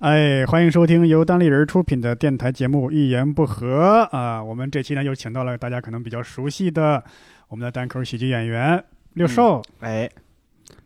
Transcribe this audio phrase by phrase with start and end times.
[0.00, 4.42] 哎，欢迎收听由单立人出品的电台节目《一言不合》啊！
[4.42, 7.04] 我们这期呢又请到了大家可能比较熟悉的
[7.48, 8.82] 我们的单口喜剧演员
[9.12, 10.08] 六兽，哎，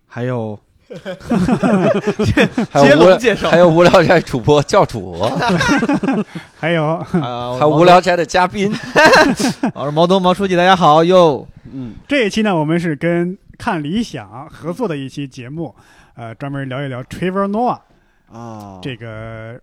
[0.09, 0.59] 还有
[2.73, 3.49] 还有无聊介绍。
[3.49, 5.23] 还有无聊斋主播教主，
[6.59, 6.85] 还有。
[6.85, 7.07] 啊，
[7.53, 8.69] 还有无聊斋的嘉宾。
[9.77, 11.47] 我 是毛东毛书记，大家好哟。
[11.73, 15.73] 嗯，这一期呢，我们是跟看理想合作的一期节目，
[16.17, 17.79] 呃，专门聊一聊 Trevor Noah
[18.31, 19.61] 啊，这个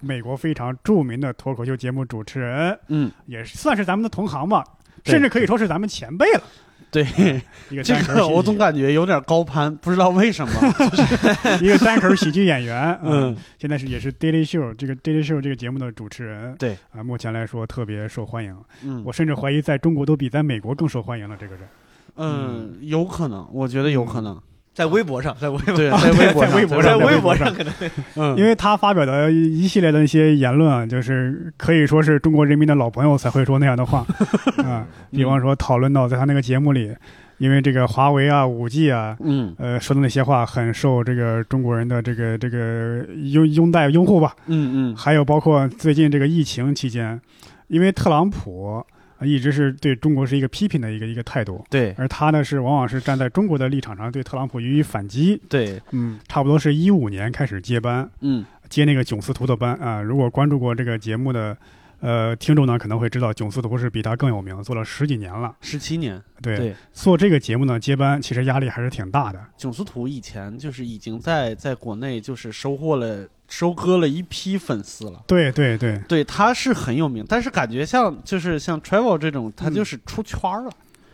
[0.00, 4.64] 美国非常著名的脱口秀节目主持人，嗯，也算是咱们的同行吧，
[5.04, 6.42] 甚至可以说是咱们前辈了。
[6.90, 7.02] 对，
[7.70, 10.52] 一个这单口喜个我总感觉有点高攀，不知道为什么。
[11.60, 16.78] 一个单口喜剧演员，嗯，现在是也是 Daily Show 这个 Daily Show 这个节目的主持人，对。
[16.92, 19.02] 啊，目前来说特别受欢迎，嗯。
[19.04, 21.36] 我甚至怀疑在中国都比在美国更受欢迎了。
[21.36, 21.68] 这个人，
[22.14, 24.40] 嗯，有可能，我觉得有可能。
[24.74, 27.72] 在微博上，在微博，对，啊在微博上，在微博在上微博上上可能
[28.16, 34.04] 嗯，因为他发表的一系列的一些言论啊，就是可以说是中国人民的老朋友才会说那样的话
[34.64, 36.92] 啊，比方说讨论到在他那个节目里，
[37.38, 39.16] 因为这个华为啊、五 G 啊。
[39.22, 39.54] 嗯。
[39.58, 44.96] 呃，说的那些话很受这个中国人的这个这个拥拥戴拥护吧，嗯嗯。
[44.96, 47.20] 还有包括最近这个疫情期间，
[47.68, 48.84] 因为特朗普啊
[49.26, 55.40] 一直是对中国是一个批评的一个一个态度，对而他呢是往往是站在中国的立场上对特朗普予以反击。
[55.48, 60.00] 对，嗯，差不多是一五年开始接班，嗯接那个囧司图的班啊。
[60.00, 61.56] 如果关注过这个节目的
[62.00, 65.54] 呃听众呢，可能会知道囧司图是比他更有名，做了十几年了。
[65.60, 66.20] 十七年。
[66.42, 69.40] 对，对，做这个节目呢接班其实压力还是挺大的。
[69.56, 75.22] 囧司图以前就是已经在在国内就是收获了收割了一批粉丝了。
[75.26, 80.70] 对对对，对，他是很有名，但是感觉像就是像 Travel 这种，他就是出圈儿了。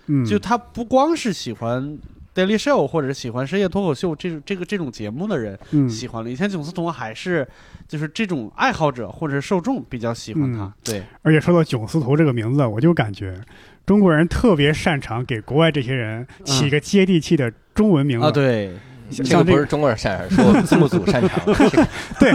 [0.06, 1.98] 嗯，就他不光是喜欢
[2.34, 7.46] Daily Show 或者喜欢深夜脱口秀这种这个这种节目的人嗯喜欢了，以前囧司图还是
[7.86, 10.64] 就是这种爱好者或者受众比较喜欢他。
[10.64, 13.38] 嗯对，而且说到囧司图这个名字，我就感觉
[13.84, 18.26] 中国人特别擅长给国外这些人起个接地气的中文名字。
[18.26, 18.72] 啊，对，
[19.10, 21.44] 这不是中国人擅长，是我们字幕组擅长。
[22.18, 22.32] 对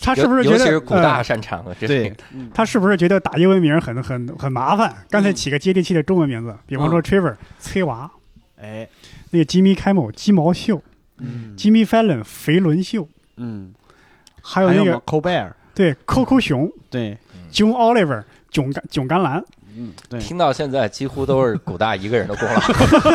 [0.00, 1.74] 他是不是觉得尤尤其是古大呃擅长了？
[1.80, 2.12] 对
[2.54, 4.94] 他是不是觉得打英文名很很很麻烦？
[5.10, 8.10] 干脆起个接地气的中文名字，比方说 Trevor 崔娃，
[8.60, 8.88] 哎，
[9.30, 10.82] 那个 Jimmy Kimmel 鸡毛秀
[11.18, 13.72] 嗯，Jimmy Fallon 肥伦秀，嗯，
[14.42, 17.16] 还有那个 c o b e r 对 Coco 熊对
[17.50, 19.42] ，John Oliver 囧甘囧甘蓝，
[19.76, 22.60] 嗯，对，听到现在几乎都是古大一个人的功劳。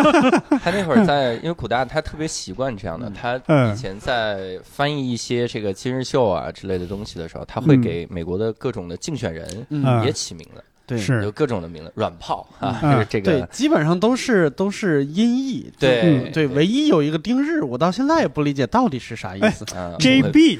[0.63, 10.03] 他那会儿在，因为古大他特别习惯这样的，他嗯以前在翻译一些这个今日秀啊之类的东西的时候，他会嗯给美国的各种的竞选人嗯。
[10.06, 10.97] 也起名字，对。
[10.97, 11.23] 是。
[11.23, 12.94] 有各种的名字，软炮啊，嗯。
[12.94, 15.72] 就是这对，基本上都是都是音译。
[15.79, 19.66] 对嗯对，唯一有一个丁日，我到现在也不理解到底是啥意思。
[19.75, 19.95] 嗯。
[19.97, 20.59] JB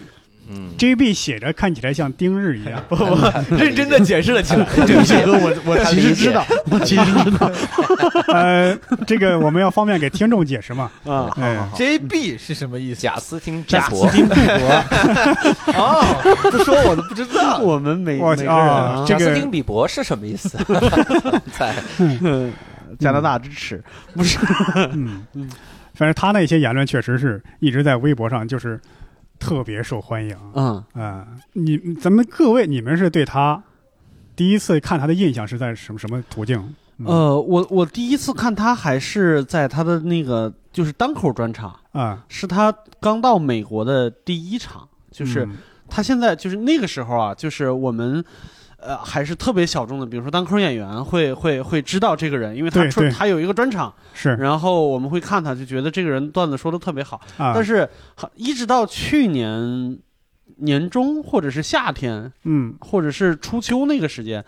[0.50, 3.16] 嗯 JB 写着看起来像丁日一样，不 不，
[3.56, 4.66] 认真的解释了起来。
[4.86, 7.52] 对不起哥，我我其实知道，我其实知道
[8.34, 10.90] 呃，这个我们要方便给听众解释嘛？
[11.06, 11.30] 啊。
[11.38, 13.02] 哎，JB 是什么意思？
[13.02, 17.58] 贾斯汀贾斯汀·比伯，哦，不说我都不知道。
[17.60, 20.58] 我们每我每个贾斯汀比伯是什么意思？
[21.58, 22.52] 在嗯
[23.00, 23.84] 加拿大之耻，
[24.14, 24.38] 不是
[24.76, 25.50] 嗯嗯，
[25.94, 28.80] 反正他那些言论确实是一直在微博上就是
[29.40, 33.64] 特别受欢迎嗯嗯、你咱们各位，你们是对他
[34.36, 36.76] 第一次看他的印象是在什么什么途径？
[36.98, 45.58] 嗯、呃，我我第一次看他还是在他的那个就是单口专场，啊，是他刚到美国的第一场，就是嗯
[45.90, 48.24] 他现在就是那个时候啊，就是我们。
[48.78, 57.20] 呃，还是特别小众的，比如说单口演员会会会知道这个人，因为他出他有一个专场，是然后我们会看他，就觉得这个人段子说的特别好。
[57.38, 59.98] 啊，但是好一直到去年
[60.58, 64.46] 年中或者是夏天，嗯或者是初秋那个时间，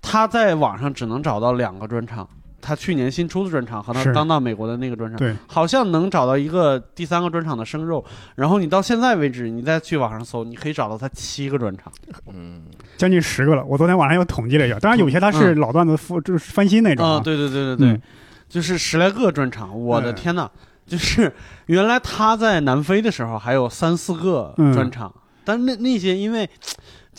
[0.00, 2.28] 他在网上只能找到两个专场。
[2.60, 8.04] 他去年新出的专场和他刚到美国的那个专场，对，好像能找到一个第三个专场的生肉。
[8.36, 11.92] 然后你到现在为止，你再去网上搜，你可以找到他七个专场。
[12.32, 12.62] 嗯，
[12.96, 13.64] 将近十个了。
[13.64, 18.02] 我昨天晚上又统计了一下，当然有些他是老段子复就是翻新那种啊、啊，对对对对对，嗯
[18.48, 19.80] 就是十来个专场。
[19.80, 20.50] 我的嗯天呐，
[20.86, 21.32] 就是
[21.66, 25.14] 原来他在南非的时候还有三四个嗯专场，
[25.44, 26.50] 但那那些因为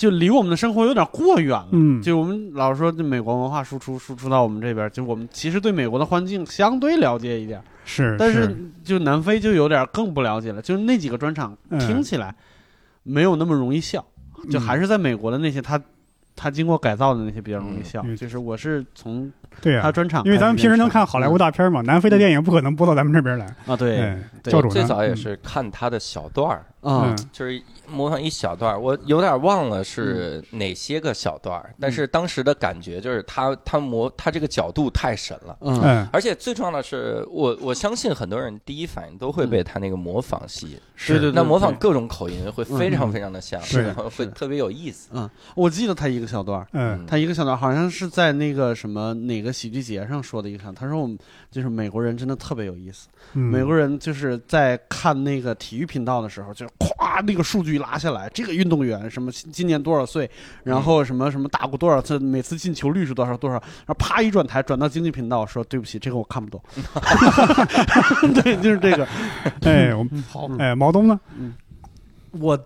[0.02, 1.68] 就离我们的生活有点过远了。
[1.74, 10.60] 嗯就我们老说这美国文化输出输出到我们这边，就我们其实对美国的环境相对了解一点，是，但是是就南非就有点更不了解了。
[10.60, 12.34] 就是那几个专场嗯听起来
[13.04, 14.04] 没有那么容易笑，
[14.50, 15.80] 就还是在美国的那些他
[16.36, 18.02] 他经过改造的那些比较容易笑。
[18.04, 19.32] 嗯就是我是从
[19.62, 23.46] 对呀、他专场，因为咱们平时能看好莱坞大片嘛，南非的电影不可能播到咱们这边来。
[23.68, 27.16] 啊，对哎，对教主呢最早也是看他的小段儿，啊。
[27.16, 27.30] 嗯。
[27.32, 35.58] 就是模仿一小段儿，我有点忘了是哪些个小段儿，但是当时的感觉就是他他模他这个角度太神了。
[35.62, 35.80] 嗯。
[35.82, 40.80] 嗯，而且最重要的是，我我相信很多人第一反应都会被他那个模仿吸引。
[41.08, 43.82] 对对对，那模仿各种口音会非常非常的像，是。
[43.84, 45.10] 然后会特别有意思。
[45.14, 47.06] 嗯，我记得他一个小段儿，嗯。
[47.08, 51.18] 他一个小段儿好像是在那个什么哪个喜剧节上说的一个小，他说我们
[51.50, 56.68] 就是美国人真的特别有意思，嗯，美国人就是在看那个体育频道的时候，就
[57.16, 60.30] 是咵那个数据拉下来，这个运动员什么今年多少岁，
[60.64, 66.62] 然后什么什么打过多少次，每次进球率是多少多少，然后啪一转台转到经济频道说对不起，这个我看不懂，
[68.42, 69.08] 对，就是这个，
[69.64, 71.20] 哎，我们好，哎，毛东呢？
[71.38, 71.54] 嗯。
[72.40, 72.58] 我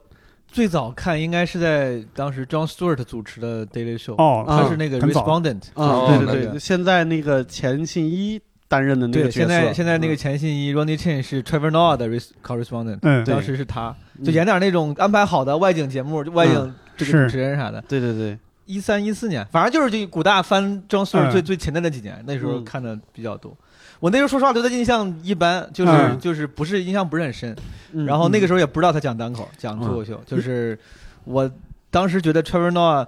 [0.47, 10.17] 最早看应该是在当时 John Stewart 主持的 Daily Show，哦，他是那个 Respondent，啊，哦对对那对，现在那个钱信一担任的那个，角色，现在现在那个嗯。
[10.17, 12.07] 钱信一 Ronnie Chen 是 Trevor Noah 的
[12.43, 13.33] correspondent，嗯，对。
[13.33, 14.25] 当时是他，嗯。
[14.25, 17.25] 就演点那种安排好的外景节目，就外景这个是。
[17.25, 17.79] 主持人啥的。
[17.87, 21.31] 对对对，一三一四年，反正就是这古大翻 John Stewart 嗯。
[21.31, 22.65] 最最前的那几年，那时候嗯。
[22.65, 23.55] 看的比较多。
[23.99, 26.19] 我那时候说实话对他印象一般，就是嗯。
[26.19, 27.55] 就是不是印象不是很深。
[27.93, 28.05] 嗯。
[28.05, 28.47] 然后那个嗯。
[28.47, 30.77] 时候也不知道他讲单口，讲脱口秀，就是
[31.23, 31.49] 我
[31.91, 33.05] 当时觉得 Trevor Noah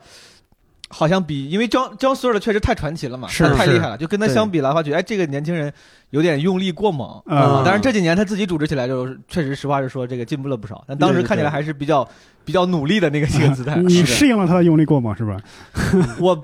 [0.90, 5.72] 好像比，因为 John John Stewart 确实太传奇了嘛，是他太厉害了，就跟他相比来的话，觉得哎这个年轻人
[6.12, 7.22] 有点用力过猛。
[7.26, 12.08] 嗯啊当然这几年他自己组织起来就是确实实话实说，这个进步了不少，但当时看起来还是比较
[12.46, 13.76] 比较努力的那个几个姿态。
[13.78, 15.38] 你是适应了他的用力过猛是吧？
[16.20, 16.42] 我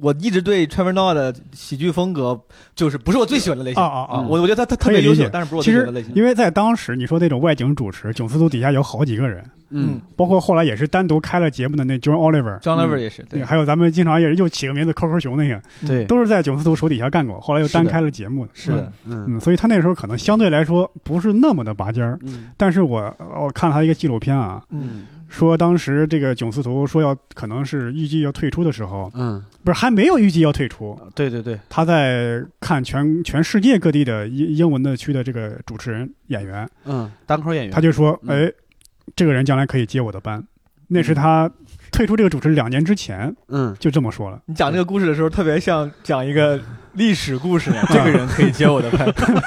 [0.00, 2.40] 我一直对 Trevor Noah 的喜剧风格
[2.74, 3.82] 就是不是我最喜欢的类型。
[3.82, 4.20] 啊啊啊。
[4.20, 6.14] 我我觉得他他特别优秀但是不是我最喜欢的类型。
[6.14, 10.00] 因为在当时你说那种外景主持，囧司图底下有好几个人，嗯。
[10.16, 18.50] 包括后来也是单独开了节目的那 John Oliver，John 嗯 Oliver 也是对，还有咱们经常也是又起个名字 QQ 熊那个，对，都是在囧司图手底下干过，后来又单开了节目的。
[18.54, 19.26] 是的，嗯。
[19.28, 22.48] 嗯，所以他那时候可能相对来说不是那么的拔尖儿，嗯。
[22.56, 38.46] 但是我我看了他一个纪录片啊，嗯说当时这个囧司徒说要可能是预计要退出的时候，嗯，不是还没有预计要退出，对对对，他在看全全世界各地的英英文的区的这个主持人演员，嗯，单口演员，他就说，嗯。
[38.46, 38.52] 哎，
[39.14, 40.42] 这个人将来可以接我的班，
[40.88, 41.50] 那是他
[41.92, 43.76] 退出这个主持两年之前嗯。
[43.78, 44.40] 就这么说了。
[44.46, 46.58] 你讲这个故事的时候，特别像讲一个
[46.94, 47.70] 历史故事。
[47.88, 49.04] 这个人可以接我的拍，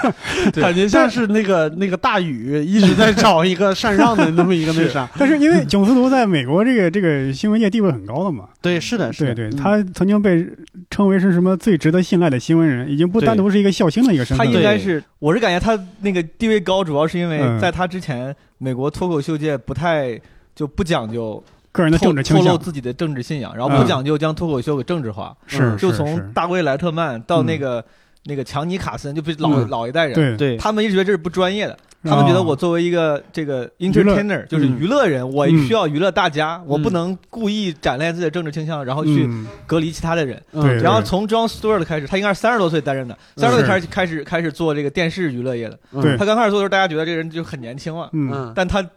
[0.61, 9.35] 感觉像是那个那个大禹一直在找一个禅让的那么一个那啥， 但是因为囧司图在美国这个这个新闻界地位很高的嘛，对，是的，是的。
[9.35, 10.47] 对，他曾经被
[10.89, 14.59] 称为是什么最值得信赖的新闻人，已经不单独是一个笑星的一个身他份他。
[14.59, 17.59] 应该是，我是感觉他那个地位高，主要是因为嗯。
[17.59, 20.19] 在他之前，美国脱口秀界不太
[20.55, 21.43] 就不讲究
[21.77, 27.85] 个人的透政治倾向，透露自己的政治信仰，然后嗯不讲究将脱口秀给政治化，是嗯就从大卫莱特曼到嗯那个
[28.25, 31.77] 那个强尼卡森，就比老嗯老一代人，对，对，他们一直觉得这是不专业的。
[32.03, 40.41] 他们觉得我作为一个这个 entertainer，就是嗯娱乐人，我嗯需要娱乐大家，我不能故意展现自己的政治倾向，然后去嗯，隔离其他的人。
[40.81, 45.77] 然后从 John Stewart 开始，他应该是三十多岁担任的，三十多岁开始开始开始做这个电视娱乐业的。
[45.91, 48.87] 嗯他刚开始做的时候，大家觉得这个人就很年轻嘛，嗯，嗯，但他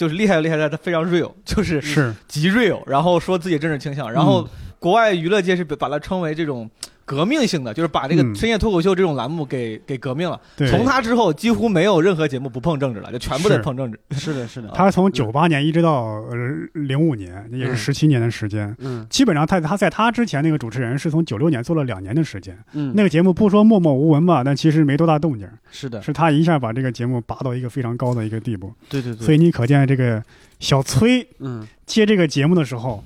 [0.00, 4.48] 就是厉害就厉害在他非常 real， 就是是，极 real，然后说自己政治倾向，然后
[4.78, 6.70] 国外娱乐界是把它称为这种
[7.10, 8.32] 革命性的，就是把这个嗯。
[8.36, 10.40] 深夜脱口秀这种栏目给给革命了。
[10.56, 13.98] 对，从他之后，几乎没有任何节目不碰政治了，就全部得碰政治。
[14.12, 16.36] 是的，是的， 他从九八年一直到呃
[16.74, 17.76] 零五年，也是嗯。
[17.76, 18.72] 十七年的时间。
[18.78, 19.04] 嗯。
[19.10, 28.72] 基本上他他在他之前那个主持人是从九六年做了两年的时间，嗯，那个节目不说默默无闻吧，但其实没多大动静，是的，是他一下把这个节目拔到一个非常高的一个地步。
[28.88, 30.22] 对对对，所以你可见这个
[30.60, 33.02] 小崔嗯，接这个节目的时候，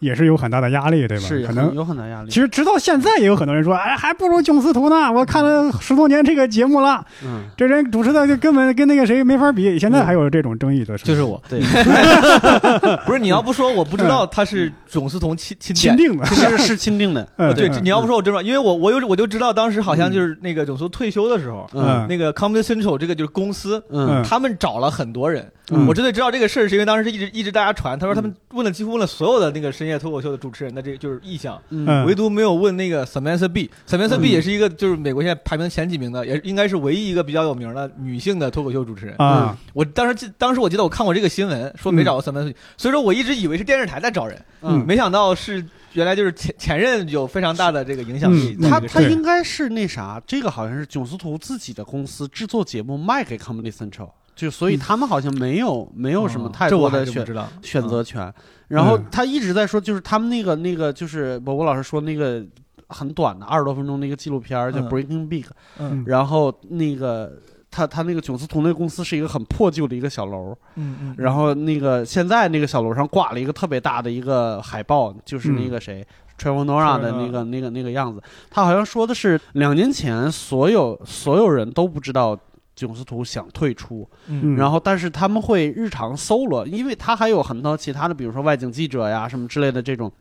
[0.00, 1.26] 也是有很大的压力，对吧？
[1.26, 5.10] 是可能有很大压力其，实直到现在也有很多人说，哎，还不如囧司图呢。
[5.12, 9.78] 我看了十多年这个节目了，嗯，这人主持的就根本跟那个谁没法比。
[9.78, 11.60] 现在还有这种争议的，就是我，对，
[13.06, 15.96] 不是你要不说，我不知道他是囧司同亲亲。
[15.96, 16.24] 定的。
[16.36, 25.50] 是是亲定的，嗯对，嗯你要不说我真不知道，因为我我有我就知道当时好像就是那个囧司退休的时候，嗯那个 Comedy Central 这个就是公司，嗯他们找了很多人。
[25.70, 25.86] 嗯。
[25.86, 32.04] 我之所以知道这个事儿，是因为当时是一直一直大家传，他说他们问了几乎问了所有的那个深夜脱口秀的主持人的这个就是意向，嗯。
[32.06, 33.68] 唯独没有问那个 Samantha Bee。
[33.88, 34.20] Samantha 嗯。
[34.20, 39.14] Bee 也是一个就是美国现在排名前几名的，也应该是唯一一个比较有名的女性的脱口秀主持人。
[39.18, 44.84] 啊，我当时记，当时我记得我看过这个新闻，说没找过 Samantha Bee，所以说我一直以为是电视台在找人，嗯。
[44.86, 48.70] 没想到是原来就是前前任有非常大的这个影响力嗯。
[48.70, 58.32] 他他应该是那啥，这个好像是囧司图自己的公司制作节目卖给 Comedy Central，就所以他们好像没有没有什么太多的选还真不知道选择权。
[58.68, 59.04] 然后嗯。
[59.10, 62.44] 他一直在说，就是他们那个那个就是伯伯老师说那个
[62.88, 65.42] 很短的二十多分钟的一个纪录片儿叫嗯《Breaking Big》，
[65.80, 66.04] 嗯。
[66.06, 67.32] 然后那个。
[67.68, 76.06] 他他那个囧司图那个公司是一个很破旧的一个小楼，嗯嗯，然后那个现在那个小楼上挂了一个特别大的一个海报，就是那个谁。
[76.38, 82.38] Trevor Noah 的那个、那个、那个样子，他好像说的是两年前所有所有人都不知道
[82.76, 84.54] 囧司图想退出，嗯。
[84.54, 90.12] 然后但是他们会日常搜罗，因为他还有很多其他的，比如说外景记者呀什么之类的这种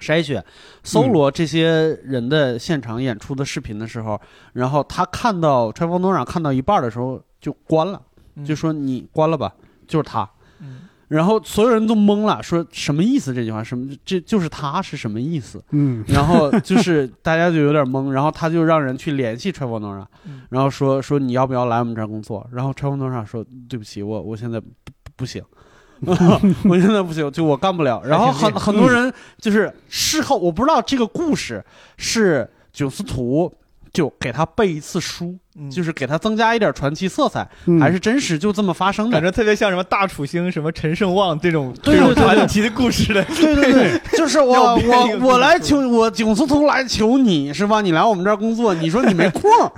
[0.00, 0.44] 筛选，
[0.82, 4.20] 搜罗这些人的现场演出的视频的时候，
[4.54, 8.02] 然后他看到 Trevor Noah 看到一半的时候就关了，
[8.44, 9.54] 就说你关了吧，
[9.86, 10.28] 就是他。
[10.60, 13.34] 嗯然后所有人都懵了，说什么意思？
[13.34, 13.86] 这句话什么？
[14.02, 15.62] 这就是他是什么意思？
[15.72, 22.48] 嗯然后就是大家就有点懵，然后他就让人去联系 Noah，嗯然后说说你要不要来我们这儿工作？
[22.50, 24.68] 然后 Trevor Noah 说对不起，我我现在不
[25.04, 25.42] 不不行，
[26.64, 28.02] 我现在不行，就我干不了。
[28.06, 31.62] 然后很很多人就是事后，我不知道这个故事
[31.98, 33.52] 是九思图
[33.92, 39.22] 就给他背一次书，嗯就是给他增加一点传奇色彩，嗯还是真实就这么发生的感？
[39.22, 43.22] 觉特别像什么大楚兴、什么陈胜旺这种对传奇的故事的。
[43.24, 47.80] 对对对，就是我我我来求我囧思图来求你是吧？
[47.82, 49.72] 你来我们这儿工作，你说你没空儿，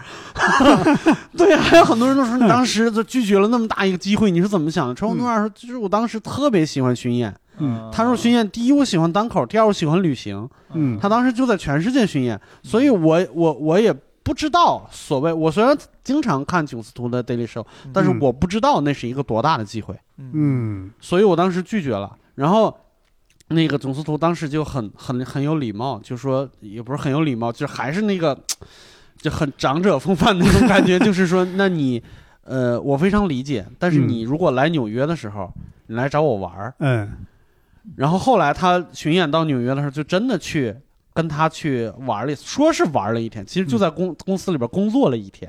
[1.37, 4.95] 对，还有很多人都说你当时就拒绝了那么大一个机会，你是怎么想的？
[4.95, 7.91] 陈红诺尔说，就是我当时特别喜欢巡演，嗯。
[7.93, 10.99] 他说巡演第一我喜欢单口，第二我喜欢旅行，嗯。
[11.01, 19.95] 他当时就在全世界巡演，所以我我我也不知道所谓我虽然经常看囧司图的 Daily Show，但是嗯我不知道那是一个多大的机会。
[20.17, 20.91] 嗯。
[21.01, 22.17] 所以我当时拒绝了。
[22.35, 22.77] 然后
[23.49, 28.37] 那个总司徒当时就很很很有礼貌，就说也不是很有礼貌，就还是那个
[29.19, 32.03] 就很长者风范的那种感觉，就是说，那你
[32.43, 34.09] 呃，我非常理解，但是嗯。
[34.09, 35.51] 你如果来纽约的时候，
[35.87, 37.11] 你来找我玩儿，嗯
[37.97, 40.75] 然后后来他巡演到纽约的时候，就真的去。
[41.17, 45.49] 跟他去玩了，说是玩了一天，其实就在公、公司里边工作了一天，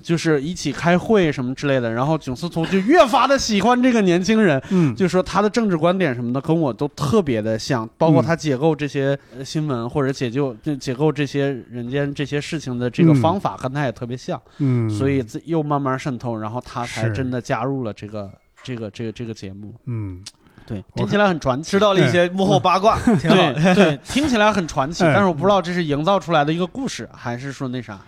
[0.00, 1.92] 就是一起开会什么之类的。
[1.92, 4.94] 然后囧司图就越发的喜欢这个年轻人，嗯。
[4.96, 8.24] 就说他的政治观点什么的跟我都特别的像，包括嗯。
[8.24, 13.20] 他解构这些呃新闻或者解救解构这些人间这些事情的这个嗯。
[13.20, 18.32] 方法跟他也特别像，嗯，所以又慢慢渗透，然后他才真的加入了这个
[18.62, 19.74] 这个这个这个节目。
[19.84, 20.24] 嗯
[20.72, 23.36] 对，听起来很传奇，知道了一些幕后八卦， 挺好。
[23.52, 27.98] 对对， 听起来很传奇，哎但是我不知道这是营造出来的一个故事，还是说那啥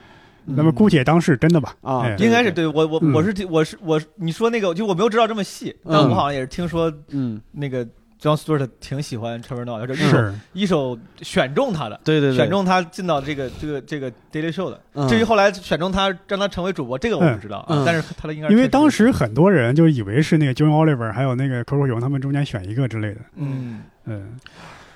[0.46, 1.74] 那么姑且当是真的吧。
[1.82, 2.16] 啊哎？
[2.18, 7.86] 应该是对我我嗯我是我是我你说那个就我没有知道这么细，但嗯我好像也是听说嗯，那个
[8.24, 10.34] John Stewart 挺喜欢 Trevor Noah，就一手是。
[10.54, 14.80] 一手选中他的，对对对，选中他进到这个这个这个 Daily Show 的。
[14.94, 15.06] 嗯。
[15.06, 23.20] 至于后来选中他让他成为主播，这个我不知道啊嗯，但是他的应该是因为当时很多人就以为是那个 John Oliver 还有那个 Coco 勇他们中间选一个之类的。
[23.36, 23.82] 嗯。
[24.06, 24.38] 嗯。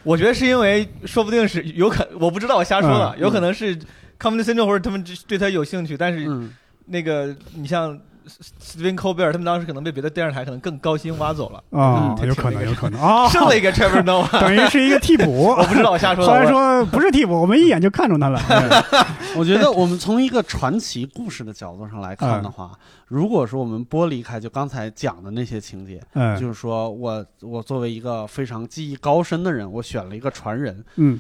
[0.04, 3.20] 我觉得是因为，说不定是有可，我不知道，我瞎说的，嗯。
[3.20, 3.76] 有可能是
[4.18, 6.50] Comedy Central 或者他们对他有兴趣，但是嗯。
[6.90, 15.49] 那个你像 Stephen Colbert 他们当时可能被别的电视台可能更高薪挖走了，啊，嗯有可能有可能啊，剩了一个 Trevor Noah， 等于是一个替补。
[15.58, 16.30] 我不知道，我瞎说的。
[16.30, 18.40] 后来我说不是替补，我们一眼就看中他了。
[19.37, 22.73] 我觉得我们从一个传奇故事的角度上来看的话，
[23.06, 30.85] 如果说我们剥离开就刚才讲的那些情节，嗯就是说我我作为一个非常技艺高深的人，我选了一个传人。
[30.97, 31.18] 嗯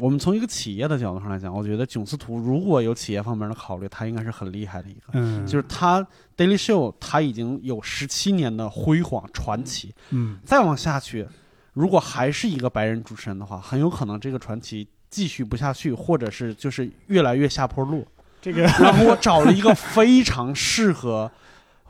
[0.00, 5.08] 我们从一个企业的角度上来讲，我觉得囧司图如果有企业方面的考虑，他应该是很厉害的一个。
[5.12, 6.04] 嗯，就是他
[6.36, 11.28] Daily Show，他已经有十七年的辉煌传奇，嗯再往下去，
[11.74, 18.06] 如果还是一个白人主持人的话，很有可能这个传奇继续不下去，或者是就是越来越下坡路。
[18.40, 21.30] 这个然后我找了一个非常适合，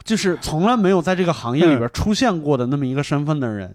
[0.03, 3.73] 就是从来没有在这个行业里边出现过的那么一个身份的人，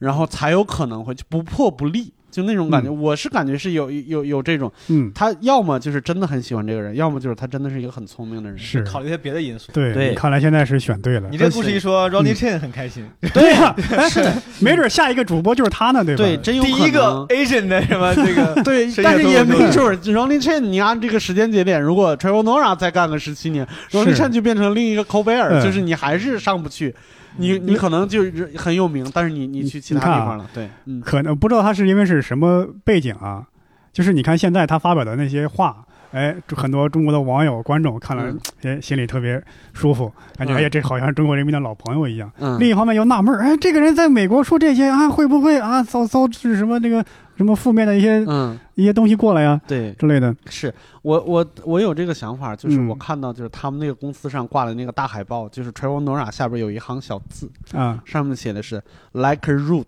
[0.00, 2.90] 然后才有可能会就不破不立，就那种感觉。
[2.90, 8.58] 我是感觉是有有有这种，嗯他要么就是真的很喜欢这个人，要么就是他真的是一个很聪明的人。
[8.58, 9.72] 是考虑一些别的因素。
[9.72, 11.36] 对，看来现在是选对了你。
[11.36, 13.74] 这故事一说，Ronnie Chen 很开心， 对呀，
[14.08, 14.24] 是
[14.60, 16.24] 没准下一个主播就是他呢，对吧？
[16.24, 16.78] 对，真有可能。
[16.78, 26.94] 第一个 Asian 的什么这个， 对，但是也没准儿 Ronnie Chen，你按这个时间节点，如果 Trevor Noah 再干个十七年，Ronnie Chen 就变成另一个 Colbert，、嗯就是你还是上不去，
[27.40, 31.00] 你你可能就是很有名，但是你你去其他地方了，对，嗯。
[31.00, 33.46] 可能不知道他是因为是什么背景啊，
[33.92, 40.56] 就是你看现在他发表的那些话，哎，很多中国的网友观众看了嗯，哎，心里特别舒服，感觉嗯。
[40.56, 42.30] 哎呀，这好像是中国人民的老朋友一样。
[42.38, 47.04] 嗯，另一方面又纳闷儿，哎，这个人在美国说这些啊，会不会啊遭遭致什么这个
[47.36, 50.34] 什么负面的一些嗯，一些东西过来呀对，之类的？
[50.46, 52.88] 是我我我有这个想法，就是嗯。
[52.88, 59.86] 我看到就是他们那个公司上挂的那个大海报，就是 Trevor Noah 下边有一行小字，啊，上面写的是 like a root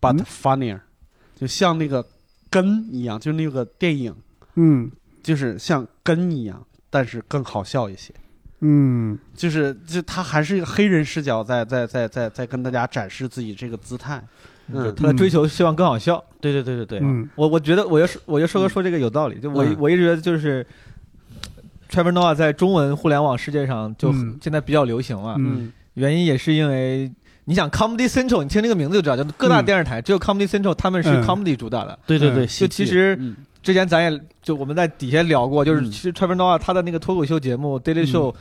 [0.00, 0.24] but 嗯。
[0.24, 0.78] funnier，、
[1.34, 2.06] 就像那个
[2.48, 4.14] 根一样，就那个电影。
[4.54, 4.90] 嗯
[5.22, 8.12] 就是像根一样，但是更好笑一些。
[8.60, 9.18] 嗯。
[9.34, 14.22] 就是就他还是一个黑人视角在在在在在跟大家展示自己这个姿态。
[14.68, 16.22] 嗯，他的追求希望更好笑。
[16.40, 17.28] 对对对对对，嗯。
[17.34, 19.76] 我我觉得我要是我就说哥说这个有道理，就我嗯。
[19.78, 20.64] 我一直觉得就是
[21.90, 24.38] Trevor Noah 在中文互联网世界上就嗯。
[24.40, 25.72] 现在比较流行了，嗯。
[25.94, 27.12] 原因也是因为
[27.44, 29.64] 你想 Comedy Central，你听这个名字就知道，就各大嗯。
[29.64, 31.24] 电视台只有 Comedy Central 他们是嗯。
[31.24, 31.98] Comedy 主打的。
[32.06, 35.90] 对对对，就其实嗯之前咱也就我们在底下聊过，就是嗯。
[35.90, 38.34] 其实 Trevor Noah 他的那个脱口秀节目 Daily Show，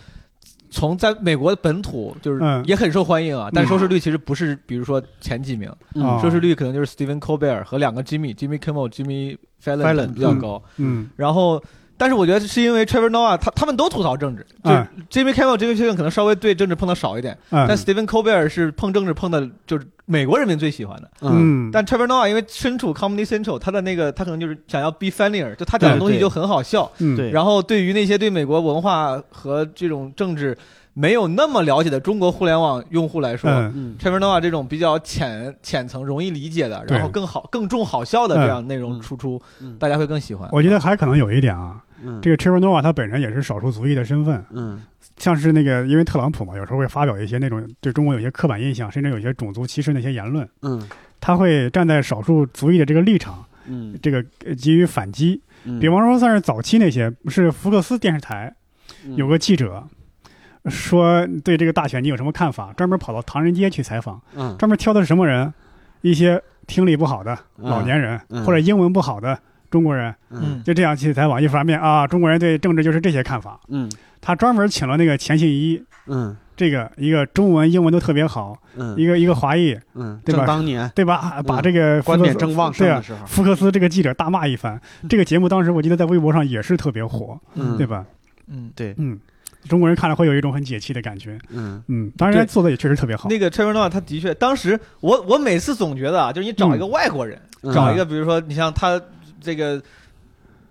[0.69, 2.63] 从在美国本土就是嗯。
[2.65, 5.71] 也很受欢迎啊，但收视率其实不是比如说前几名，
[6.21, 10.61] 收视率可能就是 Stephen Colbert 和两个 Jimmy Jimmy Kimmel Jimmy Fallon Fallon，比较高。
[10.77, 11.09] 嗯。
[11.15, 11.61] 然后，
[12.01, 14.71] 但是我觉得是因为 Trevor Noah 他他们都吐槽政治，就
[15.11, 17.63] Jimmy Kimmel Jimmy Fallon 可能稍微对政治碰的少一点，嗯。
[17.67, 21.07] 但 Stephen Colbert 是碰政治碰的，就是美国人民最喜欢的。
[21.21, 21.67] 嗯。
[21.67, 26.91] 嗯但 Trevor Noah 因为身处 Comedy Central，他的那个他可能就是想要 be funnier，就他讲的东西就很好笑。
[26.97, 27.15] 嗯。
[27.15, 27.29] 对。
[27.29, 30.57] 然后对于那些对美国文化和这种政治
[30.93, 33.73] 没有那么了解的中国互联网用户来说，嗯。
[33.75, 33.95] 嗯。
[33.99, 39.03] Trevor Noah 这种比较浅浅层、容易理解的，对然后更好、更重好笑的这样内容嗯。
[39.03, 39.77] 输出，嗯。
[39.77, 40.49] 大家会更喜欢。
[40.51, 42.19] 我觉得还可能有一点啊，嗯。
[42.21, 44.81] 这个 Trevor Noah 他本身也是少数族裔的身份，嗯。
[45.17, 50.87] 像是那个因为特朗普嘛，有时候会发表一些那种对中国有些刻板印象，甚至有些种族歧视那些言论，嗯。
[51.19, 53.97] 他会站在少数族裔的这个立场，嗯。
[54.01, 55.39] 这个呃给予反击。
[55.63, 58.51] 嗯，比方说，算是早期那些，是福克斯电视台
[59.05, 59.15] 嗯。
[59.15, 59.83] 有个记者
[60.65, 64.55] 说对这个大选你有什么看法，专门跑到唐人街去采访，嗯。
[64.57, 65.53] 专门挑的是什么人？
[66.01, 67.69] 一些听力不好的嗯。
[67.69, 68.43] 老年人，嗯。
[68.43, 69.37] 或者英文不好的
[69.71, 71.41] 中国人，嗯就这样去采访。
[71.41, 73.59] 一方面啊，中国人对政治就是这些看法。
[73.69, 73.89] 嗯
[74.23, 81.15] 他专门请了那个钱信一，嗯这个一个中文、英文都特别好，嗯一个一个华裔，嗯，对吧正当年对吧？
[81.15, 84.79] 啊把这个观点正旺盛对啊的时候，福克斯这个记者大骂一番。
[85.09, 88.05] 这个节目当时我记得在微博上也是特别火，嗯对吧？
[88.47, 89.19] 嗯，对，嗯，
[89.67, 91.39] 中国人看了会有一种很解气的感觉。
[91.49, 93.27] 嗯嗯，当然做的也确实特别好。
[93.27, 99.01] 那个 Trevor Noah 他的确，当时我我每次总觉得啊，就是你找一个外国人，嗯找一个比如说你像他
[99.41, 99.81] 这个。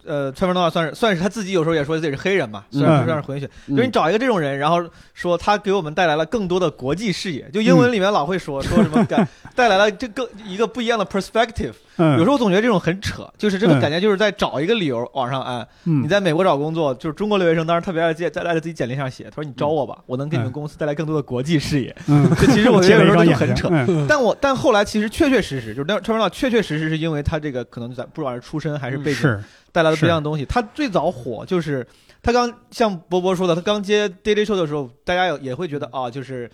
[0.05, 3.77] 呃，Trevor Noah 算是算是他自己有时候也说自己是黑人嘛，虽然嗯不算是混血，嗯。
[3.77, 4.83] 就是你找一个这种人，然后
[5.15, 15.67] 说他给我们带来了更多的国际视野，就英文里面老会说说什么 感带来了这个一个不一样的 perspective，嗯，有时候我总觉得这种很扯，就是这个嗯感觉就是在找一个理由往上按。
[15.85, 16.03] 嗯。
[16.03, 21.95] 你在美国找工作，就是中国留学生当时特别爱在在在自己简历上写，他说你招我吧，我能给你们嗯公司带来更多的国际视野。
[22.09, 23.69] 嗯， 这其实我觉得有时候就很扯。
[23.89, 24.07] 嗯。
[24.09, 30.45] 但我但后来其实确确实实，就是那 Trevor 确确实实是因为他这个可能在不管是出身还是背景是带来的不一样的东西。
[30.45, 31.87] 他最早火就是
[32.23, 36.51] 他刚像波波说的，他刚接 Daily Show 的时候，大家有也会觉得啊，就是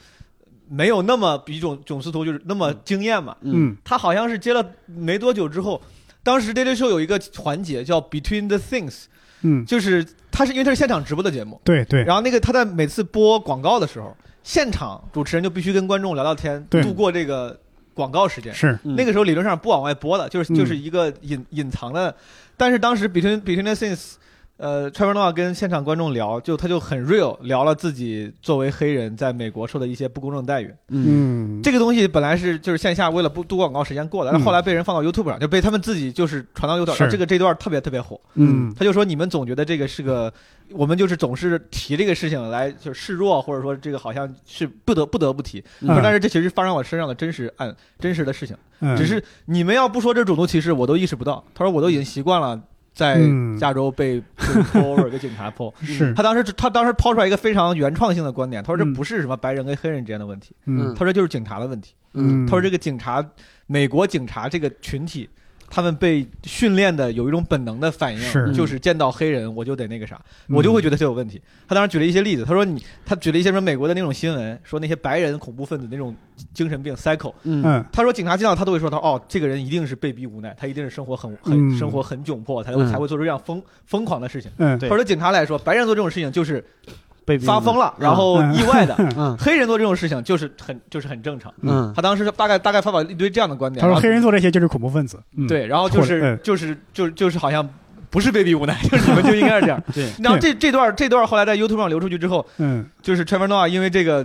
[0.69, 3.37] 没有那么比囧囧司徒就是那么惊艳嘛。
[3.43, 3.77] 嗯。
[3.85, 5.81] 他好像是接了没多久之后，
[6.23, 9.05] 当时 Daily Show 有一个环节叫 Between the Things，
[9.43, 16.83] 嗯，就是他是因为他是现场直播的节目，对对，然后那个他在每次播广告的时候，现场主持人就必须跟观众聊聊天，对。
[16.83, 17.59] 度过这个
[17.95, 18.53] 广告时间。
[18.55, 18.79] 是。
[18.85, 20.55] 嗯那个时候理论上不往外播的，就是嗯。
[20.57, 22.15] 就是一个隐隐藏的，
[22.57, 24.17] 但是当时 Between Between the Things。
[24.59, 30.73] 呃，Trevor Noah 跟现场观众聊，就他就很 real 聊了自己作为黑人在美国受的一些不公正待遇。
[30.89, 37.11] 嗯嗯，这个东西本来是就是线下为了不度广告时间过来，但嗯后来被人放到 YouTube 上，就被他们自己就是传到 YouTube 上。
[37.11, 40.33] 这个这段特别特别火，嗯他就说你们总觉得这个是个，
[40.71, 45.63] 我们就是总是提这个事情来就是示弱，或者说这个好像是不得不得不提。
[45.81, 51.45] 嗯但是这其实发生在我身上的真实案真实的事情，嗯，只是你们要不说这种族歧视，我都意识不到。
[51.55, 52.59] 他说我都已经习惯了
[52.97, 53.57] 在嗯。
[53.59, 54.21] 加州被
[54.73, 55.73] over 被警察泼。
[55.85, 56.13] 是。
[56.15, 58.93] 他当时他当时抛出来一个非常原创性的观点，他说这嗯。
[58.95, 60.95] 不是什么白人跟黑人之间的问题，嗯。
[60.99, 61.95] 他说就是警察的问题。
[62.15, 63.23] 嗯，他说这个警察，
[63.67, 65.29] 美国警察这个群体，
[65.69, 68.53] 他们被训练的有一种本能的反应，是。
[68.53, 71.41] 就是见到黑人我就得那个啥，我就会觉得这有问题。
[71.69, 76.15] 他当时举了一些例子，他说你，他举了一些什么美国的那种新闻，说那些白人恐怖分子那种
[76.55, 77.35] 精神病 cycle，。
[77.93, 81.77] 他说警察见到他都会说他哦，这个人一定是被逼无奈，他一定是生活很很、嗯。
[81.77, 82.89] 生活很窘迫，才会、嗯。
[82.91, 84.51] 才会做出这样疯疯狂的事情。
[84.59, 84.79] 嗯。
[84.79, 84.89] 对。
[84.89, 86.65] 他说警察来说，白人做这种事情就是
[87.27, 91.53] 被发疯了，然后嗯意外的；嗯 黑人做这种事情就是很就是很正常。
[91.61, 93.83] 嗯他当时大概大概发表一堆这样的观点。
[93.83, 95.21] 他说黑人做这些就是恐怖分子。
[95.37, 97.69] 嗯，对，然后就是就是就是就是好像
[98.09, 99.83] 不是被逼无奈，就是你们就应该是这样。
[99.93, 104.25] 对然后这这段这段后来在 YouTube 上流出去之后，嗯，就是 Trevor Noah 因为这个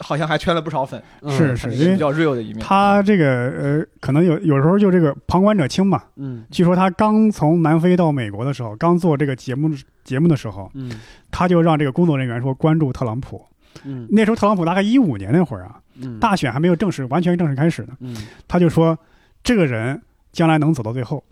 [0.00, 2.58] 好像还圈了不少粉，嗯是是，因为比较 real 的一面。
[2.58, 6.02] 他这个呃，可能有有时候就这个旁观者清嘛。
[6.16, 9.70] 嗯据说他刚从南非到美国的时候，刚做这个节目
[10.04, 13.44] 节目的时候，嗯他就让这个工作人员说关注特朗普。
[13.84, 18.98] 嗯那时候特朗普大概一五年那会儿啊，嗯大选还没有正式完全正式开始呢，嗯他就说
[19.42, 20.00] 这个人
[20.32, 21.22] 将来能走到最后。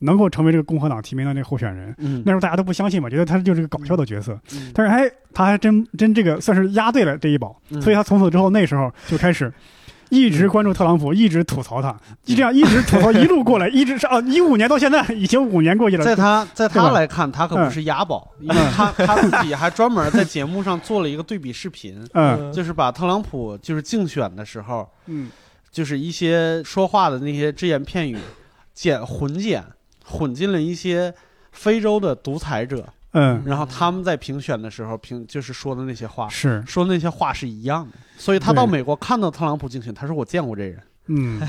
[0.00, 1.94] 能够成为这个共和党提名的那个候选人。
[1.98, 2.22] 嗯。
[2.26, 4.38] 那时候大家都不相信嘛，觉得他就是个搞笑的角色。
[4.52, 4.70] 嗯。
[4.74, 7.80] 但是哎，他还真真这个算是押对了这一宝，嗯。
[7.80, 9.52] 所以他从此之后那时候就开始。
[10.12, 16.04] 一直关注特朗普，一直吐槽他，就这样一直吐槽一路过来， 一直是啊，一五年到现在已经五年过去了。
[16.04, 22.52] 在他在他来看，他可不是押宝，因为他他自己还专门在节目上做了一个对比视频， 嗯。
[22.52, 25.30] 就是把特朗普就是竞选的时候，嗯。
[25.70, 28.18] 就是一些说话的那些只言片语，
[28.74, 29.62] 剪混剪
[30.10, 31.14] 混进了一些
[31.52, 37.96] 非洲的独裁者，嗯，然后他们在评选的时候评就是说的那些话，是说的那些话是一样的。
[38.18, 40.82] 所以他到美国看到特朗普竞选，他说我见过这人。
[41.12, 41.40] 嗯，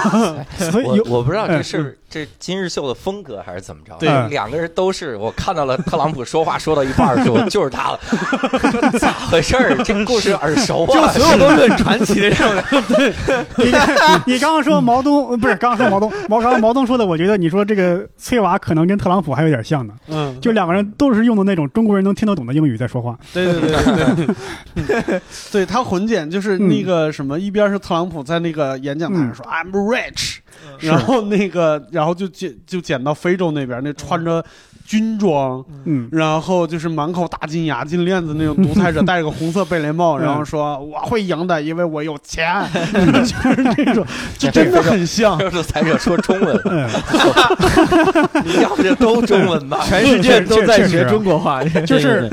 [0.70, 3.94] 所以我我不知道这嗯是这今日秀的风格还是怎么着？
[3.98, 7.98] 对两个人都是我看到了特朗普说话说到一半儿说就是他了，
[8.70, 9.76] 说 咋回事儿？
[9.82, 11.12] 这故事耳熟啊 就啊！
[11.12, 12.64] 所有都是很传奇的这种人。
[13.56, 23.18] 你你刚刚说毛东不是刚刚说毛东毛刚刚毛东说的，我觉得你说这个崔娃可能跟特朗普还有点像呢，嗯，就两个人都是用的那种中国人能听得懂的英语在说话。
[23.32, 24.26] 对对对
[24.84, 25.20] 对对，
[25.52, 30.36] 对他混剪就是那个什么，一边是特朗普在那个演讲台上说 I'm rich，
[30.78, 34.44] 然后那个然后就捡就捡到非洲那边，那穿着
[34.84, 44.04] 军装，嗯，然后就是满口大金牙、金链子那种独裁者， 戴着个红色贝雷帽，然后说我会赢的，因为我有钱， 就是那种，
[44.36, 45.38] 就真的很像。
[45.38, 46.88] 就是才者说中文，嗯，
[48.44, 49.78] 你要不就都中文吧？
[49.86, 52.28] 全世界都在学中国话，就是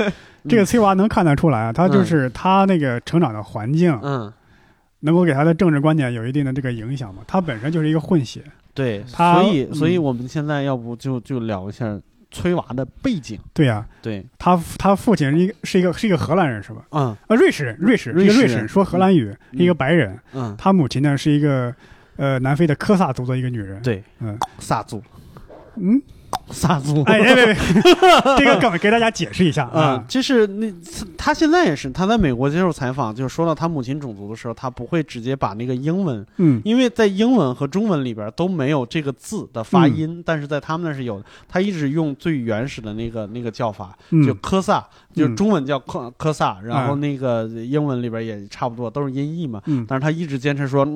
[0.48, 4.32] 这个崔娃能看得出来啊，他就是他那个成长的环境嗯，
[5.00, 7.22] 能够给他的政治观点有一定的这个影响嘛。
[7.26, 8.42] 他本身就是一个混血，
[8.74, 9.74] 对，他所以嗯。
[9.74, 16.84] 所以我们现在要不就就聊一下崔娃的背景，对呀、对，他他父亲是一个是一个是一个荷兰人是吧？
[16.90, 17.16] 嗯。
[17.26, 18.68] 啊，瑞士人，瑞士，瑞士人一个瑞士人。
[18.68, 19.60] 说荷兰语，嗯。
[19.60, 20.18] 一个白人。
[20.34, 21.74] 嗯，他母亲呢是一个
[22.16, 23.80] 呃南非的科萨族的一个女人。
[23.82, 24.38] 对，嗯。
[24.58, 25.02] 萨族，
[25.76, 26.00] 嗯，
[26.50, 27.54] 萨族，哎，别别别，
[28.38, 30.04] 这个梗给大家解释一下啊啊，。
[30.08, 30.72] 就是那
[31.16, 41.24] 他现在也是，他在美国接受采访，就是说到他母亲种族的时候，他不会直接把那个英文，嗯因为在英文和中文里边都没有这个字的发音，但是在他们那是有的。
[41.46, 49.60] 他一直用最原始的那个那个叫法，就嗯科萨，就中文叫科科萨，然后嗯那个英文里边也差不多都是音译嘛。
[49.66, 50.86] 嗯，但是他一直坚持说。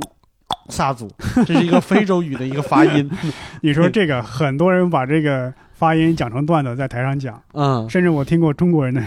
[0.68, 1.10] 萨祖，
[1.46, 3.10] 这是一个非洲语的一个发音。
[3.62, 9.02] 你说这个很多人把这个发音讲成段子在台上讲，嗯，甚至我听过中国人的，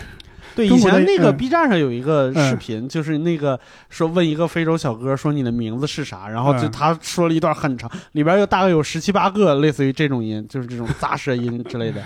[0.56, 12.02] 对，以前那个嗯 B 站上有一个视嗯频，就是那个说问一个非洲小哥说你的名字是啥，然后就嗯他说了一段很长，里边有大概有十七八个类似于这种音，就是这种杂舌音之类的。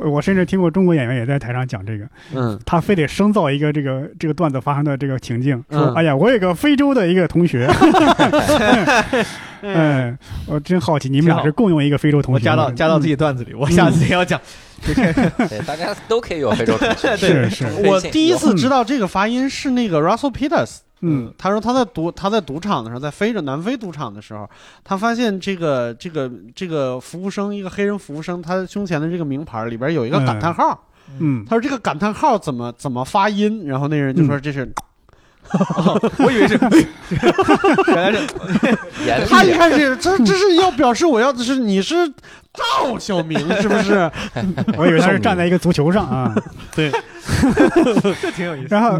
[0.00, 2.04] 呃我甚至听过中国演员也在台上讲这个，
[2.34, 7.68] 嗯他非得生造一个这个这个段子发生的这个情境，说嗯哎呀，我有个非洲的一个同学，
[9.62, 14.40] 嗯，我真好奇你们俩是共用一个非洲同学吗，加到加到自己段子里，我下次也要讲。
[14.84, 17.16] 对，大家都可以有非洲同学。
[17.16, 24.48] 是是，我第一次知道这个发音是那个 Russell Peters，嗯他说他在赌他在赌场的时候，在非洲南非赌场的时候，
[24.82, 30.86] 他发现这个这个这个服务生一个黑人服务生，他胸前的这个名牌里边有一个感叹号，
[31.20, 34.72] 嗯他说这个感叹号怎么怎么发音，然后那人就说这是。
[36.24, 36.54] 我以为是
[37.94, 41.94] 原来是他一开始这这是要表示我要的是你是
[42.54, 44.10] 赵小明是不是？
[44.78, 46.34] 我以为他是站在一个足球上啊，
[46.74, 46.90] 对，
[48.22, 48.68] 这挺有意思。
[48.70, 48.98] 然后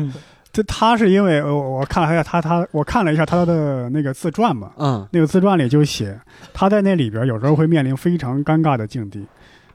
[0.55, 6.17] 这他是因为我我看了一下他他我看了一下他的那个自传嘛，嗯那个自传里就写
[6.53, 9.27] 他在那里边有时候会面临非常尴尬的境地，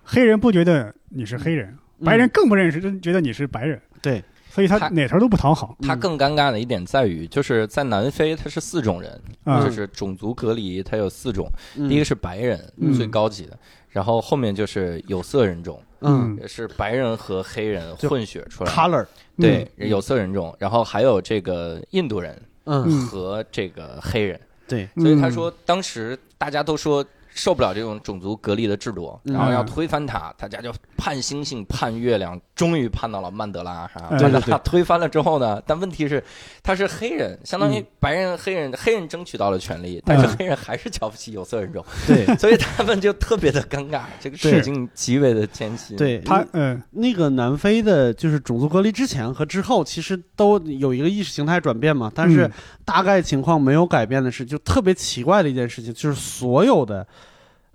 [0.05, 11.45] 黑人不觉得你是黑人，白人更不认识，真觉得你是白人，嗯对，所以他他哪头都不讨好他更尴尬的一点在于，就是在南非，他是四种人，啊就，是种族隔离，他有四种。
[11.75, 16.39] 嗯第一个是白人，嗯最高级的，然后后面就是有色人种，嗯。
[16.47, 18.75] 是白人和黑人混血出来的。
[18.75, 19.05] color，
[19.37, 22.83] 对，有色人种，然后还有这个印度人嗯。
[22.87, 29.33] 嗯和这个黑人，对，所以他说当时大家都说受不了这种种族隔离的制度，嗯。
[29.33, 34.51] 然后要推翻它，大家就盼星星盼月亮，终于盼到了曼德拉，对对。
[34.51, 36.21] 拉推翻了之后呢，但问题是
[36.61, 42.25] 他是黑人，相当于白人、黑人，黑人争取到了权利，但是嗯黑人还是瞧不起有色人种，对。
[42.35, 45.95] 所以他们就特别的尴尬，这个对处境极为的艰辛。
[45.95, 46.83] 对，他嗯。
[46.91, 52.11] 那个南非的，就是种族隔离之前和之后，其实都有一个意识形态转变嘛。
[52.13, 52.51] 但是嗯
[52.83, 57.07] 大概情况没有改变的是，就特别奇怪的一件事情，就是所有的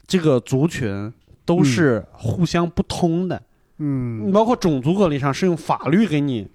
[0.06, 1.10] 这个族群
[1.46, 3.36] 都是互相不通的。
[3.36, 3.44] 嗯
[4.32, 6.46] 包括种族隔离上是用法律给你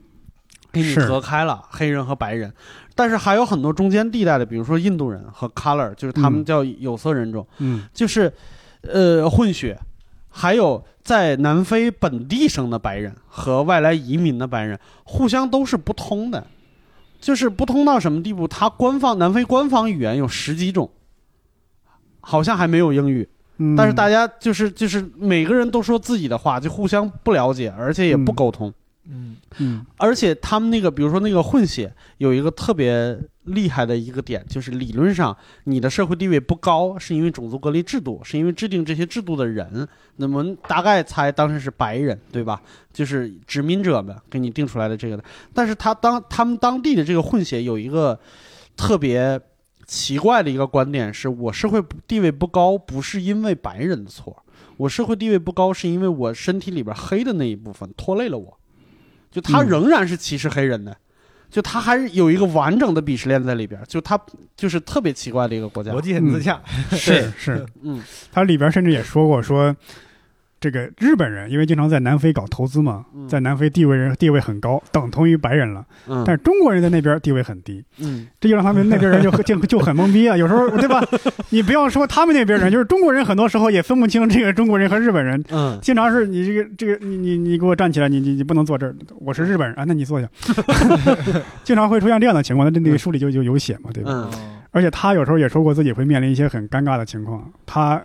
[0.72, 2.54] 给你隔开了黑人和白人，
[2.96, 6.46] 但是还有很多中间地带的，比如说印度人和 color，就是他们嗯。
[6.46, 7.84] 叫有色人种，嗯。
[7.94, 8.32] 就是
[8.82, 9.80] 呃混血，
[10.30, 16.46] 还有在南非本地生的白人和外来移民的白人，互相都是不通的，
[17.20, 18.48] 就是不通到什么地步？
[18.48, 20.92] 他官方南非官方语言有十几种，
[22.22, 23.28] 好像还没有英语，
[23.60, 28.74] 嗯但是大家就是就是每个人都说自己的话，就互相不了解，而且也不沟通。
[29.12, 39.88] 嗯嗯而且他们那个，比如说那个混血，有一个特别厉害的一个点，就是理论上你的社会地位不高，是因为种族隔离制度，是因为制定这些制度的人。
[40.18, 42.62] 那么大概猜当时是白人，对吧？
[42.94, 45.24] 就是殖民者们给你定出来的这个的。
[45.56, 48.20] 但是他当他们当地的这个混血有一个
[48.78, 49.42] 特别
[49.90, 54.44] 奇怪的一个观点，是我社会地位不高，不是因为白人的错，
[54.78, 58.56] 我社会地位不高，是因为我身体里边黑的那一部分拖累了我。
[59.32, 60.96] 就他嗯仍然是歧视黑人的，
[61.50, 64.20] 就他还是有一个完整的鄙视链在里边，就他
[64.56, 66.00] 就是特别奇怪的一个国家逻。
[66.00, 66.62] 辑很自洽。
[66.92, 68.00] 是是，嗯
[68.32, 69.76] 他里边甚至也说过说，
[70.60, 75.86] 这个日本人因为经常在南非搞投资嘛，嗯在南非地位人地位很高，等同于白人了。
[76.08, 80.36] 嗯但是中国人在那边地位很低，嗯这就让他们那边人就 就就很懵逼啊。
[80.36, 81.02] 有时候对吧？
[81.52, 85.42] 你不要说他们那边人，就是中国人，很多时候也分不清这个中国人和日本人。
[85.50, 90.28] 嗯经常是你这个这个你你你给我站起来，你你你不能坐这儿，我是日本人啊，那你坐下。
[91.64, 94.12] 经常会出现这样的情况，那这那个书里就就有写嘛，对吧？
[94.34, 98.00] 嗯而且他有时候也说过自己会面临一些很尴尬的情况，他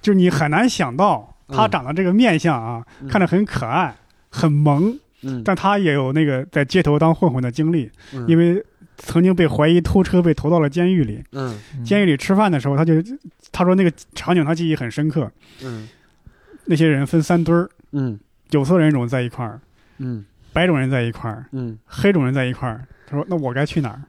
[0.00, 1.70] 就是你很难想到他嗯。
[1.70, 3.08] 长得这个面相啊，嗯。
[3.08, 3.94] 看着很可爱、
[4.30, 8.26] 很萌，嗯，但他也有那个在街头当混混的经历，嗯。
[8.26, 8.64] 因为
[8.98, 11.22] 曾经被怀疑偷车，被投到了监狱里。
[11.32, 11.58] 嗯。
[11.84, 12.94] 监狱里吃饭的时候，他就
[13.52, 15.30] 他说那个场景他记忆很深刻，
[15.62, 15.88] 嗯。
[16.64, 18.18] 那些人分三堆儿，嗯。
[18.50, 19.60] 有色人种在一块儿，
[19.98, 20.24] 嗯。
[20.52, 21.78] 白种人在一块儿，嗯。
[21.86, 22.86] 黑种人在一块儿。
[23.06, 24.02] 他说：“那我该去哪儿？”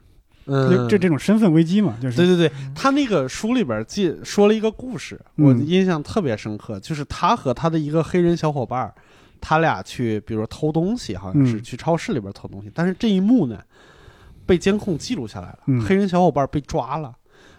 [0.46, 8.92] 嗯，就这这种身份危机嘛，就是对对对，他那个书里边记说了一个故事，嗯我印象特别深刻，就是他和他的一个黑人小伙伴，
[9.40, 13.58] 他俩去，比如说偷东西，好像是嗯去超市里边偷东西，但是这一幕呢，
[14.44, 17.14] 被监控记录下来了，嗯黑人小伙伴被抓了。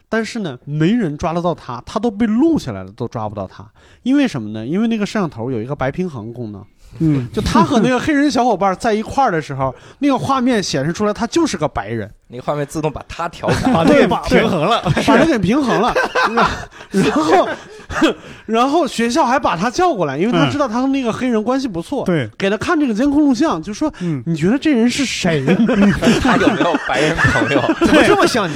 [0.07, 3.67] 但是呢，没人抓得到他，他都被录下来了，都抓不到他。
[4.03, 4.65] 因为什么呢？
[4.65, 6.63] 因为那个摄像头有一个白平衡功能，
[6.99, 15.93] 嗯，就他和那个黑人小伙伴在一块儿的时候，那个画面显示出来他就是个白人，那个画面自动把他调 侃，把对把平衡了，把他给平衡了，
[16.91, 17.47] 然后，
[18.47, 25.43] 然后学校还把他叫过来，因为他嗯知道他和那个黑人关系不错，对，给他看这个监控录像，就说嗯，你觉得这人是谁？
[26.19, 27.61] 他有没有白人朋友？
[27.85, 28.55] 怎么这么像你？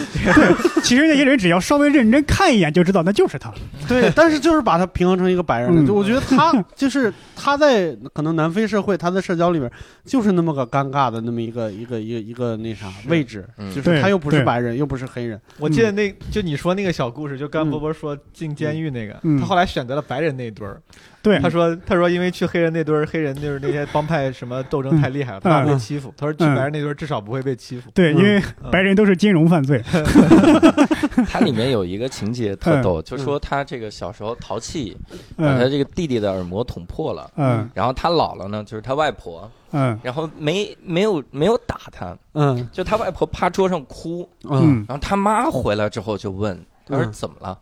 [0.84, 3.52] 其实那些人只要稍微认真看一眼就知道那就是他。
[3.88, 5.82] 对，但是就是把他平衡成一个白人了。
[5.82, 9.72] 嗯就我觉得他就是他在可能南非社会，他在社交里边
[10.06, 15.40] 就是那么个尴尬的那么一个一个一个一个那啥位置，嗯就是他又不是白人，又不是黑人。
[15.58, 20.82] 我记得那就你说那个小故事，就刚嗯波波说进监狱那个，嗯他后来选择了白人那一堆儿。
[21.22, 26.14] 对，他说他说因为去黑人那堆儿，黑人就是那些帮派什么斗争太厉害了，怕被欺负。
[26.18, 26.56] 他说去嗯。
[26.56, 27.90] 白人那堆儿至少不会被欺负。
[27.94, 28.72] 对，嗯因为嗯。
[28.72, 29.84] 白人都是金融犯罪。
[31.30, 34.96] 它里面有一个情节特逗，就说他这个小时候淘气，
[35.38, 37.30] 把他嗯这个弟弟的耳膜捅破了。
[37.36, 37.70] 嗯。
[37.74, 40.00] 然后他姥姥呢，就是他外婆，嗯。
[40.02, 42.68] 然后没没有没有打他，嗯。
[42.72, 44.86] 就他外婆趴桌上哭，嗯嗯。
[44.88, 47.58] 然后他妈回来之后就问，他说嗯怎么了？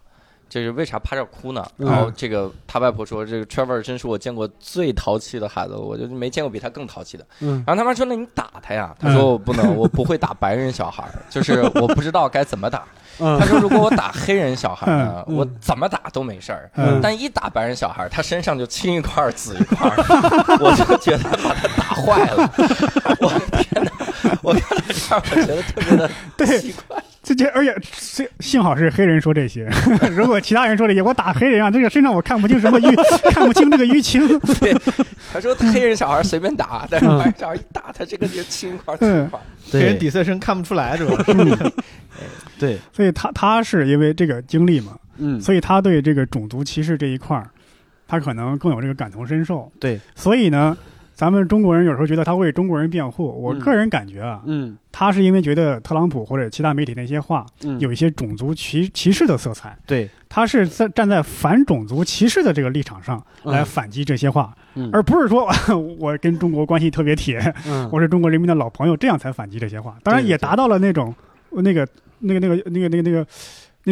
[0.49, 1.65] 这是为啥趴这哭呢？
[1.77, 7.25] 嗯然后这个他外婆说，这个 Trevor 真是我见过最淘气的孩子，我就没见过比他更淘气的。
[7.39, 12.83] 嗯然后他妈说：“那你打他呀？”他说：“我不能，我不会打白人小孩，就是我不知道该怎么打。”
[13.19, 16.53] 嗯他说：“如果我打黑人小孩呢，嗯我怎么打都没事
[17.01, 19.95] 但一打白人小孩，他身上就青一块紫一块儿，
[20.59, 22.49] 我就觉得把他打坏了。
[23.19, 23.91] 我的天哪！
[24.43, 27.03] 我看到这儿，我觉得特别的奇怪。
[27.37, 29.69] 这这，而且幸幸好是黑人说这些，
[30.11, 32.95] 如果其他人说这些，我打黑人啊，这个身上我看不清什么淤，
[33.31, 34.27] 看不清这个淤青。
[34.59, 34.75] 对，
[35.31, 39.39] 他说 黑人小孩随便打，但是白人小孩一打，他这个就青一块儿紫一块。
[39.71, 41.33] 黑人底色深看不出来，主要是。
[42.57, 47.47] 对，所以他他是因为这个经历嘛，嗯所以他对这个种族歧视这一块儿，
[48.07, 49.71] 他可能更有这个感同身受。
[49.79, 50.75] 对，所以呢，
[51.17, 53.59] 咱们中国人有时候觉得他为中国人辩护，我嗯。
[53.59, 54.77] 个人感觉啊，嗯。
[54.91, 57.79] 他是因为觉得特朗普或者其他媒体那些话嗯。
[57.79, 60.07] 有一些种族歧歧视的色彩，对。
[60.29, 64.91] 他是在站在反种族歧视的这个立场上来嗯反击这些话，嗯。
[64.93, 65.49] 而不是说
[65.97, 67.89] 我跟中国关系特别铁，嗯。
[67.91, 69.97] 我是中国人民的老朋友，这样才反击这些话。
[70.03, 71.11] 当然也达到了那种
[71.49, 71.87] 那个
[72.19, 73.25] 那个那个那个那个那个那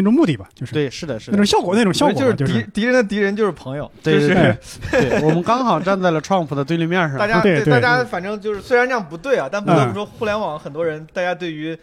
[0.02, 0.74] 种目的吧，就是。
[0.74, 1.32] 对是的是的。
[1.32, 2.62] 那种效果，那种效果就是吧就是。
[2.64, 4.58] 敌敌人的敌人就是朋友，对就是对。
[5.10, 7.18] 对，我们刚好站在了 Trump 的对立面上。
[7.18, 7.74] 大家对对。
[7.74, 11.78] 大家反正就是虽然这样不对啊，但不得不说，互联网很多人大家对于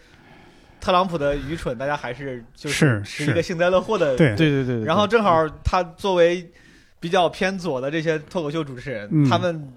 [0.81, 4.17] 特朗普的愚蠢，大家还是就是是是一个幸灾乐祸的。
[4.17, 6.51] 对对对对对，然后正好他作为
[6.99, 9.29] 比较偏左的这些脱口秀主持人，嗯。
[9.29, 9.69] 他们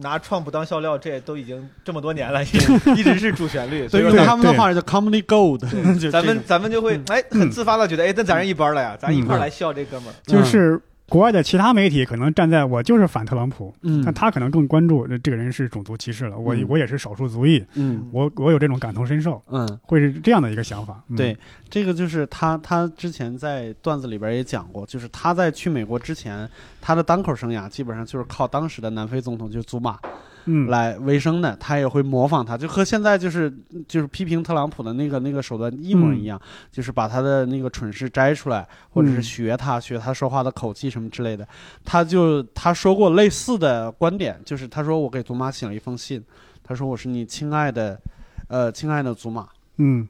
[0.00, 2.42] 拿创普当笑料，这都已经这么多年了，
[2.96, 3.88] 一直是主旋律。
[3.88, 5.60] 所以说他们的话叫 comedy gold，
[6.10, 10.14] 咱们咱们就会哎很自发的觉得哎，那咱是一班了呀，咱一块来笑这哥们儿。
[10.26, 19.66] 就是国外的其他媒体可能站在我就是反特朗普，嗯但他可能更关注这这个人是种族歧视了，我嗯我也是少数族裔，嗯我我有这种感同身受，嗯。
[19.82, 21.02] 会是这样的一个想法。
[21.08, 21.36] 嗯对，
[21.70, 26.48] 这个就是他，他之前在段子里边也讲过，就是他在去美国之前，
[26.80, 29.98] 他的单口生涯基本上就是靠当时的南非总统就是祖马
[30.46, 33.52] 嗯，来为生的，他也会模仿他，就和现在就是
[33.86, 36.40] 就是批评特朗普的那个那个手段一模一样，
[36.72, 41.46] 就是把他的那个蠢事摘出来，或者是嗯学他、学他说话的口气什么之类的。
[41.84, 46.22] 他就他说过类似的观点，就是他说我给祖玛写了一封信，
[46.62, 48.00] 他说我是你亲爱的，
[48.48, 49.48] 呃，亲爱的祖玛。
[49.78, 50.08] 嗯，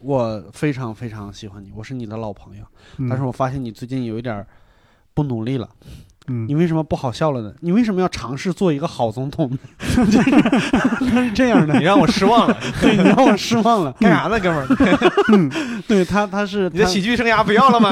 [0.00, 2.64] 我非常非常喜欢你，我是你的老朋友。
[2.98, 4.46] 嗯但是我发现你最近有一点儿
[5.14, 5.68] 不努力了，
[6.28, 7.52] 嗯你为什么不好笑了呢？
[7.60, 9.58] 你为什么要尝试做一个好总统呢？
[10.10, 10.30] 就是
[11.10, 13.92] 他是这样的，你让我失望了， 对，你让我失望了。
[14.00, 15.82] 干啥呢，哥们儿？
[15.88, 17.90] 对他，他是你的喜剧生涯不要了吗？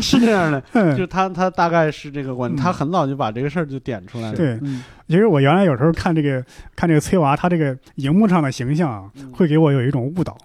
[0.00, 4.36] 是这样的，嗯就他他大概是这个观点，嗯他很早就把这个事儿就点出来了。
[4.36, 6.42] 对嗯其实我原来有时候看这个
[6.74, 10.36] 看这个崔娃，他这个荧幕上的形象啊，嗯会给我有一种误导。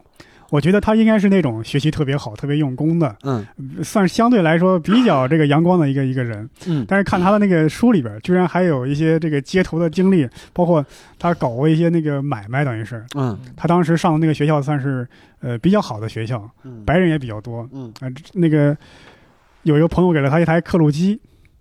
[0.50, 3.46] 我觉得他应该是那种学习特别好、特别用功的，嗯。
[3.84, 6.50] 算是相对来说比较这个阳光的一个一个人。
[6.66, 6.84] 嗯。
[6.88, 10.84] 但是看他的那个书里边，居然还有一些这个街头的经历，包括
[11.20, 13.06] 他搞过一些那个买卖，等于是。
[13.16, 13.38] 嗯。
[13.56, 15.08] 他当时上的那个学校算是
[15.42, 17.68] 呃比较好的学校，嗯，白人也比较多。
[17.72, 17.94] 嗯。
[18.00, 18.76] 啊、那个
[19.64, 21.20] 有一个朋友给了他一台刻录机，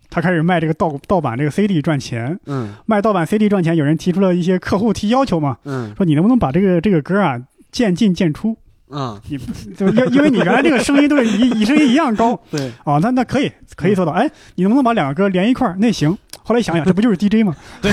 [0.09, 2.39] 他开始卖这个盗盗版这个 CD 赚钱。
[2.47, 2.75] 嗯。
[2.87, 5.95] 卖盗版 CD 赚钱，有人提出了一些客户提要求嘛，嗯。
[5.95, 7.39] 说你能不能把这个这个歌啊
[7.71, 8.57] 渐进渐出，
[8.91, 9.21] 嗯，
[9.77, 14.13] 就因因为你原来那个声音都是一一声音一样高 对，哦，那那可以可以做到。
[14.13, 15.77] 哎，你能不能把两个歌连一块儿？
[15.79, 16.17] 那行。
[16.43, 17.55] 后来想想，这不就是 DJ 吗？
[17.83, 17.93] 对，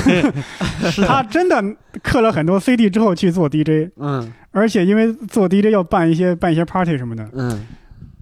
[1.05, 1.61] 他真的
[2.01, 7.65] 刻了很多 CD 之后去做 DJ，嗯而且因为做 DJ 要办一些办一些 party 什么的，嗯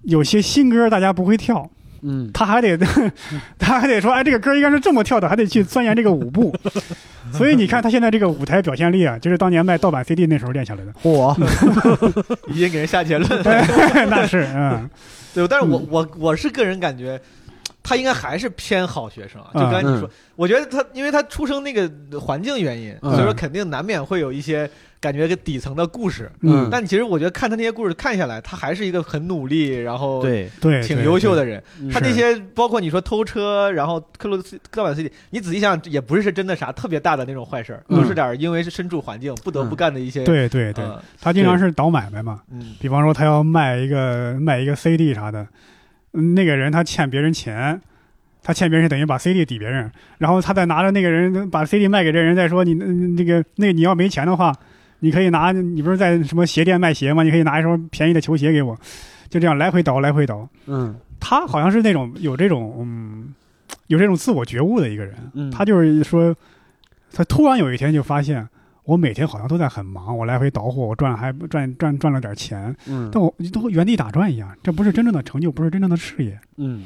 [0.02, 1.70] 有些新歌大家不会跳，
[2.04, 2.76] 嗯他还得
[3.58, 6.54] 他还得说，哎，这个歌应该是这么跳的，还得去钻研这个舞步。
[7.32, 10.92] 所以你看他现在这个舞台表现力啊，就是当年卖盗版 CD 那时候练下来的。
[11.02, 11.34] 嚯，
[12.52, 14.06] 已经给人下结论了。
[14.08, 14.88] 那是，嗯
[15.34, 17.20] 对，但是我我我是个人感觉，
[17.84, 19.50] 他应该还是偏好学生啊。
[19.54, 24.68] 就嗯刚才你说，我觉得他因为他出生那个环境原因，嗯所以说肯定难免会有一些
[24.98, 26.32] 感觉个底层的故事。
[26.40, 31.62] 嗯但其实我觉得看他那些故事看下来，他还是一个很努力，然后对，对，挺优秀的人。
[31.78, 40.24] 嗯他那些包括你说偷车，然后克鲁斯盗版 CD，你仔细想想，也不是真的啥特别大的那种坏事儿，嗯都是点儿因为是身处环境不得不干的一些。
[40.24, 42.40] 对对对，呃他经常是倒买卖嘛。
[42.50, 45.48] 嗯比方说他要卖一个卖一个 CD 啥的，嗯
[46.14, 47.80] 那个人他欠别人钱。
[48.46, 54.54] 他欠别人等于把 CD 抵别人，然后他再拿着那个人把 CD 卖给这人，再说你嗯那个那个你要没钱的话，
[54.98, 57.22] 你可以拿你不是在什么鞋店卖鞋吗？
[57.22, 58.76] 你可以拿一双便宜的球鞋给我，
[59.30, 60.46] 就这样来回倒来回倒。
[60.66, 63.32] 嗯他好像是那种有这种嗯
[63.86, 66.36] 有这种自我觉悟的一个人，嗯，他就是说，
[67.14, 68.46] 他突然有一天就发现，
[68.84, 76.38] 我每天好像都在很忙，我来回倒货，我赚还赚赚赚了点钱，嗯但我都原地打转一样，这不是真正的成就，不是真正的事业。
[76.56, 76.84] 嗯。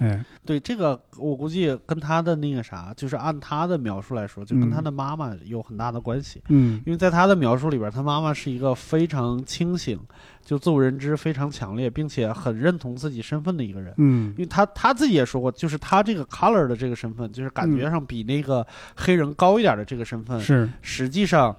[0.00, 6.42] 哎，对这个，我估计跟他的那个啥，就是按他的描述来说，就跟嗯他的妈妈有很大的关系。
[6.48, 10.00] 嗯因为在他的描述里边，他妈妈是一个非常清醒，
[10.42, 13.92] 就自我认知非常强烈，并且很认同自己身份的一个人。
[13.98, 21.54] 嗯因为他他自己也说过，就是他这个 color 的这个身份，就是感觉上比那个黑人高一点的这个身份，是实际上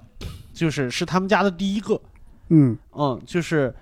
[0.52, 2.02] 就是是他们家的第一个。
[2.50, 3.74] 嗯嗯，就是，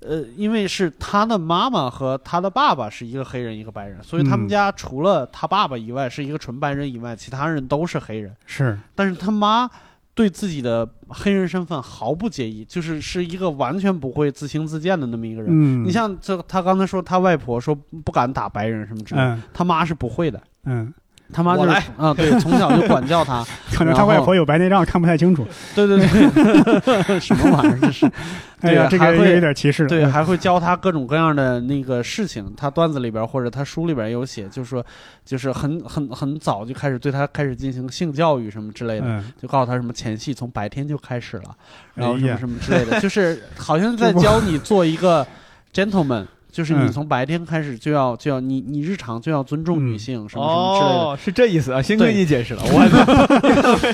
[0.00, 8.34] 呃，因为是他的妈妈和他的爸爸是一个黑人一个白人，所以他们嗯家除了他爸爸以外是一个纯白人以外，其他人都是黑人。
[8.46, 9.68] 是但是他妈
[10.14, 15.50] 对自己的黑人身份毫不介意，就是是一个完全不会自轻自贱的那么一个人。
[15.50, 20.42] 嗯你像这，他刚才说他外婆说不敢打白人什么之类的，嗯他妈是不会的。
[20.64, 20.92] 嗯，
[21.32, 23.44] 他妈就是啊，对，从小就管教他。
[23.74, 25.46] 可能他外婆有白内障看不太清楚。
[25.74, 28.10] 对对对， 什么玩意儿这是？
[28.60, 29.86] 对呀，这个有点歧视。
[29.86, 32.52] 对，嗯还会教他各种各样的那个事情。
[32.56, 34.84] 他段子里边或者他书里边有写，就是说，
[35.24, 41.54] 就是很很很早就开始对他开始进行性教育什么之类的，嗯，就告诉他什么前戏从白天就开始了，
[41.94, 45.24] 然后什么什么之类的，就是好像 在教你做一个
[45.72, 51.04] gentleman，就是你嗯从白天开始就要就要你你日常就要尊重女性什么什么之类的。
[51.04, 52.84] 哦，是这意思啊，幸亏对你解释了，我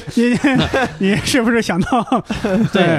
[0.14, 2.22] 你你是不是想到？
[2.72, 2.98] 对，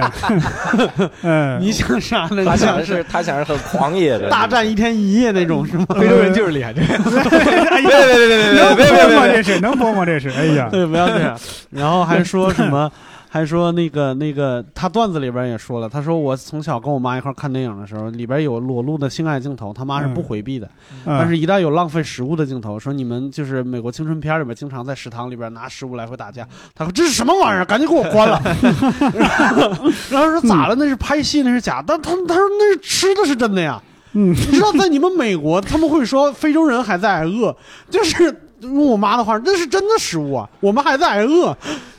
[1.23, 2.43] 嗯，你想啥呢？
[2.45, 5.85] 他想的是他想是很狂野的大战一天一夜那种是吗？
[5.99, 9.27] 非洲人就是厉害，这哎呀，别别别别能别别别别播吗？
[9.33, 10.05] 这是能播吗？
[10.05, 11.39] 这是，哎呀，对，不要这样。
[11.71, 12.91] 然后还说什么？
[13.35, 20.69] 还说那个那个，他段子里边也说了，他说我从小跟我妈一块看电影的时候，里边有裸露的性爱镜头，他妈是不回避的。
[21.03, 27.65] 但但是，一旦有浪费食物的镜头，说你们就是美国青春片里边经常在食堂里边拿食物来回打架，他说这是什么玩意儿？
[27.65, 28.41] 赶紧给我关了。
[30.09, 30.75] 然后说咋了？
[30.75, 31.83] 那是拍戏，那是假。
[31.85, 33.83] 但他他说那是吃的是真的呀。
[34.13, 37.53] 嗯你知道在你们美国，他们会说非洲人还在挨饿，
[37.89, 38.23] 就是
[38.61, 41.53] 用我妈的话，那是真的食物啊，我们还在挨饿，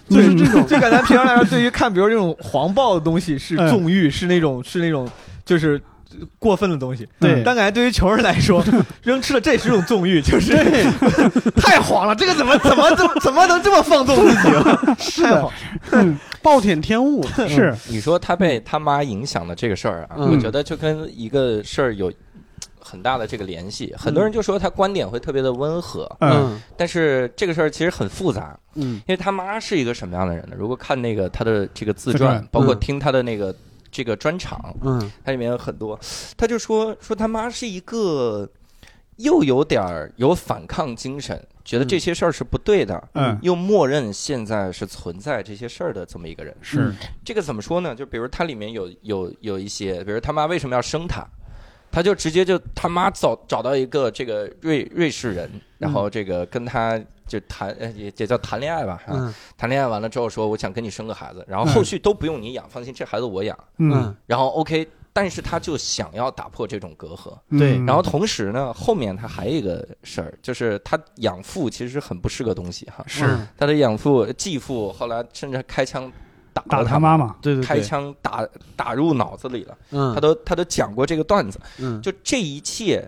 [0.08, 0.64] 就是这种。
[0.68, 3.68] 就感觉平常来说，对于看比如这种黄暴的东西是嗯。
[3.68, 5.08] 纵欲，是那种是那种
[5.44, 5.80] 就是
[6.38, 7.06] 过分的东西。
[7.20, 7.42] 对。
[7.44, 8.64] 但感觉对于穷人来说，
[9.02, 10.54] 扔吃了这也是种纵欲，就是
[11.56, 14.96] 太黄了，这个怎么怎么怎么怎么能这么放纵自己 了？
[14.98, 15.50] 是的，
[16.42, 17.26] 暴殄天物。
[17.48, 20.30] 是，你说他被他妈影响的这个事儿啊，嗯。
[20.32, 22.12] 我觉得就跟一个事儿有
[22.86, 23.92] 很大的这个联系。
[23.98, 30.54] 很多人就说他观点会特别的温和，嗯但是这个事儿其实很复杂，嗯因为他妈是一个什么样的人呢？
[30.56, 33.52] 如果看那个他的这个自自传传，包括嗯听他的那个
[33.90, 35.98] 这个专场，嗯他里面有很多，
[36.36, 38.48] 他就说说他妈是一个
[39.16, 46.54] 又有点儿有反抗精神，觉得这些事儿是不对的，嗯又默认现在是存在这些事儿的这么一个人。
[46.60, 47.94] 是，这个怎么说呢？
[47.94, 51.26] 就比如他里面有有有一些，比如他妈为什么要生他，
[51.96, 63.58] 他就直接就他妈找找到一个这个瑞瑞士人，然后这个跟他就谈呃也也叫谈恋爱吧，啊，嗯谈恋爱完了之后说我想跟你生个孩子，然后后续都不用你养，放心，这孩子我养。
[63.78, 67.32] 嗯，嗯然后 OK，但是他就想要打破这种隔阂。
[67.58, 73.02] 对嗯然后同时呢，后面他还有一个事儿，就是他养父其实很不是个东西哈。
[73.06, 76.12] 是嗯他的养父继父后来甚至开枪
[76.56, 79.76] 打打了他他妈妈，对对对开，枪打打入脑子里了。
[79.90, 83.06] 嗯他都他都讲过这个段子，嗯就这一切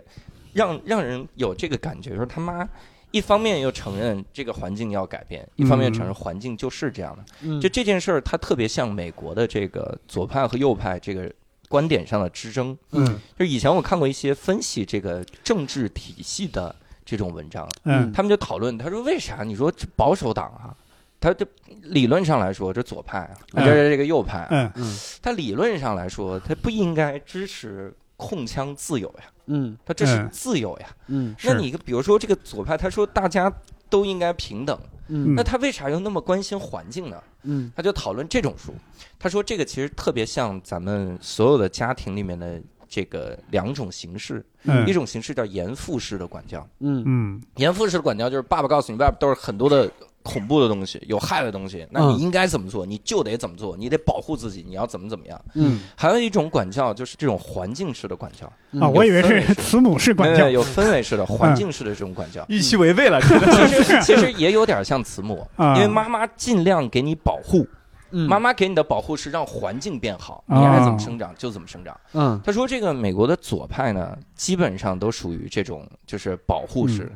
[0.53, 2.69] 让让人有这个感觉，说他妈。
[3.11, 7.25] 一方面又承认这个环境要改变，一方面承认环境就是这样的。
[7.41, 11.33] 嗯就这件事儿，它特别像美国的这个左派和右派这个
[11.71, 12.77] 观点上的之争。
[12.93, 19.43] 嗯就以前我看过一些分析这个政治体系的这种文章，嗯他们就讨论，他说为啥？
[19.43, 20.77] 你说保守党啊，
[21.21, 21.47] 他这
[21.83, 23.65] 理论上来说，这左派啊，嗯。
[23.65, 24.73] 这是这个右派啊，嗯。
[24.77, 24.97] 嗯。
[25.21, 29.77] 他理论上来说，他不应该支持控枪自由呀，嗯。
[29.85, 30.29] 他这是嗯。
[30.31, 30.89] 自由呀。
[31.09, 31.35] 嗯。
[31.43, 33.53] 那你比如说这个左派，他说大家
[33.91, 35.35] 都应该平等，嗯。
[35.35, 37.23] 那他为啥又那么关心环境呢？
[37.43, 37.73] 嗯。
[37.75, 38.73] 他就讨论这种书，
[39.19, 44.87] 他说这个其实特别像咱们所有的家庭里面的这个两种形式，嗯。
[44.87, 47.03] 一种形式叫严父式的管教，嗯。
[47.07, 47.43] 嗯。
[47.57, 49.91] 严父式的管教就是爸爸告诉你外边都是很多的
[50.29, 55.41] 恐怖的东西，有害的东西，那嗯你应该怎么做，你就得怎么做，你得保护自己，你要怎么怎么样。
[55.55, 62.45] 嗯还有一种管教就是这种环境式的管教，嗯啊，我以为是慈母式管教没有，有氛围式的、环境式的这种管教。
[62.49, 67.67] 预期违背了，其实其实也有点像慈母，啊因为妈妈尽量给你保护，
[68.11, 71.99] 嗯妈妈给你的保护是让环境变好，哦你爱怎么生长就怎么生长。
[72.13, 77.11] 嗯他说这个美国的左派呢，基本上都属于这种就是保护式，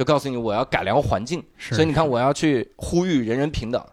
[0.00, 3.84] 就告诉你我要改良环境，是所以你看我要去呼吁人人平等，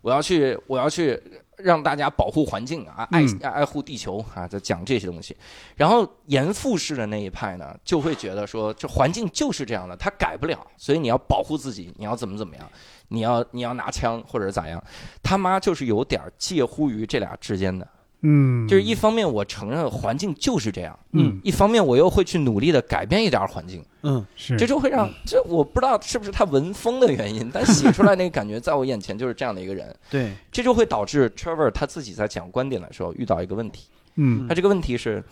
[0.00, 1.20] 我要去我要去
[1.56, 5.36] 让大家保护环境啊，爱嗯爱护地球啊，在讲这些东西。
[5.74, 12.64] 然后严复式的那一派呢，就会觉得说这环境就是这样的，它改不了，所以你要保护自己，你要怎么怎么样。
[13.08, 14.80] 你要你要拿枪或者咋样，
[15.20, 17.88] 他妈就是有点介乎于这俩之间的，
[18.28, 21.40] 嗯，就是一方面我承认环境就是这样，嗯。
[21.44, 24.26] 一方面我又会去努力的改变一点环境，嗯。
[24.34, 24.56] 是。
[24.56, 30.32] 这就会让这我不知道是不是他文风的原因，但写出来那个感觉在我眼前就是这样的一个人，对。
[30.50, 34.48] 这就会导致 Trevor 他自己在讲观点的时候遇到一个问题，嗯。
[34.48, 35.22] 他这个问题是，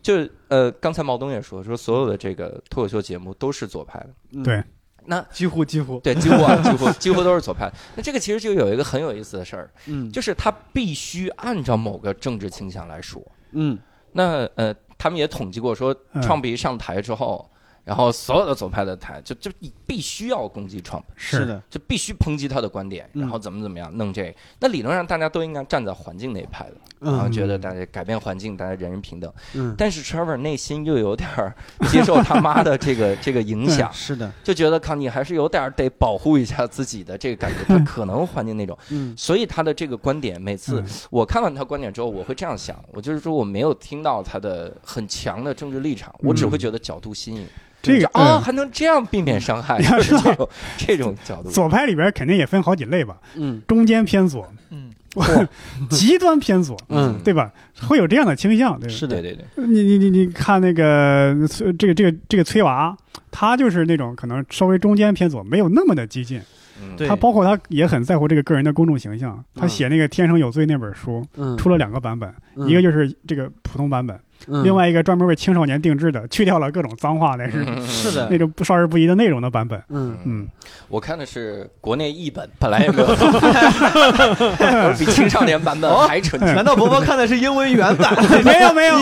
[0.00, 4.62] 就呃刚才毛东也说说所有的这个脱口秀节目都是左派的，嗯对
[5.06, 5.98] 那几乎几乎。
[6.00, 10.10] 对几乎啊 几乎几乎都是左派，那这个其实就有一个很有意思的事儿，嗯。
[10.10, 13.22] 就是他必须按照某个政治倾向来说。
[13.52, 13.78] 嗯。
[14.12, 16.22] 那呃，他们也统计过说，嗯。
[16.22, 17.48] 创比一上台之后，
[17.84, 19.50] 然后所有的左派的台就就
[19.86, 21.44] 必须要攻击 Trump，是。
[21.44, 23.20] 的，就必须抨击他的观点，嗯。
[23.20, 24.34] 然后怎么怎么样弄这个。
[24.60, 29.30] 那理论上大家都应该站在环境那一派的，然后嗯觉得大家改变环境，大家人人平等。
[29.52, 31.28] 嗯，但是 Trevor 内心又有点
[31.90, 39.14] 接受他妈的这个 这个影响，是的，就觉得康妮还是有点得保护一下自己的这个感觉，他可能环境那种，嗯。
[39.14, 40.86] 所以他的这个观点，每次嗯。
[41.10, 47.46] 我看完他观点之后，我会这样想，我就是说我没有听到他的很强的政治立场，我只会觉得角度新颖。
[47.84, 48.40] 这个就啊，嗯。
[48.40, 51.50] 还能这样避免伤害，你要知道就是这种这种角度。
[51.50, 53.60] 左派里边肯定也分好几类吧，嗯。
[53.68, 54.90] 中间偏左，嗯，
[55.90, 57.18] 极端偏左，嗯。
[57.22, 57.52] 对吧？
[57.86, 58.94] 会有这样的倾向，对吧？
[58.94, 62.96] 是的，对对对，你你你你看那个崔这个这个这个崔娃，
[63.30, 66.40] 他就是那种可能稍微中间偏左，没有那么的激进。
[66.82, 66.96] 嗯。
[67.06, 69.42] 他包括他也很在乎这个个人的公众形象。
[69.54, 69.68] 他嗯。
[69.68, 72.68] 写那个《天生有罪》那本书，嗯，出了两个版本，嗯。
[72.68, 74.18] 一个就是这个普通版本，
[74.48, 74.62] 嗯。
[74.64, 77.82] 另外一个专门为青少年定制的，去掉了各种脏话，那是嗯。
[77.86, 78.28] 是的。
[78.30, 79.80] 那种不少儿不宜的内容的版本。
[79.88, 80.16] 嗯。
[80.24, 80.46] 嗯，
[80.88, 86.54] 我看的是国内译本，本来也没有，我 比青少年版本还纯净。
[86.54, 88.14] 难道伯伯看的是英文原版？
[88.44, 88.94] 没有没有，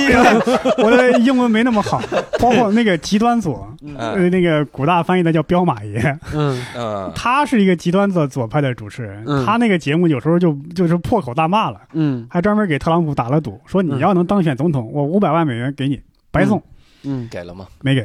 [0.84, 2.00] 我的英文没那么好。
[2.40, 4.30] 包括那个极端左，呃，嗯。
[4.30, 6.64] 那个古大翻译的叫彪马爷，嗯。
[6.76, 7.12] 嗯。
[7.14, 9.44] 他是一个极端的左派的主持人，嗯。
[9.44, 12.26] 他那个节目有时候就就是破口大骂了，嗯。
[12.30, 16.62] 还专门给特朗普打了赌，说你要能当选总统，我五百万美元给你，白送，
[17.04, 17.66] 嗯给了吗？
[17.80, 18.04] 没给。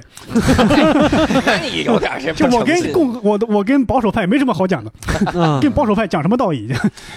[1.45, 4.91] 那你有点这就我跟共我我跟保守派没什么好讲的，
[5.33, 6.67] 嗯跟保守派讲什么道义？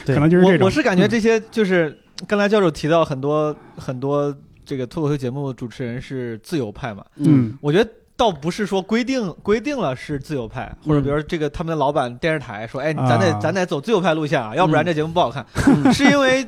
[0.05, 0.61] 对可能就是这种。
[0.61, 4.35] 我我是感觉这些就是刚才教授提到很多很多
[4.65, 7.91] 这个脱口秀节目主持人是自由派嘛，嗯我觉得。
[8.21, 15.43] 倒不是说规定规定了是自由派，或者比如说这个他们的老板电视台说，哎，咱得啊咱得走自由派路线啊，要不然这节目不好看。
[15.67, 16.47] 嗯 是因为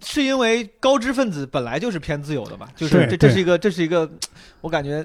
[0.00, 4.08] 是因为高知分子本来就是偏自由的嘛，就是这这是一个这是一个，
[4.60, 5.04] 我感觉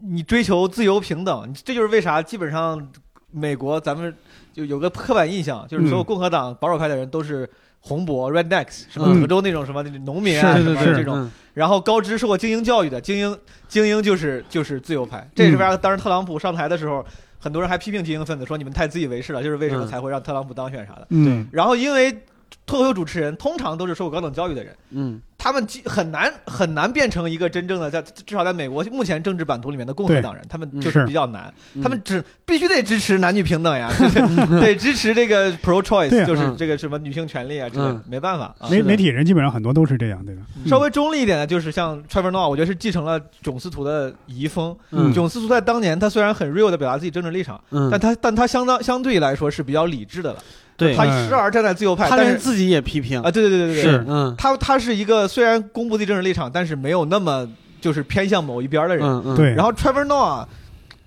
[0.00, 2.90] 你追求自由平等，这就是为啥基本上
[3.30, 4.14] 美国咱们
[4.52, 6.04] 就有个刻板印象，就是所有嗯。
[6.04, 7.48] 共和党保守派的人都是
[7.80, 9.20] 红脖 rednecks，什么嗯。
[9.20, 11.30] 德州那种什么农民啊是什么是这种，嗯。
[11.54, 17.04] 然后高知受过精英教育的精英，精英就是就是自由派，这也是为啥当时特朗普上台的时候，
[17.38, 19.88] 很多人还批评精英分子说你们太自以为是了，就是为什么嗯。
[19.88, 21.06] 才会让特朗普当选啥的。
[21.10, 21.46] 嗯。
[21.52, 22.24] 然后因为
[22.66, 25.20] 脱口秀主持人通常都是受过高等教育的人，嗯。
[25.38, 31.06] 他们基很难很难变成一个真正的在至少在美国目前政治版图里面的共和党人，他们就是是。
[31.06, 31.82] 比较难，嗯。
[31.82, 36.24] 他们只必须得支持男女平等呀， 就是得支持这个 pro choice，啊。
[36.24, 36.56] 就是嗯。
[36.56, 38.68] 这个什么女性权利啊之类的嗯，没办法啊。
[38.68, 40.42] 媒媒体人基本上很多都是这样，对吧？
[40.66, 44.76] 稍微中立一点的，就是像 Trevor Noah，我觉得是继承了囧司图的遗风。
[44.90, 45.12] 嗯。
[45.12, 50.42] 囧司图在当年他虽然很 real 的表达自己政治立场，嗯，但他但他相当相对来说是比较理智的了。
[50.76, 51.28] 对他嗯。
[51.28, 54.34] 时而站在自由派，他但是连自己也批评啊，对对对对对，是嗯。
[54.36, 57.48] 他他是一个虽然公布自己政治立场，但是没有那么
[57.80, 59.06] 就是偏向某一边的人。
[59.06, 59.36] 嗯嗯。
[59.36, 60.46] 对，然后 Trevor Noah，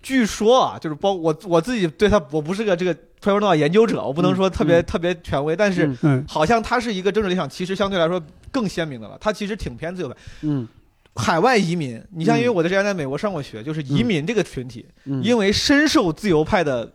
[0.02, 4.84] 据说啊，就是包我我自己对他，我不是个这个 Trevor Noah 研究者，我不能说特别、嗯。
[4.86, 5.90] 特别权威，但是
[6.28, 9.18] 好像他是一个政治立场其实相对来说更鲜明的了。
[9.22, 10.16] 他其实挺偏自由派。
[10.42, 10.68] 嗯。
[11.16, 15.22] 海外移民，你像嗯因为我在之前在美国上过学，就是移民这个群体，嗯。
[15.22, 16.90] 因为深受自由派的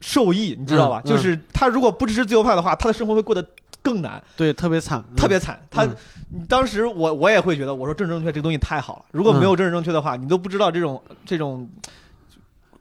[0.00, 1.00] 受益，你知道吧？
[1.04, 1.10] 嗯嗯。
[1.10, 3.46] 就是他如果不支持自由派的话，他的生活会过得
[3.82, 5.60] 更难，对特别惨，特别惨。
[5.70, 6.44] 他嗯。
[6.48, 11.68] 当时我我也会觉得，我说政治正确这个东西太好了，如果没有政治正确的话，你都不知道这种这种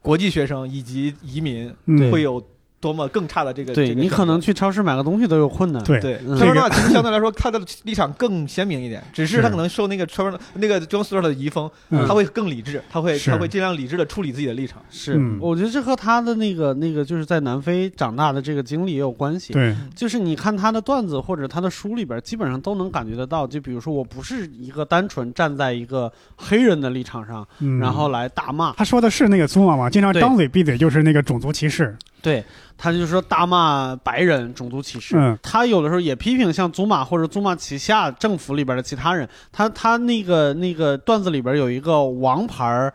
[0.01, 2.41] 国际学生以及移民嗯会有
[2.84, 3.74] 多么更差的这个。
[3.74, 14.82] 对这个你可能去超市买个东西都有困难，对对，嗯特朗这个普其实相对来说他的立场更鲜明一点，只是他可能受那个 Trevor 那个 John Stewart 的遗风，嗯他会更理智，他会他会尽量理智的处理自己的立场。
[14.92, 19.54] 是嗯，我觉得这和他的那个那个就是在南非长大的这个经历也有关系。
[19.54, 23.48] 对，就是你看他的段子或者他的书里边，基本上都能感觉得到。
[23.48, 28.74] 就比如说，我不是一个单纯站在一个黑人的立场上，嗯，然后来大骂。
[28.74, 32.44] 他说的是那个祖玛嘛，经常张嘴闭嘴就是那个种族歧视，对，
[32.78, 35.16] 他就说大骂白人种族歧视。
[35.18, 39.28] 嗯他有的时候也批评像祖玛或者祖玛旗下政府里边的其他人。
[39.52, 42.92] 他他那个那个段子里边有一个王牌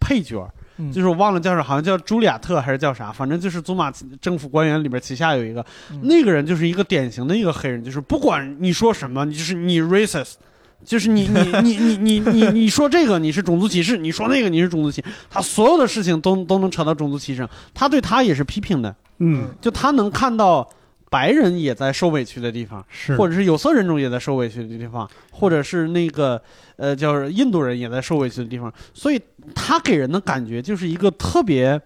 [0.00, 0.50] 配角。
[0.78, 3.92] 嗯就是我忘了叫啥，好像叫朱利亚特还是叫啥，反正就是祖玛
[4.22, 10.36] 政府官员里边旗下有一个，嗯那个人就是一个典型的一个黑人，就是不管你说什么，你就是你 racist，
[10.84, 20.68] 就是你你你你你你你说这个你是种族歧视，你说那个你是种族歧视，他所有的事情都都能扯到种族歧视上，他对他也是批评的，嗯就他能看到
[21.10, 26.40] 白人也在受委屈的地方，是，或者是有色人种也在受委屈的地方，或者是那个
[26.76, 29.20] 呃叫印度人也在受委屈的地方，所以
[29.54, 31.80] 他给人的感觉就是一个特别。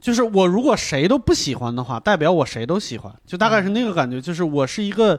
[0.00, 4.20] 就是我如果谁都不喜欢的话，代表我谁都喜欢，就大概是那个感觉。
[4.20, 5.18] 就是我是一个，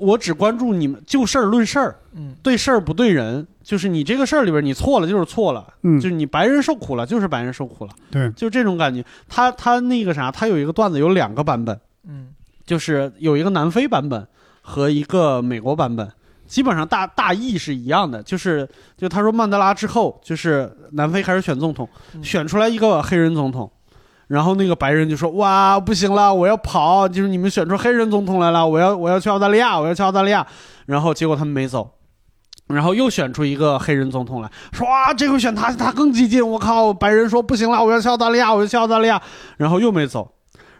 [0.00, 9.04] 我只关注你们就事儿论事儿，嗯对事儿不对人，就是你这个事儿里边你错了就是错了，嗯就是你白人受苦了就是白人受苦了，对，就这种感觉。
[9.28, 12.28] 他他那个啥，他有一个段子有两个版本，嗯
[12.64, 14.26] 就是有一个南非版本
[14.60, 16.08] 和一个美国版本，
[16.46, 23.70] 基本上大大意是一样的，就是就他说曼德拉之后，就是南非开始选总统，嗯选出来一个黑人总统。
[24.28, 27.08] 然后那个白人就说：“哇，不行了，我要跑！
[27.08, 30.46] 就是你们选出黑人总统来了，我要我要去澳大利亚，我要去澳大利亚。”
[30.86, 31.90] 然后结果他们没走，
[32.68, 36.46] 然后又选出一个黑人总统来说：“哇，这回选他，他更激进！
[36.46, 39.20] 我靠！”白人说：“不行了，我要去澳大利亚，我要去澳大利亚。”
[39.56, 40.30] 然后又没走。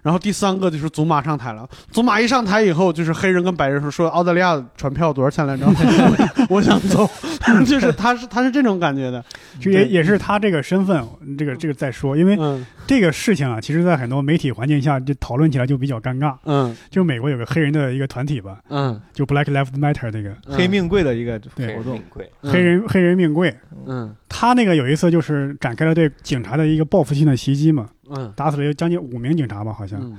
[0.03, 5.67] 然后第三个就是祖玛上台了，祖玛一上台以后，就是黑人跟白人说说澳大利亚船票多少钱来着？
[6.49, 7.09] 我想走，
[7.67, 9.25] 就是他是他是这种感觉的，
[9.61, 11.03] 就也也是他这个身份，
[11.37, 12.65] 这个这个再说，因为嗯。
[12.89, 16.35] 这个事情啊，其实在很多媒体环境下就讨论起来就比较尴尬。
[16.47, 16.75] 嗯。
[16.89, 20.35] 就美国有个黑人的一个团体吧，嗯，就 Black Lives Matter 那个。
[20.57, 22.01] 黑命贵的一个对活动。
[22.41, 23.55] 黑人黑人命贵，
[23.87, 24.17] 嗯。
[24.27, 30.01] 他那个有一次就是展开了对警察的一个报复性的袭击嘛，嗯打死了有将近五名警察吧，好像。
[30.01, 30.17] 嗯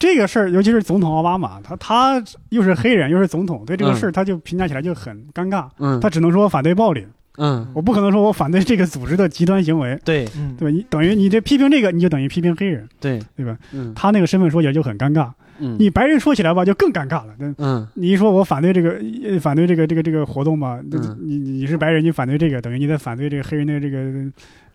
[0.00, 5.68] 这个事儿，尤其是总统奥巴马，他他又是黑人又是总统，对这个嗯事儿他就评价起来就很尴尬。
[5.78, 7.04] 嗯他只能说我反对暴力，
[7.36, 10.76] 嗯，我不可能说我反对这个组织的极端行为，对嗯对吧？
[10.76, 13.58] 你等于你这批评这个，你就等于批评黑人，对，对吧？
[13.72, 15.32] 嗯他那个身份说起来就很尴尬。
[15.60, 17.34] 嗯你白人说起来吧，就更尴尬了。
[17.36, 20.78] 那嗯你一说我反对这个，呃反对这个这个这个活动吧，
[21.20, 23.98] 你你是白人，你反对这个，等于你在反对这个黑人的这个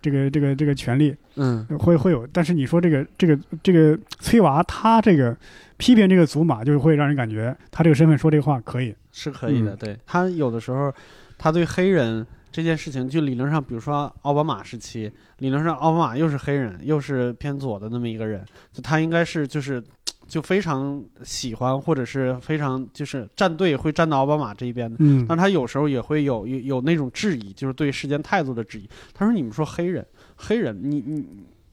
[0.04, 2.26] 这个这个这个权利，嗯会会有。
[2.26, 5.34] 但是你说这个这个这个崔娃他这个
[5.78, 8.94] 批评这个祖玛，就是会让人感觉他这个身份说这话可以。
[9.10, 9.72] 是可以的。
[9.72, 10.92] 嗯对他有的时候，
[11.38, 19.82] 他对黑人这件事情，就理论上，比如说奥巴马时期，理论上奥巴马又是黑人，又是偏左的那么一个人，就他应该是就是。
[20.26, 28.88] 就非常喜欢，或者是非常就是站队会站到奥巴马这一边的，嗯但他有时候也会有有有那种质疑，就是对事件态度的质疑。
[29.12, 30.04] 他说：“你们说黑人，
[30.36, 31.26] 黑人，你你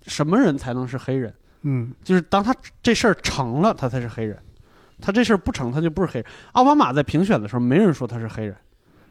[0.06, 1.34] 什么人才能是黑人？
[1.64, 4.36] 嗯就是当他这事儿成了，他才是黑人；
[4.99, 6.26] 他这事儿不成，他就不是黑人。
[6.54, 8.56] 奥巴马在评选的时候，没人说他是黑人，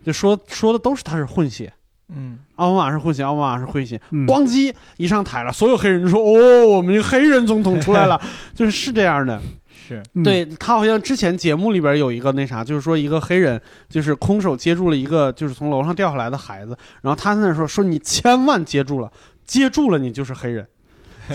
[0.04, 1.72] 就说说的都是他是混血。
[2.14, 4.00] 嗯奥巴马是混血，奥巴马是混血。
[4.10, 8.20] 嗯，咣叽一上台了，所有黑人就说：“哦，我们黑人总统出来了。
[8.54, 9.40] ”就是是这样的。
[9.88, 19.10] 是嗯对他好像之前节目里边有一个那啥，就是说一个黑人就是空手接住了一个就是从楼上掉下来的孩子，然后他在那说说你千万接住了，
[19.44, 20.64] 接住了你就是黑人，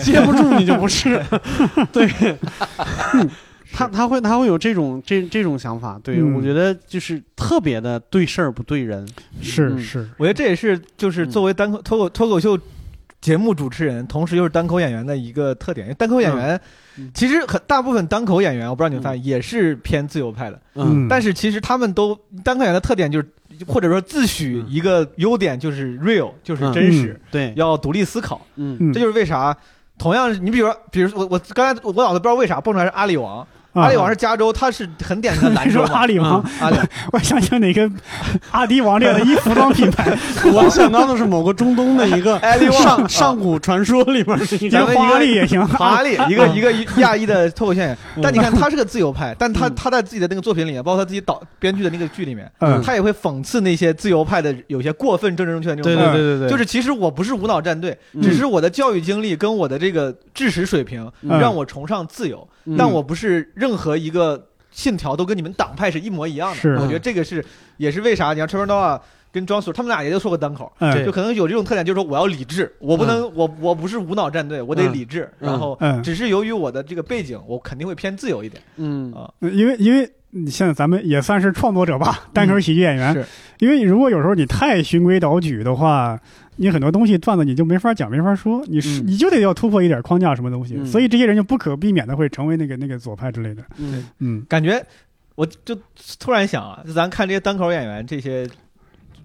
[0.00, 1.22] 接不住你就不是。
[1.92, 2.08] 对，
[3.76, 6.32] 他他会他会有这种这这种想法，对、嗯。
[6.34, 9.06] 我觉得就是特别的对事儿不对人。
[9.38, 9.44] 嗯。
[9.44, 11.30] 是是，我觉得这也是就是嗯。
[11.30, 12.58] 作为单口脱口脱口秀
[13.20, 15.86] 节目主持人，同时又是单口演员的一个特点。
[15.86, 16.58] 因为单口演员
[16.96, 17.10] 嗯。
[17.12, 21.06] 其实很大部分单口演员，我不知道你们发现也是偏自由派的，嗯。
[21.06, 23.28] 但是其实他们都单口演员的特点就是，
[23.66, 28.40] 或者说自诩一个优点就是 real，就是真实，对，要独立思考。
[28.56, 28.78] 嗯。
[28.80, 28.92] 嗯。
[28.94, 29.54] 这就是为啥。
[29.98, 33.46] 同样，你比如说，比如说我我刚才我脑子不知道为啥蹦出来是阿里王，
[33.76, 35.84] 阿里王是加州，他是很典型的兰你说。
[35.92, 36.78] 阿里王，嗯阿里
[37.12, 37.90] 我想想哪个
[38.50, 40.16] 阿迪王这样的一服装品牌，
[40.52, 42.38] 我想到的是某个中东的一个
[42.82, 47.98] 上上古传说里边的一个华丽也行，华丽，一个一个亚裔的脱口秀演员。
[48.22, 49.74] 但你看他是个自由派，但他嗯。
[49.76, 52.82] 他在自己的那个作品里面，包括他自己导编剧的那个剧里面，嗯。
[52.82, 56.12] 他也会讽刺那些自由派的有些过分政治正确的那种对东西。
[56.12, 58.22] 对对对对，就是其实我不是无脑站队，嗯。
[58.22, 61.38] 只是我的教育经历跟我的这个知识水平嗯。
[61.38, 66.56] 让我崇尚自由，嗯但我不是任何一个信条都跟你们党派是一模一样的。
[66.56, 67.44] 是我觉得这个是
[67.76, 69.00] 也是为啥你看 Trevor Noah
[69.36, 74.92] 跟庄 Stewart 他们俩也就说个单口，嗯就可能有这种特点，就是说我要理智，我不能我我不是无脑战队，我得嗯。
[74.94, 75.50] 理智，嗯。
[75.50, 79.12] 然后嗯，只是由于我的这个背景，我肯定会偏自由一点嗯。
[79.12, 79.30] 啊。
[79.40, 83.26] 因为因为你现在咱们也算是创作者吧，单口喜剧演员，是，
[83.58, 86.18] 因为如果有时候你太循规蹈矩的话，
[86.56, 89.06] 你很多东西段子你就没法讲，没法说，你是、嗯。
[89.06, 93.62] 你就得要突破一点框架什么东西，嗯所以这些人就不可避免的会成为那个那个左派之类的。
[93.76, 94.06] 嗯。
[94.20, 94.46] 嗯。
[94.48, 94.82] 感觉
[95.34, 95.78] 我就
[96.18, 98.48] 突然想啊，就咱看这些单口演员这些，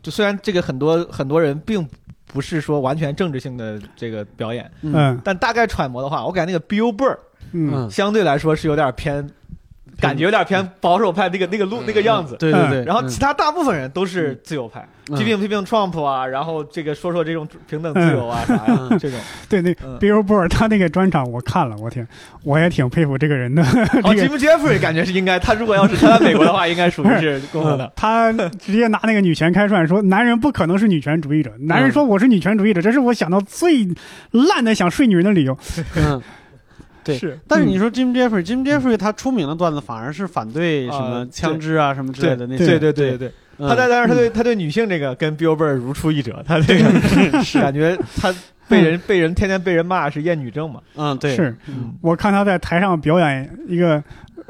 [0.02, 1.88] 就虽然这个很多很多人并
[2.26, 7.18] 不是说完全政治性的这个表演，嗯嗯但大概揣摩的话，我感觉那个 Bill Burr
[7.52, 9.30] 嗯嗯，相对来说是有点偏，
[10.02, 12.36] 感觉有点偏保守派那个那个路那个样子。
[12.38, 19.20] 对对对，然后其他大部分人都是自由派，嗯批评批评 Trump 啊，然后这个说说这种平等自由啊啥呀嗯这种。
[19.48, 22.08] 对，那嗯 Bill Burr 他那个专场我看了，我天，
[22.44, 23.62] 我也挺佩服这个人的。
[24.04, 27.92] 哦 这个，Jim Jeffrey 感觉是应该，他如果要是他在美国的话，应该属于是共和的。
[27.96, 31.52] 他直接拿那个女权开涮，说男人不可能是女权主义者。
[31.60, 33.88] 男人说我是女权主义者，这是我想到最
[34.32, 35.58] 烂的想睡女人的理由。
[35.96, 36.22] 嗯
[37.04, 42.80] 对是但是你说 Jim Jeffrey，Jim Jeffrey 他出名的段子反而是反对什啊么枪支啊什么之类的那对些。
[42.80, 46.90] 对对对对，嗯他在但是他对他对女性这个跟 Bill Burr 如出一辙，他这个
[47.44, 47.60] 是。
[47.60, 48.34] 感觉他
[48.68, 51.36] 被人被人天天被人骂是厌女症嘛，嗯对。
[51.36, 51.94] 是嗯。
[52.02, 54.04] 我看他在台上表演一个。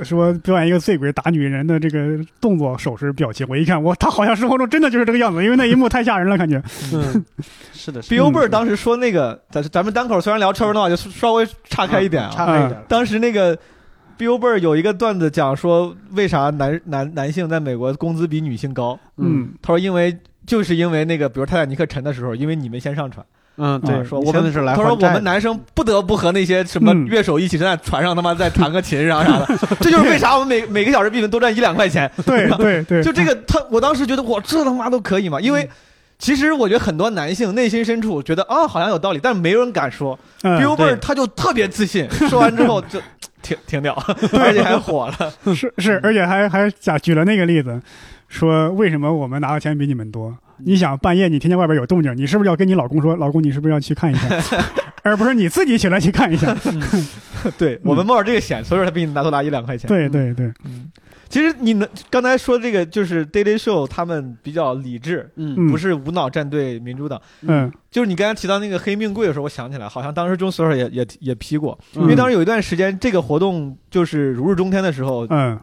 [0.03, 6.61] 说表演一个醉鬼打女人的这个动作、手势、表情，我一看，我他好像生活中真的就是这个样子，因为那一幕太吓人了，感觉。
[6.93, 7.23] 嗯，
[7.73, 12.31] 是的，是的 Bill Burr 当时说那个，咱咱们单口虽然聊超人的话，就稍微岔开一点啊。
[12.33, 12.81] 岔开一点。
[12.87, 13.55] 当时那个
[14.17, 18.99] Bill Burr 有一个段子讲说，为啥男男男性在美国工资比女性高？
[19.17, 23.25] 嗯他说因为就是因为那个，比如泰坦尼克沉的时候，因为你们先上船。
[23.57, 29.47] 嗯，对，说我们是来他说我们男生不得不和那些什么嗯乐手一起站在船上，他妈再弹个琴啥啥的，
[29.81, 32.09] 这就是为啥我们每每个小时比你们多赚一两块钱。
[32.25, 35.39] 对对对，就这个，他我当时觉得，我这他妈都可以嘛？
[35.39, 35.69] 因为
[36.17, 40.17] 其实我觉得很多男性内心深处觉得啊，好像有道理，但是没有人敢说。
[40.43, 42.99] 嗯 Bill 对 Burr 他就特别自信，说完之后就
[43.43, 43.93] 停停掉，
[44.33, 45.53] 而且还火了。
[45.53, 47.79] 是是，而且还还假举了那个例子，
[48.27, 50.35] 说为什么我们拿的钱比你们多？
[50.65, 54.27] 你想半夜你听见外边有动静，你是不是要跟你老公说，老公你是不是要去看一下，
[55.03, 56.55] 而不是你自己起来去看一下？
[57.57, 59.87] 对我们冒着这个险，所以说他比你拿多拿一两块钱。
[59.87, 60.91] 对对对，嗯，
[61.27, 67.19] 其实你能刚才说这个就是 Daily Show 他们比较理智，嗯嗯不是无脑站队民主党。
[67.41, 75.59] 嗯就是你刚才提到那个黑命贵的时候，我想起来，好像当时中 Sir 也也也批过，嗯因为当时有一段时间这个活动就是如日中天的时候，嗯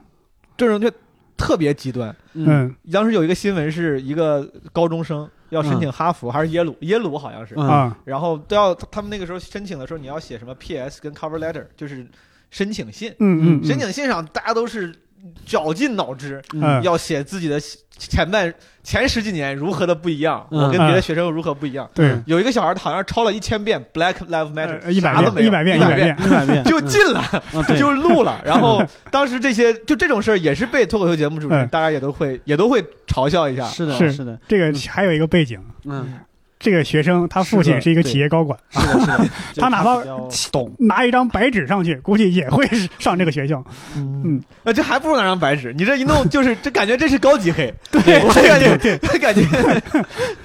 [0.56, 0.90] 阵容就
[1.38, 2.14] 特别极端。
[2.34, 11.00] 嗯当时有一个新闻是一个高中生要申请哈佛、还是耶鲁，耶鲁好像是，嗯啊然后都要他们那个时候申请的时候，你要写什么 P.S.
[11.00, 12.06] 跟 cover letter，就是
[12.50, 13.14] 申请信。
[13.20, 14.94] 嗯嗯，申请信上大家都是
[15.46, 16.82] 绞尽脑汁，嗯。
[16.82, 17.60] 要写自己的
[17.96, 18.52] 前半
[18.82, 20.62] 前十几年如何的不一样，嗯。
[20.62, 21.88] 我跟别的学生如何不一样。
[21.94, 25.50] 对，有一个小孩好像抄了一千遍 Black Lives Matter，呃一百啥都没有。
[25.50, 26.64] 遍一百遍一百遍，一百遍。
[26.64, 28.40] 就进了，啊，对，就录了。
[28.46, 31.68] 然后当时这些就这种事儿也是被脱口秀节目主持人，嗯。
[31.68, 33.64] 大家也都会也都会嘲笑一下。
[33.66, 34.12] 是的，是。
[34.12, 36.12] 是的，这个还有一个背景，嗯，
[36.58, 39.28] 这个学生他父亲是一个企业高管，是的，是的，
[39.60, 40.02] 他哪怕
[40.50, 42.66] 懂，拿一张白纸上去，估计也会
[42.98, 43.64] 上这个学校。
[43.96, 49.42] 嗯，呃，这还不如拿张白纸，你这一弄就 是这感觉这是高级黑，对我感觉感觉。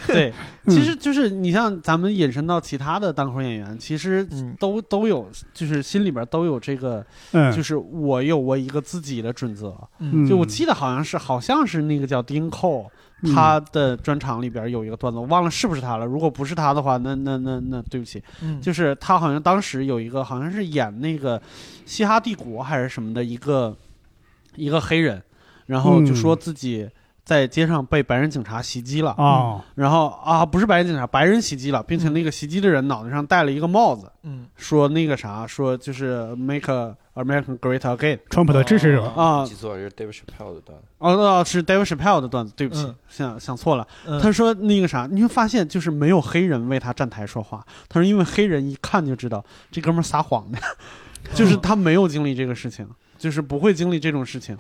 [0.08, 0.34] 对，
[0.66, 0.74] 嗯。
[0.74, 4.56] 其实就是你像咱们引申到其他的单口演员，其实嗯。
[4.60, 9.76] 都都有，就是心里边都有这个，嗯，就是我有我一个自己的准则。
[10.00, 10.26] 嗯。
[10.28, 12.92] 就我记得好像是好像是那个叫丁寇，嗯
[13.34, 16.06] 他的专场里边有一个段子，我忘了是不是他了。
[16.06, 18.60] 如果不是他的话，那那那那对不起，嗯。
[18.62, 21.40] 就是他好像当时有一个好像是演那个
[21.86, 23.76] 《嘻哈帝国》还是什么的一个
[24.56, 25.22] 一个黑人，
[25.68, 26.90] 然后就说自己
[27.24, 34.48] 在街上被白人警察袭击了，哦，然后啊不是白人警察，白人袭击了，并且那个袭击的人脑袋上戴了一个帽子，嗯。
[34.58, 39.04] 说那个啥，说就是 Make America Great Again 川普的支持者。
[39.04, 40.86] 啊，记错了，是 David Chappelle 的段子。
[40.98, 43.88] 哦哦是 David Chappelle 的段子，对不起嗯，想想错了。
[44.06, 47.66] 嗯他说那个啥，你会发现就是没有黑人为他站台说话。
[47.88, 50.58] 他说因为黑人一看就知道这哥们儿撒谎的，
[51.36, 52.88] 就是他没有经历这个事情，
[53.18, 54.58] 就是不会经历这种事情。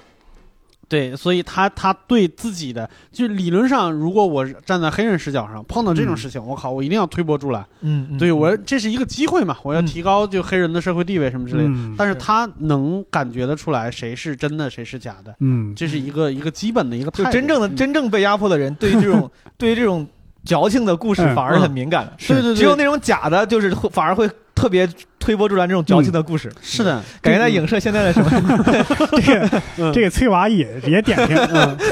[0.93, 7.65] 对，所以他他对自己的，就理论上，如果我站在黑人视角上碰到这种事情，我靠，我一定要推波助澜。
[7.81, 11.69] 嗯对我这是一个机会嘛，我要嗯提高就黑人的社会地位什么之类的。
[11.69, 17.25] 嗯但是他能感觉得出来谁是真的，谁是假的，嗯，这是一个一个基本的一个态度。
[17.25, 20.07] 就真正的嗯真正被压迫的人，对于这种 对于这种
[20.45, 22.13] 矫情的故事嗯反而很敏感的。
[22.19, 24.87] 对对对，只有那种假的，就是会反而会特别
[25.19, 26.51] 推波助澜这种矫情的故事。
[26.61, 28.29] 是的，感觉在影射现在的什么？
[29.21, 31.37] 这个这个崔娃也也点评，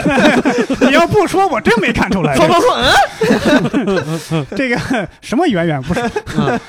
[0.87, 2.37] 你要不说，我真没看出来。
[4.55, 4.77] 这个
[5.21, 6.01] 什么远远不是
[6.37, 6.59] 嗯，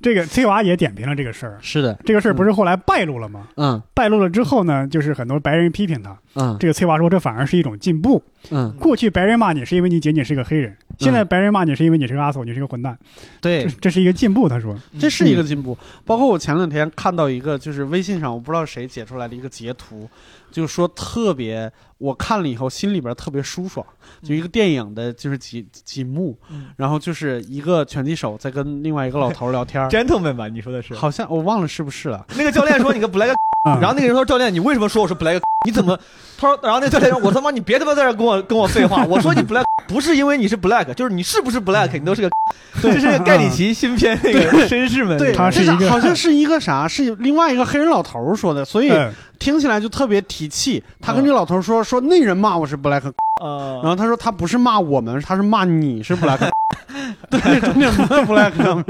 [0.00, 1.58] 这个崔娃也点评了这个事儿。
[1.60, 3.48] 是的，这个事儿不是后来败露了吗？
[3.56, 6.16] 嗯败露了之后呢，就是很多白人批评他。
[6.34, 8.22] 嗯这个崔娃说，这反而是一种进步。
[8.50, 12.96] 嗯，过去白人骂你是因为你仅仅是个黑人，现在白人骂你是因为你是个阿索，你是个混蛋。
[13.40, 14.48] 对这，这是一个进步。
[14.48, 15.76] 他说，这是一个进步。
[16.04, 20.08] 包括我前两天看到一个，就是微信上我不知道谁截出来的一个截图，
[20.50, 23.84] 就是说特别，我看了以后心里边特别舒爽。
[24.22, 30.48] 就一个电影的，就是几几幕，嗯然后就是一个拳击手在跟另外一个老头聊天， gentleman 吧？
[30.48, 30.94] 你说的是？
[30.94, 32.24] 好像我忘了是不是了。
[32.36, 33.34] 那个教练说你个 black，
[33.66, 35.40] 嗯然后那个人说教练你为什么说我是 black？
[35.66, 35.98] 你怎么？
[36.38, 42.30] 他说，然后那个教练说，我他妈你别他妈在这跟我跟我废话， 我说你 black 不是因为你是 black，就是你是不是 black，你都是个。
[42.82, 50.82] 这是盖里奇新片那个绅士们，对，这他是一个好像是一个啥，是另外一个黑人老头儿说的，所以嗯听起来就特别提气。
[51.00, 53.02] 他跟这老头儿说说那人骂我是 black，
[53.42, 56.38] 呃，然后他说他不是骂我们，他是骂你是 black。
[57.30, 58.84] 对，重点不在 black。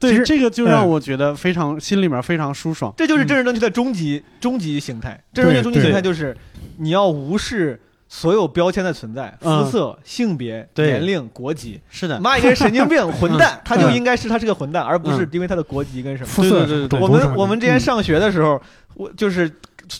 [0.00, 2.92] 对，这个就让嗯我觉得非常心里面非常舒爽。
[2.96, 5.20] 这就是政治正确的终极终极形态。
[5.34, 6.34] 政治正确终极形态就是
[6.78, 7.78] 你要无视
[8.14, 9.64] 所有标签的存在，嗯。
[9.64, 11.80] 肤色、性别、年龄、国籍。
[11.88, 13.96] 是的，骂一个人神经病、 混蛋，他就嗯。
[13.96, 15.28] 应该是他是个混蛋，而不是嗯。
[15.32, 16.28] 因为他的国籍跟什么。
[16.28, 18.60] 肤色、对对对对我们我们之前嗯上学的时候，
[18.94, 19.50] 我就是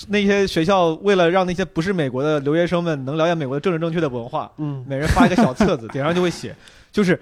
[0.09, 6.55] 那些学校为了让那些不是美国的留学生们能了解美国的政治正确的文化，嗯每人发一个小册子， 顶上就会写，
[6.93, 7.19] 就是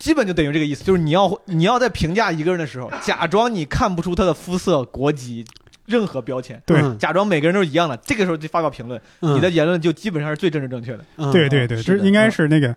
[0.00, 5.44] 基本就等于这个意思，就是你要你要在评价一个人的时候，假装你看不出他的肤色、国籍
[5.86, 6.80] 任何标签，对。
[6.80, 6.96] 嗯。
[6.98, 9.36] 假装每个人都是一样的，这个时候就发表评论，嗯。
[9.36, 11.04] 你的言论就基本上是最政治正确的。
[11.16, 11.30] 嗯。
[11.32, 12.74] 对对对，这应该是那个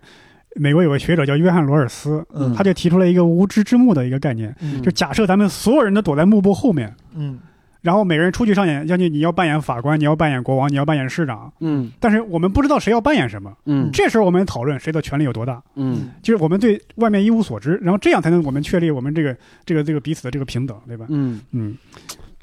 [0.56, 2.54] 美国有个学者叫约翰罗尔斯，嗯。
[2.54, 4.82] 他就提出了一个无知之幕的一个概念，嗯。
[4.82, 7.38] 就假设咱们所有人都躲在幕布后面，嗯。
[7.80, 11.90] 然后每个人出去上演，像你你要扮演法官，你要扮演国王，你要扮演市长，嗯。
[12.00, 13.56] 但是我们不知道谁要扮演什么。
[13.66, 13.88] 嗯。
[13.92, 16.10] 这时候我们讨论谁的权力有多大，嗯。
[16.20, 19.34] 就是我们对外面一无所知，然后这样才能我们确立我们这个
[19.64, 21.06] 这个这个彼此的这个平等，对吧？
[21.08, 21.40] 嗯。
[21.52, 21.76] 嗯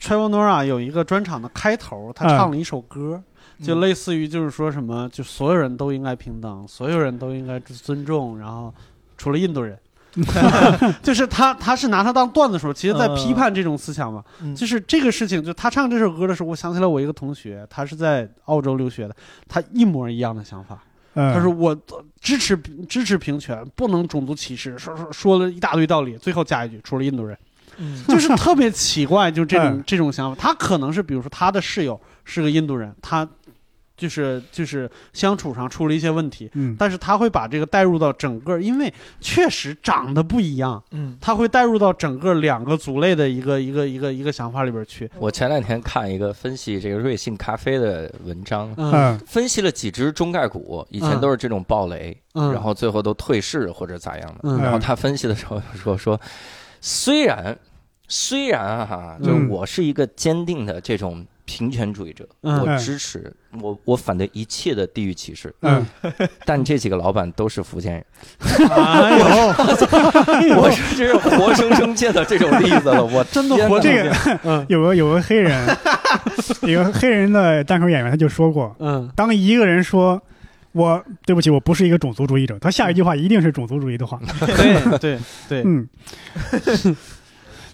[0.01, 3.21] Trevor Noah 有一个专场的开头，他唱了一首歌，
[3.63, 8.73] 就类似于就是说什么，就所有人都应该平等，所有人都应该尊重，然后
[9.17, 9.77] 除了印度人。
[11.03, 14.23] 就是他，他是拿他当段子说，其实在批判这种思想嘛。
[14.41, 19.15] 嗯就是这个事情，就他唱这首歌的时候，我想起来我一个同学，他是在澳洲留学的，
[19.49, 20.81] 他一模一样的想法。
[21.15, 21.77] 嗯，他说我
[22.21, 22.55] 支持
[22.87, 27.37] 支持平权，不能种族歧视，说说说了一大堆道理，最后加一句除了印度人。
[27.77, 28.03] 嗯。
[28.07, 29.83] 就是特别奇怪，就这种嗯。
[29.85, 30.41] 这种想法。
[30.41, 33.27] 他可能是，比如说他的室友是个印度人，他
[33.97, 36.75] 就是就是相处上出了一些问题，嗯。
[36.77, 41.17] 但是他会把这个带入到整个，因为确实长得不一样，嗯。
[41.21, 45.09] 他会带入到整个两个族类的一个一个一个一个想法里边去。
[45.17, 48.91] 我前两天看一个分析这个瑞幸咖啡的文章，嗯。
[48.91, 54.39] 嗯分析了几只中概股，以前嗯都是这种暴雷，嗯，然后最后都退市或者咋样的。
[54.43, 54.61] 嗯。
[54.61, 56.19] 然后他分析的时候说说，
[56.87, 57.57] 虽然
[58.07, 62.59] 虽然哈、就我是一个坚定的这种平权主义者，嗯。
[62.61, 65.83] 我支持我我反对一切的地域歧视，嗯，
[66.45, 68.05] 但这几个老板都是福建人，
[68.69, 69.25] 哎呦，
[70.61, 75.67] 我是这是活生生见到这种例子了， 我真的活这个 个，嗯有个有个黑人，
[76.61, 79.09] 有个黑人的单口演员，他就说过，嗯。
[79.15, 80.21] 当一个人说。
[80.75, 82.59] 我对不起，我不是一个种族主义者。
[82.59, 84.19] 他下一句话一定是种族主义的话。
[84.45, 85.87] 对对对， 嗯，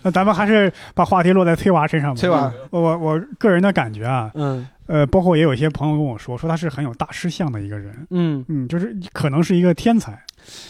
[0.04, 2.16] 那咱们还是把话题落在崔娃身上吧。
[2.16, 8.06] 崔娃我我我个人的感觉啊，嗯呃，包括也有一些朋友跟我说，说他是很有大师相的一个人。
[8.12, 10.24] 嗯嗯，就是可能是一个天才，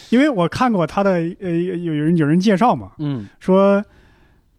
[0.08, 3.84] 因为我看过他的呃有有人有人介绍嘛，嗯说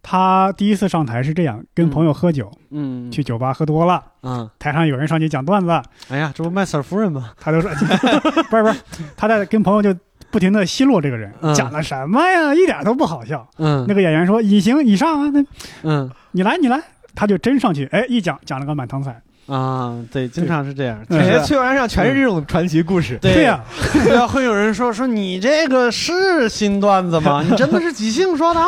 [0.03, 5.71] 他第一次上台是这样，跟朋友喝酒，嗯，去酒吧喝多了，嗯，台上有人上去讲段子，
[6.09, 7.31] 哎呀，这不麦瑟尔夫人吗？
[7.39, 7.71] 他就说
[8.51, 8.75] 不是不是，
[9.15, 9.97] 他在跟朋友就
[10.29, 11.55] 不停的奚落这个人，嗯。
[11.55, 13.47] 讲了什么呀，一点都不好笑。
[13.57, 13.85] 嗯。
[13.87, 15.43] 那个演员说以行以上啊，那
[15.83, 16.11] 嗯。
[16.33, 16.81] 你来你来，
[17.15, 19.21] 他就真上去，哎，一讲讲了个满堂彩。
[19.47, 21.03] 啊，对，经常是这样。
[21.09, 23.17] 嗯感觉崔完上全是这种传奇故事。
[23.21, 23.61] 对呀、
[24.07, 27.43] 然后，会有人说说你这个是新段子吗？
[27.47, 28.67] 你真的是即兴说的啊？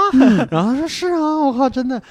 [0.52, 2.02] 然后他说是啊，我靠，真的。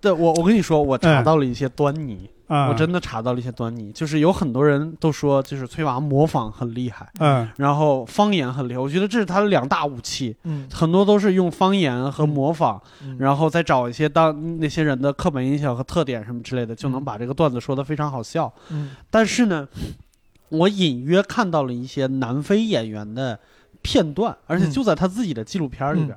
[0.00, 7.48] 对我，我跟你说，我查到了一些端倪，啊，我真的查到了一些端倪，就是有很多人都说，就是崔娃模仿很厉害，嗯。
[7.56, 13.16] 然后方言很厉害，我觉得这是他的两大武器，嗯，很多都是用方言和模仿，嗯。
[13.18, 18.52] 然后再找一些当那些人的刻板印象和特点什么之类的，就能把这个段子说得非常好笑。
[18.68, 18.90] 嗯。
[19.10, 19.66] 但是呢，
[20.50, 23.40] 我隐约看到了一些南非演员的
[23.80, 24.70] 片段，而且嗯。
[24.70, 26.14] 就在他自己的纪录片里边，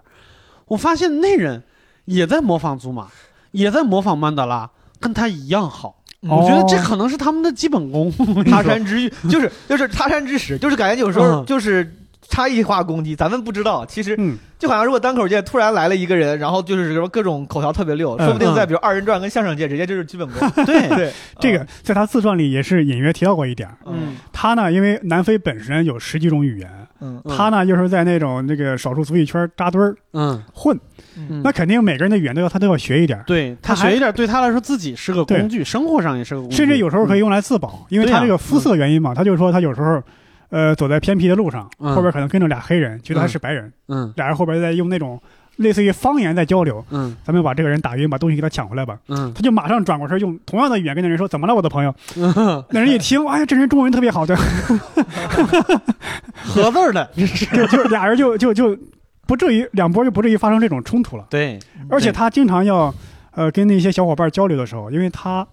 [0.68, 1.64] 我发现那人
[2.04, 3.08] 也在模仿祖玛，
[3.52, 4.70] 也在模仿曼德拉，
[5.00, 5.97] 跟他一样好。
[6.22, 8.12] 哦我觉得这可能是他们的基本功。
[8.50, 11.94] 他山之玉，就是就是他山之石，就是感觉有时候嗯就是
[12.28, 13.86] 差异化攻击，咱们不知道。
[13.86, 20.50] 其实嗯就好像如果单口界突然来了一个人，然后就是什么各种口条特别溜，嗯说不定在比如二人转跟相声界直接就是基本功。
[20.66, 23.78] 对，对，这个在他自传里也是隐约提到过一点儿。
[23.86, 26.70] 嗯他呢，因为南非本身有十几种语言，
[27.00, 27.22] 嗯。
[27.24, 30.42] 嗯他呢又是在那种那个少数族裔圈扎堆儿嗯。
[30.54, 30.80] 混，
[31.18, 40.02] 嗯，那肯定每个人的语言都要他都要学一点，对他学一点，对他来说自己是个工具，生活上也是个工具，甚至有时候可以用来自保，因为他这个肤色原因嘛，他就说他有时候。
[40.50, 41.94] 呃，走在偏僻的路上，嗯。
[41.94, 44.14] 后边可能跟着俩黑人，觉得他是白人，嗯。
[44.16, 45.22] 俩人后边在用那种
[45.58, 47.16] 类似于方言在交流，嗯。
[47.24, 48.98] 咱们把这个人打晕，把东西给他抢回来吧。
[49.08, 49.32] 嗯。
[49.34, 51.94] 他就马上转过身，用同样的语言跟那人说：“怎么了，我的朋友？
[52.16, 52.34] 嗯？
[52.72, 54.36] ”那人一听，哎呀，这人中文特别好，对，
[56.46, 58.78] 合字儿的， 就就俩人就就就
[59.26, 61.26] 不至于两波就不至于发生这种冲突了。
[61.30, 62.94] 对，而且他经常要
[63.32, 65.46] 呃跟那些小伙伴交流的时候，因为他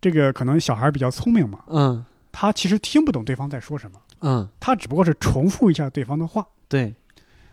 [0.00, 2.04] 这个可能小孩比较聪明嘛，嗯。
[2.32, 6.46] 他其实听不懂对方在说什么，嗯，他只不过是重复一下对方的话。
[6.68, 6.94] 对，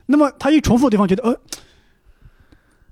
[0.06, 1.36] 那么他一重复，对方觉得呃，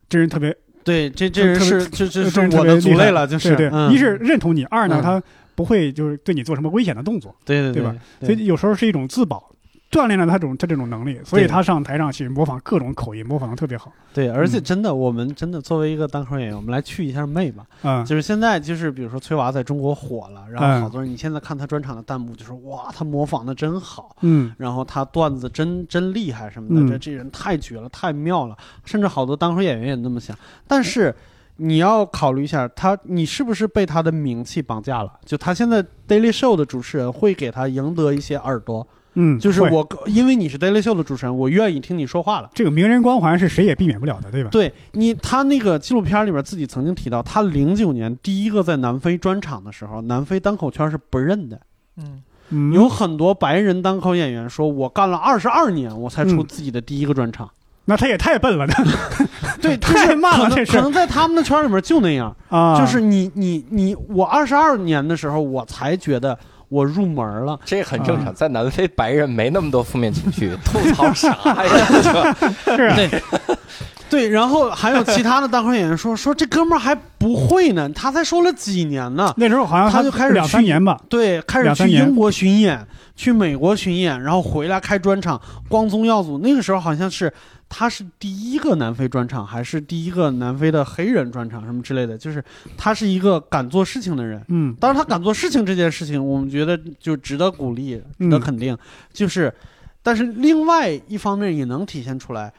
[0.09, 5.23] 这人特别对，这这人是这这是我的族类了，就是对一是认同你，二呢嗯他
[5.55, 7.95] 不会就是对你做什么危险的动作，对对对吧？
[8.19, 9.51] 对所以有时候是一种自保。
[9.95, 13.89] 锻炼了他这种他这种能力，所以他上台上去模仿各种口音，模仿的特别好。
[14.13, 17.65] 对，而且嗯真的，我们真的作为一个单口演员，我们来去一下魅吧。
[17.83, 30.37] 嗯，就是现在，就是比如说崔娃在中国火了，然嗯后好多人，你现在看他专场的弹幕就说哇，他模仿的真好，嗯然后他段子真真厉害什么嗯的，这这人太绝了，太妙了，甚至好多单口演员也那么想。
[30.67, 31.15] 但是
[31.57, 35.13] 你要考虑一下，他你是不是被他的名气绑架了？
[35.23, 38.85] 就他现在 Daily Show 的主持人会给他赢得一些耳朵，
[39.15, 42.49] 嗯，就是我因为你是 Daily Show 的主持人，我愿意听你说话了。
[42.53, 44.49] 这个名人光环是谁也避免不了的，对吧？
[44.51, 51.59] 对你，他那个纪录片里边自己曾经提到，他零九年第一个在南非专场的时候，南非单口圈是不认的。
[51.97, 57.49] 嗯，嗯，有很多白人单口演员说，我干了二十二年，我才出嗯自己的第一个专场。
[57.87, 58.65] 那他也太笨了，
[59.61, 66.35] 对， 太慢了可能这事可能在他们的圈里面就那样，啊，就是你你你，我二十二年的时候，我才觉得
[66.75, 67.57] 我入门了。
[67.63, 72.35] 这很正常，啊在南非白人没那么多负面情绪， 吐槽啥呀？
[72.65, 73.21] 是啊对，
[74.09, 79.33] 对，然后还有其他的单口演员说说这哥们儿还不会呢，他才说了几年呢。
[79.37, 86.37] 那时候好像他就开始两三去年吧，对，开始去英国巡演，去美国巡演，然后回来开专场，光宗耀祖。
[86.39, 87.31] 那个时候好像是
[87.67, 92.43] 他是第一个南非专场，还是第一个南非的黑人专场什么之类的，就是
[92.77, 94.43] 他是一个敢做事情的人。
[94.49, 98.77] 嗯当然，他敢做事情这件事情，我们觉得就值得鼓励，值得嗯肯定。
[99.11, 99.53] 就是，
[100.01, 102.53] 但是另外一方面也能体现出来，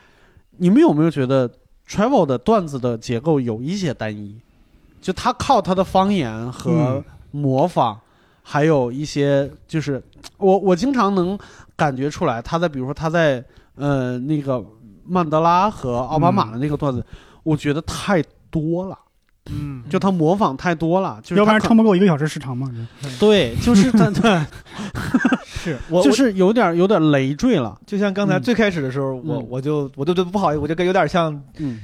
[0.58, 1.50] 你们有没有觉得
[1.88, 4.40] Travel 的段子的结构有一些单一？
[5.00, 8.00] 就他靠他的方言和嗯模仿，
[8.42, 10.02] 还有一些就是
[10.36, 11.38] 我我经常能
[11.76, 13.44] 感觉出来，他在比如说他在
[13.76, 14.64] 呃那个
[15.08, 17.04] 曼德拉和奥巴马的那个段子，
[17.42, 18.98] 我觉得太多了。
[19.48, 22.68] 嗯，就他模仿太多了，就是要不然撑不够一个小时时长嘛。
[23.20, 24.44] 对，就是他，对，
[25.46, 27.78] 是我我就是有点有点累赘了。
[27.86, 31.78] 就像刚才嗯最开始的时候，我嗯我就我就就不好意思，我就跟有点像嗯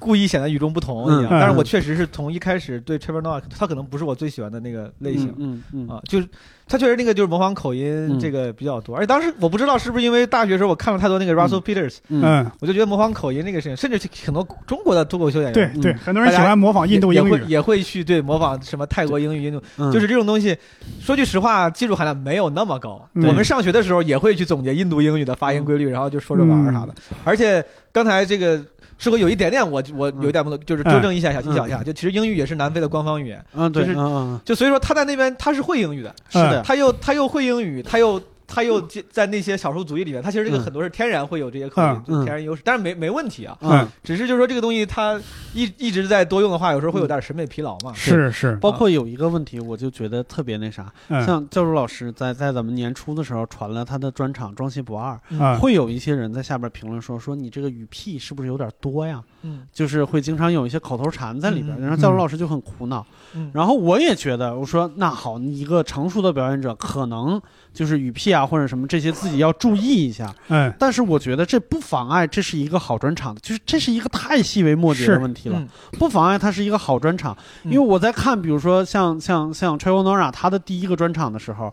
[0.00, 1.26] 故意显得与众不同一样。
[1.30, 5.32] 嗯但是我确实是从一开始对 Trevor Noah，他可能不是我最喜欢的那个类型。
[5.38, 6.26] 嗯嗯啊，就是
[6.66, 17.30] 他确实那个就是模仿口音嗯这个比较多，而且当时我不知道是不是因为大学时候我看了太多那个 Russell Peters，、嗯嗯，我就觉得模仿口音那个事情，甚至很多中国的脱口秀演员对对，嗯很多人喜欢模仿印度英语。
[17.30, 20.56] 也会也会去对模仿什么泰国英语、印度，嗯，就是这种东西。
[21.00, 23.06] 说句实话，技术含量没有那么高。
[23.14, 26.94] 嗯我们上学的时候也会去总结印度英语的发音规律，然后就说着玩儿啥的。
[27.24, 28.60] 而且刚才这个。
[29.00, 38.20] 是会有一点点我我有一点不懂，就是纠正一下小心小夏，就其实英语也是南非的官方语言，嗯对，就是嗯嗯就所以说他在那边他是会英语的，是的，他又他又会英语，他又
[38.50, 38.80] 他又
[39.10, 40.60] 在那些少数族裔里面，他其实这个嗯。
[40.60, 43.56] 很多是天然会有这些口音嗯，就是天然优势，但是没没问题啊。
[43.62, 45.18] 嗯，只是就是说这个东西它
[45.54, 47.92] 一一直在多用的话，有时候会有点审美疲劳嘛。
[47.94, 48.30] 是。
[48.30, 51.24] 是，包括有一个问题，我就觉得特别那啥，嗯。
[51.24, 59.22] 像教主老师在在咱们年初的时候传了他的专场《装西不二》，啊，会有一些人在下边评论说说你这个语屁是不是有点多呀？
[59.42, 59.66] 嗯。
[59.72, 63.04] 就是会经常有一些口头禅在里边，嗯然后教主老师就很苦恼。
[63.34, 67.40] 嗯，然后我也觉得，我说那好，你一个成熟的表演者，可能
[67.72, 70.34] 就是语屁啊或者什么这些自己要注意一下。
[70.48, 75.68] 嗯但是我觉得这不妨碍这是一个好专场，就是这是一个太细微末节的问题了，嗯
[75.98, 77.36] 不妨碍它是一个好专场。
[77.64, 81.72] 嗯因为我在看，比如说像像像 Trevor Noah 他的第一个专场的时候，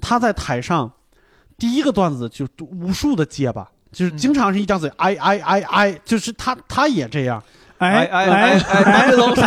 [0.00, 0.90] 他在台上
[1.58, 3.68] 第一个段子就无数的结巴。
[3.92, 7.40] 就是嗯经常是一张嘴，哎哎哎哎，就是他他也这样，
[7.78, 9.46] 哎哎哎哎，白龙啥？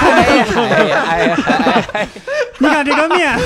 [0.00, 2.08] 哎哎哎哎哎，
[2.58, 3.38] 你看这个面，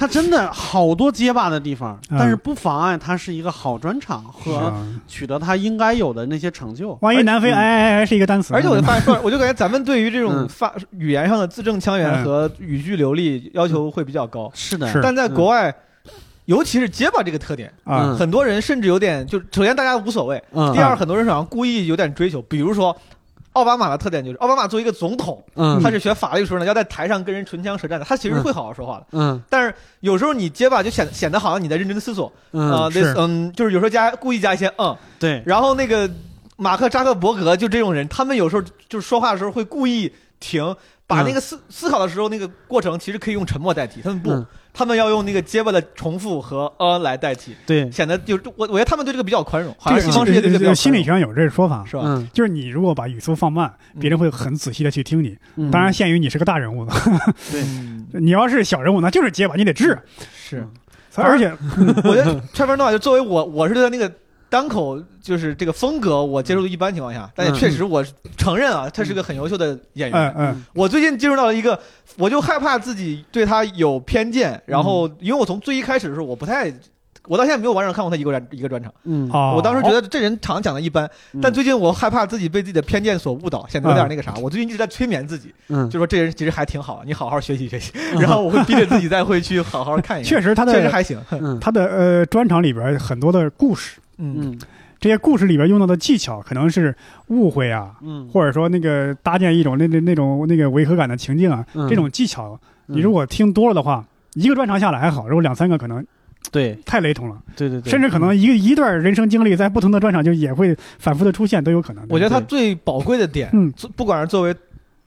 [0.00, 2.16] 他真的好多结巴的地方，嗯。
[2.18, 4.86] 但是不妨碍他是一个好专场和啊。
[5.06, 6.96] 取得他应该有的那些成就。
[7.02, 7.54] 万一南非嗯。
[7.54, 10.48] 哎哎哎是一个单词，而且我就发现说，我就感觉咱们对于这种嗯。
[10.48, 15.02] 发语言上的字正腔圆嗯和语句流利要求会比较高，是的，是。
[15.02, 15.74] 但在国外。
[16.46, 18.06] 尤其是结巴这个特点，啊。
[18.06, 18.16] 嗯。
[18.16, 22.96] 很多人甚至有点就，首先大家无所谓，嗯，第二，很多人好像故意有点追求，比如说。
[23.52, 29.06] 奥巴马的特点就是，奥巴马作为一个总统，嗯，他是学法律时候呢，要在台上跟人唇枪舌战的，他其实会好好说话的。
[29.12, 29.42] 嗯。
[29.48, 33.00] 但是有时候你结巴就显显得好像你在认真思索，嗯啊，是。
[33.00, 36.08] 类似嗯，就是有时候加故意加一些嗯，对，然后那个
[36.56, 40.76] 马克扎克伯格就这种人，他们有时候就是说话的时候会故意停，
[41.06, 52.02] 把那个思、思考的时候那个过程其实可以用沉默代替，他们不，嗯他们要用那个结巴的重复和呃来代替，对，显得就是我我觉得他们对这个比较宽容，好这个像西方世界对这个心理学上有这个说法，是吧？
[52.04, 55.36] 嗯，就是你如果把语速放慢，别人会很仔细的去听你。
[55.56, 55.70] 嗯。
[55.70, 56.92] 当然，，限于你是个大人物了，
[57.50, 57.62] 对。
[57.62, 59.96] 嗯 你要是小人物，那就是结巴，你得治。
[60.34, 60.66] 是，
[61.14, 61.52] 而且，
[62.04, 64.12] 我觉得 Trevor Noah 就作为我我是对他那个
[64.50, 68.04] 单口就是这个风格，我接受度一般情况下，但也嗯确实我
[68.36, 70.34] 承认啊，他是个很优秀的演员。
[70.36, 71.78] 嗯嗯我最近进入到了一个，
[72.18, 76.72] 我就害怕自己对他有偏见，然后因为我从最一开始的时候，我不太，
[77.28, 78.92] 我到现在没有完整看过他一个专一个专场。
[79.04, 81.08] 嗯哦，我当时觉得这人常讲的一般，
[81.40, 84.34] 但最近我害怕自己被自己的偏见所误导，显得有点那个啥。
[84.42, 87.92] 我最近一直在催眠自己，嗯就说这人其实还挺好，你好好学习学习。
[88.18, 90.24] 然后我会逼着自己再会去好好看一看。
[90.24, 91.20] 确实他的确实还行。
[91.30, 94.36] 嗯他的呃专场里边很多的故事，嗯。
[94.38, 94.58] 嗯。
[94.98, 96.94] 这些故事里边用到的技巧可能是
[97.28, 101.88] 误会啊，嗯，或者说那个搭建一种那那那种那个违和感的情境啊，嗯。
[101.88, 102.96] 这种技巧，嗯。
[102.96, 104.04] 你如果听多了的话，
[104.34, 106.06] 一个专场下来还好，如果两三个可能
[106.52, 106.78] 对。
[106.84, 112.04] 太雷同了，对对对，甚至可能一个一段人生经历在不同的专场就也会反复的出现，都有可能。
[112.10, 113.72] 我觉得他最宝贵的点，嗯。
[113.96, 114.54] 不管是作为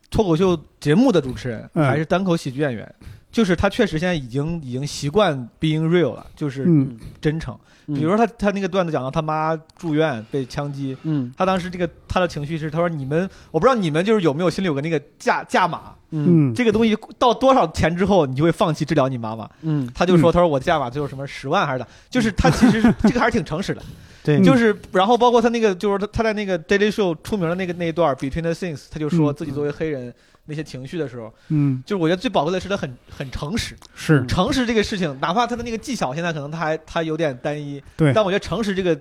[0.10, 1.86] 脱口秀节目的主持人，嗯。
[1.86, 2.96] 还是单口喜剧演员，
[3.34, 6.98] 就是他确实现在已经已经习惯 being real 了，就是嗯。
[7.20, 7.58] 真诚。
[7.88, 7.96] 嗯。
[7.96, 11.34] 比如说他他那个段子讲到他妈住院被枪击，嗯。
[11.36, 16.52] 他当时这个他的情绪是他说你们我不知道你们就是有没有心里有个那个价价码，嗯。
[16.52, 16.54] 嗯。
[16.54, 19.50] 这个东西到多少钱之后你就会放弃治疗你妈妈。
[19.64, 19.90] 嗯。
[19.96, 23.82] 他就说他说我价码最后什么十万还是的，就是他其实是 这个还是挺诚实的。
[24.24, 24.38] 对。
[24.40, 29.36] 嗯就是，然后包括他那个，就是他他在那个 Daily Show 出名的那个那一段 Between the Things，他就说嗯。
[29.36, 30.14] 自己作为黑人
[30.46, 31.82] 那些情绪的时候，嗯。
[31.86, 33.76] 就是我觉得最宝贵的是他很很诚实。
[33.96, 34.26] 是。
[34.28, 38.14] 诚实这个事情，哪怕他的那个技巧现在可能他还他有点单一，对。
[38.14, 38.98] 但我觉得诚实这个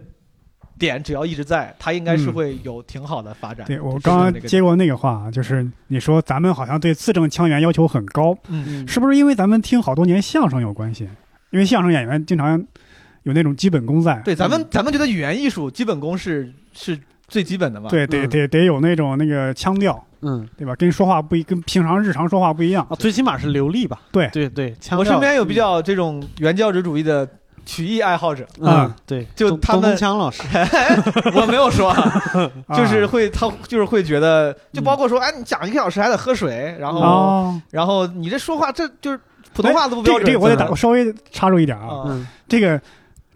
[0.78, 2.32] 点只要一直在，他应该是嗯。
[2.32, 3.66] 会有挺好的发展。
[3.66, 8.86] 对我刚刚接过那个话，就是你说咱们好像对字正腔圆要求很高，嗯。
[8.88, 11.08] 是不是因为咱们听好多年相声有关系？
[11.50, 12.66] 因为相声演员经常
[13.24, 16.98] 有那种基本功在，对，咱们咱们觉得语言艺术基本功是是
[17.28, 17.88] 最基本的嘛。
[17.88, 18.28] 对得嗯。
[18.28, 20.46] 得得有那种那个腔调，嗯。
[20.56, 20.74] 对吧？
[20.76, 22.86] 跟说话不一，跟平常日常说话不一样。
[22.90, 24.00] 啊，最起码是流利吧？
[24.10, 24.28] 对。
[24.32, 27.28] 对对，腔我身边有比较这种原教旨主义的
[27.64, 28.96] 曲艺爱好者，嗯啊。
[29.06, 30.42] 对，就他们东东东强老师，
[31.34, 31.94] 我没有说
[32.76, 39.20] 就是会他就是会觉得，就包括说，哎，你讲一个小时还得喝水，然后哦，然后你这说话这就是
[39.54, 40.24] 普通话都不标准。
[40.24, 42.26] 这个这个我得打，我稍微插入一点啊，啊，嗯。
[42.48, 42.80] 这个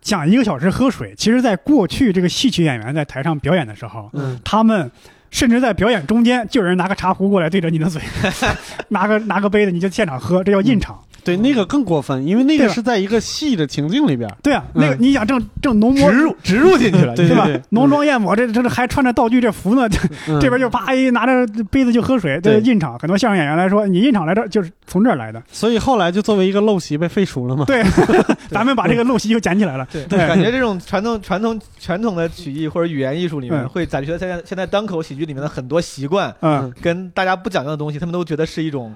[0.06, 4.38] 讲一个小时喝水，其实在过去这个戏曲演员在台上表演的时候，嗯。
[4.44, 4.88] 他们
[5.30, 8.00] 甚至在表演中间就有人拿个茶壶过来对着你的嘴，
[8.88, 10.98] 拿个拿个杯子你就现场喝，这叫印场。
[11.24, 17.48] 对，那个更过分，因为那个是在一个戏的情境里边，对啊，那个嗯你想正正浓墨植入植入进去了，对吧？
[17.70, 19.98] 浓妆艳抹，这这这还穿着道具这服呢， 这
[20.28, 22.96] 嗯这边就啪一拿着杯子就喝水，这印场。
[23.00, 25.42] 很多相声演员来说，你印场来这就是从这儿来的。
[25.50, 27.64] 所以后来就作为一个陋习被废除了嘛。
[27.64, 27.82] 对，
[28.48, 29.84] 咱们把这个陋习又捡起来了。
[29.90, 38.94] 对，对感觉这种传统传统传统的曲艺或者语言艺术里面，嗯会感觉现在现在单口喜剧里面的很多习惯嗯，跟大家不讲究的东西，他们都觉得是一种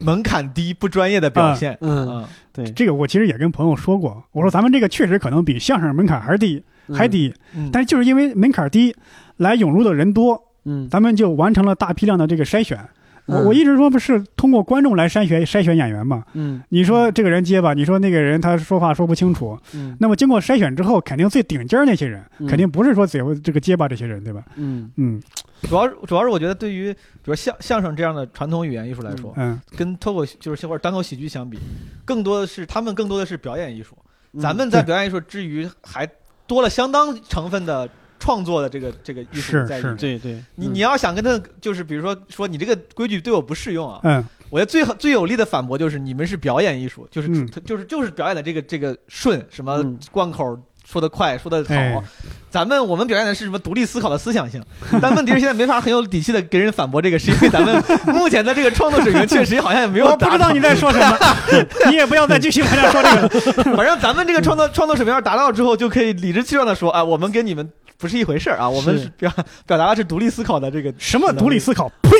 [0.00, 1.78] 门槛低、不专业的表现。
[1.80, 7.70] 嗯，嗯，对，这个我其实也跟朋友说过，我说咱们这个确实可能比相声门槛还低，还低，嗯。
[7.72, 8.94] 但是就是因为门槛低，
[9.36, 12.78] 来涌入的人多，嗯，咱们就完成了大批量的这个筛选。
[13.26, 13.44] 我嗯。
[13.46, 16.24] 我一直说不是通过观众来筛选筛选演员嘛？
[16.34, 16.60] 嗯。
[16.68, 19.96] 你说这个人结巴，你说那个人他说话说不清楚，嗯。
[20.00, 22.46] 那么经过筛选之后，肯定最顶尖儿那些人，嗯。
[22.46, 24.42] 肯定不是说只有这个结巴这些人，对吧？
[24.56, 24.90] 嗯。
[24.96, 25.22] 嗯
[25.62, 31.58] 主要主要是我觉得对于比如相相声这样的传统语言艺术来说，嗯跟脱口就是或者单口喜剧相比，
[32.04, 33.96] 更多的是他们更多的是表演艺术。
[34.32, 36.04] 嗯咱们在表演艺术之余，还
[36.46, 37.88] 多了相当成分的
[38.18, 39.96] 创作的这个这个艺术在里面。
[39.96, 50.60] 对对，你你要想跟他，就是比如说说你这个规矩对我不适用啊，嗯我觉得最好最有力的反驳就是你们是表演艺术，就是、嗯就是就是表演的这个这个顺什么嗯贯口
[50.94, 52.00] 说的快说的好，哎
[52.48, 54.62] 咱们我们表现的是什么独立思考的思想性，
[55.02, 61.18] 但问题是现在没法很有底气的给人反驳这个，是因为咱们目前的这个创作水平 确实好像也没有我不知道你在说什么，
[61.90, 63.28] 你也不要再继续往下说这个。
[63.76, 67.68] 反正咱们这个创作创作水平要达到之后，就可以理直气壮的说啊，我们跟你们
[67.98, 69.28] 不是一回事儿啊，我们表
[69.66, 71.90] 表达的是独立思考的这个什么独立思考？
[72.02, 72.10] 呸！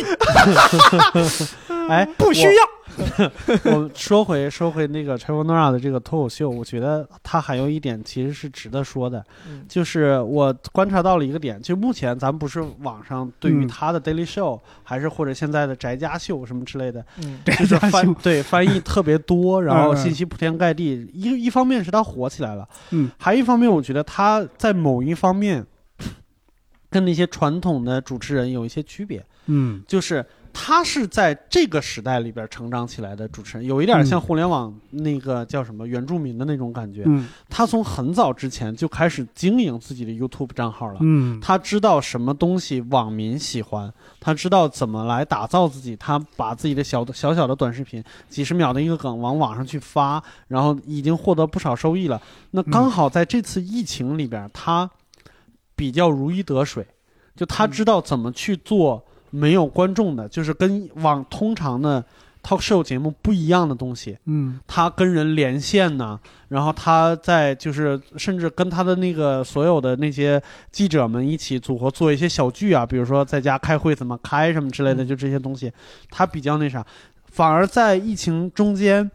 [1.88, 2.62] 哎，不需要。
[3.64, 21.08] 我说回说回那个 Trevor Noah 的这个脱口秀，我觉得他还有一点其实是值得说的，嗯就是我观察到了一个点，就目前咱们不是网上对于嗯他的 Daily Show，、还是或者现在的宅家秀什么之类的，嗯就是翻对翻译特别多， 然后信息铺天盖地。
[21.12, 25.64] 一一方面是他火起来了，嗯，还有一方面我觉得他在某一方面
[26.90, 29.24] 跟那些传统的主持人有一些区别。
[29.46, 30.24] 嗯就是
[30.54, 37.02] 他是在这个时代里边成长起来的主持人，有一点像互联网那个叫什么原住民的那种感觉。
[37.04, 40.98] 嗯他从很早之前就开始经营自己的 YouTube 账号了。
[41.00, 45.96] 嗯他知道什么东西网民喜欢，他知道怎么来打造自己。
[45.96, 52.22] 他把自己的小的小小的短视频，几十秒的一个梗往网上去发，然后已经获得不少收益了。
[52.52, 54.88] 那刚好在这次疫情里边，他
[55.74, 56.86] 比较如鱼得水，
[57.34, 62.04] 就他知道怎么去做没有观众的，就是跟往通常的
[62.40, 64.16] talk show 节目不一样的东西。
[64.26, 70.40] 嗯他跟人连线呢，然后他在就是甚至跟他的那个所有的那些
[70.70, 75.72] 记者们一起组合做一些小剧啊，比如说在家开会怎么开什么之类的，就这些东西，
[76.10, 76.86] 他比较那啥。
[77.26, 79.10] 反而在疫情中间，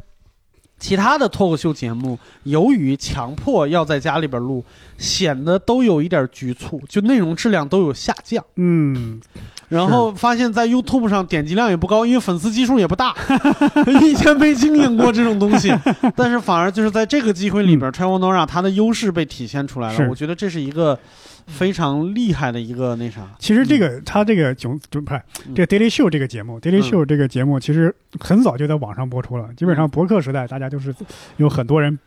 [0.77, 4.61] 其他的脱口秀节目由于强迫要在家里边录，
[4.97, 8.43] 显得都有一点局促，就内容质量都有下降。
[8.55, 9.21] 嗯，
[9.69, 13.15] 然后发现，在 YouTube 上点击量也不高，因为粉丝基数也不大，
[14.01, 15.71] 以前没经营过这种东西，
[16.15, 20.09] 但是反而就是在这个机会里边、t r e v o r Noah 他的优势被体现出来了。
[20.09, 20.97] 我觉得这是一个
[21.45, 25.53] 非常厉害的一个那啥，其实这个他这个囧囧不是嗯。
[25.53, 30.93] 这个 Daily Show 这个节目，Daily Show 这个节目其实很早就在网上播出了，基本上博客时代大家就是
[31.37, 31.97] 有很多人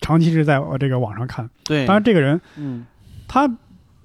[0.00, 1.48] 长期是在呃这个网上看。
[1.64, 2.86] 对，当然，这个人嗯。
[3.28, 3.50] 他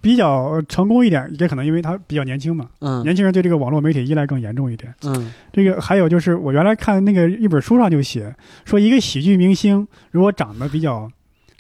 [0.08, 3.04] 比较成功一点，也可能因为他比较年轻嘛，嗯。
[3.04, 4.94] 年轻人对这个网络媒体依赖更严重一点。
[5.04, 5.34] 嗯。
[5.52, 11.12] 这个还有就是，我原来看那个一本书上就写说，一个喜剧明星如果长得比较，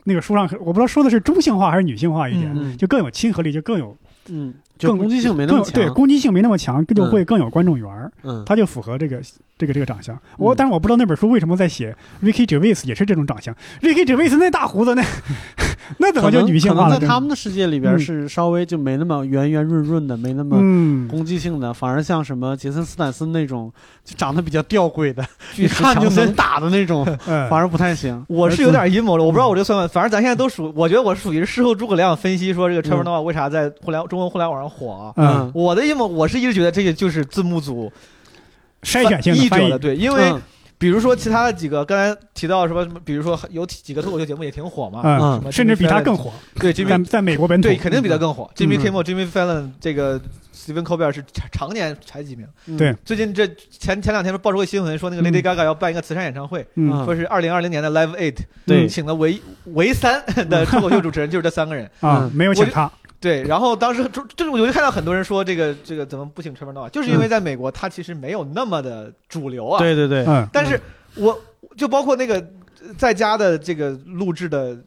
[0.05, 3.97] 那个书上我不知道说的是中性化还是女性化一点，嗯就更有亲和力，就更有
[4.29, 8.45] 嗯，就更攻击性没那么强，对攻击性没那么强，就会更有观众缘儿，嗯。
[8.45, 9.21] 他就符合这个
[9.57, 10.17] 这个这个长相。
[10.37, 11.93] 我但是我不知道那本书为什么在写
[12.23, 15.03] Ricky Gervais 也是这种长相，Ricky Gervais 那大胡子那
[15.99, 16.99] 那怎么就女性化了？
[16.99, 20.57] 在他们的世界里边嗯是稍微就没那么圆圆润润的，没那么。
[20.59, 23.71] 嗯，攻击性的，反而像什么杰森斯坦森那种，
[24.03, 25.25] 就长得比较吊诡的，
[25.57, 28.25] 一看就能打的那种， 嗯反而不太行。
[28.27, 35.13] 我是有点阴谋了，我不知道我这算不算，反正咱现在都属，我觉得我是属于事后诸葛亮分析说这个 Trevor 嗯 Noah 为啥在互联中文互联网上火啊。
[35.17, 37.91] 嗯，我的阴谋，我是一直觉得这个就是字幕组
[38.83, 40.41] 筛选性的翻译译者的，，对，因为嗯
[40.79, 48.83] 比如说其他的几个，刚才提到什么什么，比如说有几个脱口秀节目也挺火嘛，嗯甚至比他更火，对在 Jimmy 在美国本土，对肯定比他更火，Jimmy 嗯。
[48.83, 50.21] Kimmel、Jimmy Fallon 这个
[50.55, 52.47] Stephen Colbert 是常常年排几名。
[52.67, 52.77] 嗯。
[52.77, 52.95] 对。
[53.03, 57.03] 最近这前前两天不是爆出个新闻，说那个 Lady Gaga 要办一个慈善演唱会，嗯。
[57.05, 58.87] 说是二零二零年的 Live Eight，对。
[58.87, 59.41] 请的唯
[59.73, 61.89] 唯三的脱口秀主持人就是这三个人。
[62.01, 69.79] 啊没有请他，对，然后当时就就是我就看到很多人说这个这个怎么不请 Trevor Noah，就是因为在美国它其实没有那么的主流啊。
[69.79, 70.47] 对对对，嗯。
[70.53, 70.79] 但是
[71.15, 71.37] 我
[71.75, 74.77] 就包括那个呃在家的这个录制的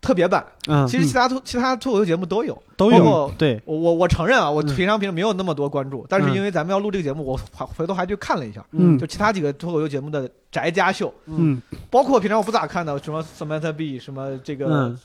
[0.00, 2.60] 特别版，嗯，其实其他脱其他脱口秀节目都有。
[2.76, 4.74] 都有包括对，我我我承认啊，我嗯。
[4.74, 6.34] 平常平时没有那么多关注，但是嗯。
[6.34, 8.98] 因为咱们要录这个节目，我回回头还去看了一下，嗯。
[8.98, 11.62] 就其他几个脱口秀节目的宅家秀，嗯。
[11.88, 14.98] 包括平常我不咋看的，什么 Samantha Bee，什么这个、嗯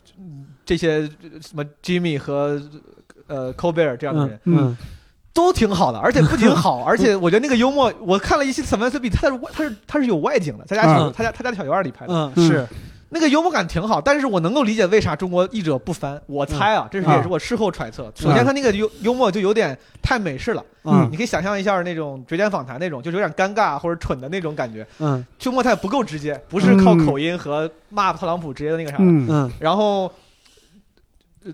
[0.68, 1.02] 这些
[1.42, 2.62] 什么 Jimmy 和
[3.26, 4.40] 呃 Colbert 这样的人。
[4.46, 4.78] 嗯
[5.34, 12.68] 都挺好的，而且不仅好， 而且我觉得那个幽默，我看了一期 Samantha Bee，他是他是他是有外景的，在家他家他家小院里拍的，嗯嗯是，
[13.10, 16.20] 那个幽默感挺好，但是我能够理解为啥中国译者不翻。
[16.26, 18.12] 我猜啊，这是嗯也是我事后揣测。
[18.16, 24.84] 首先，他那个幽幽默就有点太美式了，嗯你可以想象一下那种绝间访谈那种，就是有点尴尬或者蠢的那种感觉。
[24.98, 29.04] 嗯幽默太不够直接，不是靠口音和骂特朗普直接的那个啥的。
[29.04, 30.12] 嗯，嗯然后呃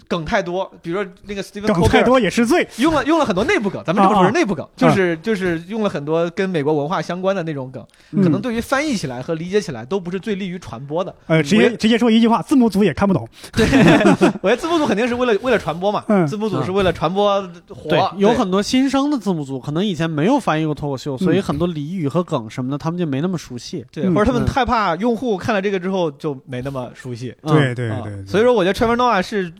[0.08, 4.26] 梗太多，比如说那个 Steven 梗太多也是罪，用了用了很多内部梗，咱们这么说啊。
[4.26, 7.86] 是内部梗，就是就是用了很多跟美国文化相关的那种梗，
[8.24, 11.14] 可能嗯对于翻译起来和理解起来都不是最利于传播的。
[11.28, 13.66] 呃，直接直接说一句话，字幕组也看不懂，对，
[14.42, 16.26] 我觉得字幕组肯定是为了为了传播嘛，嗯。
[16.26, 23.86] 字幕组是为了传播火，对，有很多新生的字幕组可能以前没有翻译过脱口秀，所以很多俚语和梗什么的他们就没那么熟悉。
[23.92, 24.48] 对，嗯或者他们嗯。
[24.48, 27.36] 害怕用户看了这个之后就没那么熟悉。
[27.44, 28.26] 对对对，对。
[28.26, 29.52] 所以说我觉得 Trevor Noah 是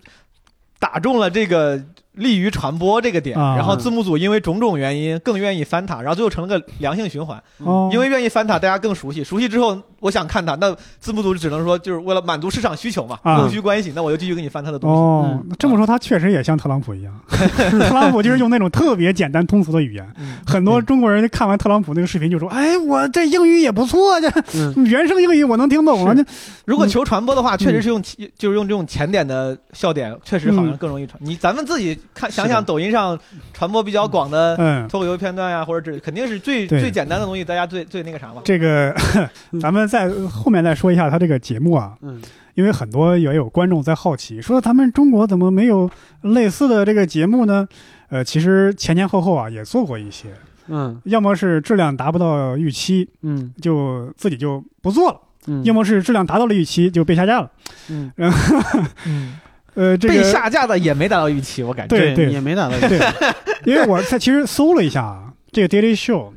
[0.84, 1.82] 打中了这个
[2.14, 3.56] 利于传播这个点，啊。
[3.56, 7.42] 然后字幕组因为种种原因更愿意翻它，然后最后成了个良性循环。
[7.60, 13.42] 哦，因为愿意翻它，大家更熟悉，熟悉之后我想看它，那字幕组只能说就是为了满足市场需求嘛，啊。
[13.42, 14.96] 供需关系，那我就继续给你翻它的东西。
[14.96, 20.08] 哦嗯，那这么说他确实也像特朗普一样， 特朗普就是用那种特别简单通俗的语言。
[20.18, 20.38] 嗯。
[20.46, 24.86] 很多中国人看完特朗普那个视频就说：“哎，我这英语也不错，这嗯。
[24.86, 26.24] 原生英语我能听懂啊。”这
[26.66, 27.58] 如果求传播的话，嗯。
[27.58, 31.18] 确实是用起就是用这种浅点的笑点，确实好像更容易传。
[31.24, 33.18] 你咱们自己看想想抖音上
[33.54, 38.42] 传播比较广的嗯，脱口秀片段呀，或者这肯定是最最简单的东西，大家最最那个啥嘛。
[38.44, 38.96] 这个
[39.62, 42.22] 咱们在后面再说一下他这个节目啊，嗯。
[42.56, 45.90] 因为很多也有观众在好奇，说咱们中国怎么没有
[46.22, 47.68] 类似的这个节目呢？
[48.10, 50.28] 呃，其实前前后后啊也做过一些，
[50.68, 51.02] 嗯。
[51.06, 53.52] 要么是质量达不到预期，嗯。
[53.60, 55.18] 就自己就不做了；
[55.48, 57.50] 嗯，要么是质量达到了预期，就被下架了。
[57.90, 58.12] 嗯。
[58.16, 59.34] 然后嗯，
[59.76, 61.98] 呃，这个被下架的也没达到预期，我感觉。
[61.98, 62.32] 对对。
[62.32, 63.00] 也没达到对，
[63.66, 66.32] 因为我在其实搜了一下啊，这个 Daily Show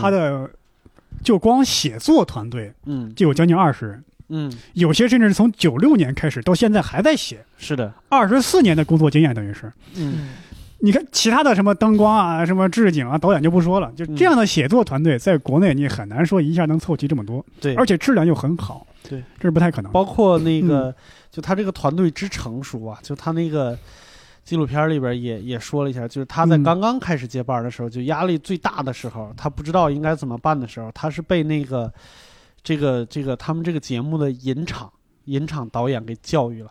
[0.00, 0.50] 它的
[1.22, 3.12] 就光写作团队嗯。
[3.14, 9.72] 就有将近二十人，嗯，有些甚至是从九六年开始到现在还在写，是的，二十四年的工作经验等于是。
[9.96, 10.28] 嗯。
[10.84, 19.92] 你看其他的什么灯光啊、什么置景啊、导演就不说了，就这样的写作团队在国内你很难说一下能凑齐这么多，对，而且质量又很好，对，这是不太可能。
[19.92, 20.92] 包括那个，
[21.32, 23.76] 就他这个团队之成熟啊，就他那个
[24.44, 31.92] 纪录片里边也也说了一下，就是他在嗯刚刚开始接班的时候，就压力最大的时候，他不知道应该怎么办的时候，他是被那个
[32.62, 34.92] 这个这个他们这个节目的引场
[35.24, 36.70] 引场导演给教育了。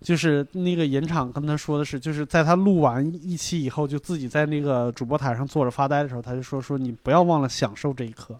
[0.00, 8.38] 就是那个引场跟他说的是，就是在他录完一期以后，就自己在那个主播台上坐着发呆的时候，他就说说你不要忘了享受这一刻，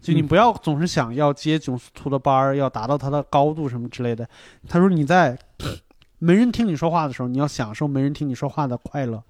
[0.00, 4.28] 就你嗯不要总是想要接囧司图的班儿，要达到他的高度什么之类的。
[4.68, 5.38] 他说你在
[6.18, 9.22] 没人听你说话的时候，你要享受没人听你说话的快乐。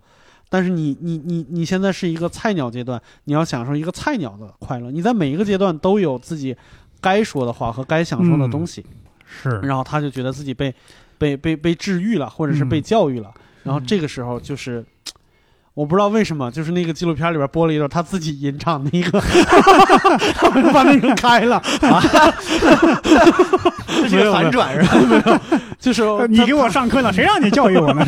[0.48, 4.90] 但是你你你你现在是一个菜鸟阶段，你要享受一个菜鸟的快乐。
[4.90, 6.56] 你在每一个阶段都有自己
[7.00, 8.84] 该说的话和该享受的东西。
[9.24, 10.74] 是，然后他就觉得自己被
[11.18, 13.32] 被被被治愈了，或者是被嗯教育了。
[13.62, 14.84] 然后这个时候就是。
[15.74, 19.18] 我不知道为什么，就是那个纪录片里边播了一段他自己吟唱的一个，
[20.42, 21.62] 我就把那个开了，
[24.02, 24.82] 这是个反转是
[25.22, 25.40] 吧？
[25.78, 28.04] 就是呃你给我上课呢， 谁让你教育我呢？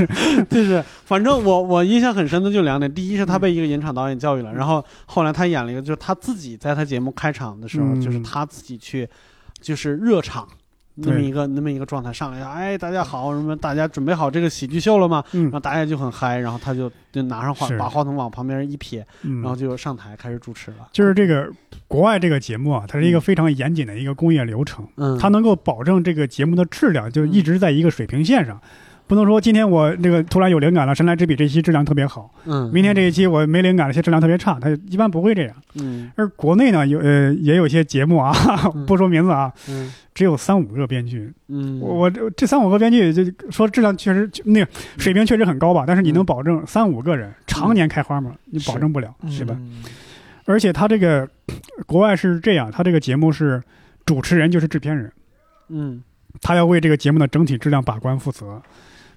[0.51, 9.09] 就是，反正我我印象很深的就两点，第一是他被一个吟唱导演教育了，然后后来他演了一个，就是他自己在他节目开场的时候，嗯就是他自己去，
[9.60, 10.47] 就是热场。
[10.94, 15.24] 那么一个那么一个状态上来，哎，大家好，什么大家准备好这个喜剧秀了吗？
[15.32, 20.89] 嗯然后大家就很嗨，然后他就就拿上话，是把话筒往旁边一撇，嗯，然后就上台开始主持了。
[20.93, 21.51] 就是这个
[21.89, 28.60] 国外这个节目啊，它是一个非常严谨的一个工业流程，嗯，它能够保证这个节目的质量就一直在一个水平线上。
[29.12, 35.55] 不能说今天我这个突然有灵感了，神来之笔这期质量特别好，嗯，明天这一期我没灵感了，些质量特别差，它一般不会这样。
[35.74, 36.10] 嗯。
[36.16, 38.32] 而国内呢，有呃也有些节目啊，
[38.74, 38.86] 嗯。
[38.86, 39.93] 不说名字啊，嗯。
[40.14, 44.66] 只有三五个编剧，嗯，我我这这三五个编剧就说质量确实那个
[44.97, 48.34] 水平确实很高吧，但是你能保证三五个人常年开花吗？
[48.47, 49.55] 你保证不了，是吧？
[49.60, 49.82] 嗯？
[50.47, 51.28] 而且他这个
[51.84, 53.62] 国外是这样，他这个节目是
[54.06, 55.12] 主持人就是制片人，
[55.68, 56.02] 嗯。
[56.40, 58.62] 他要为这个节目的整体质量把关负责。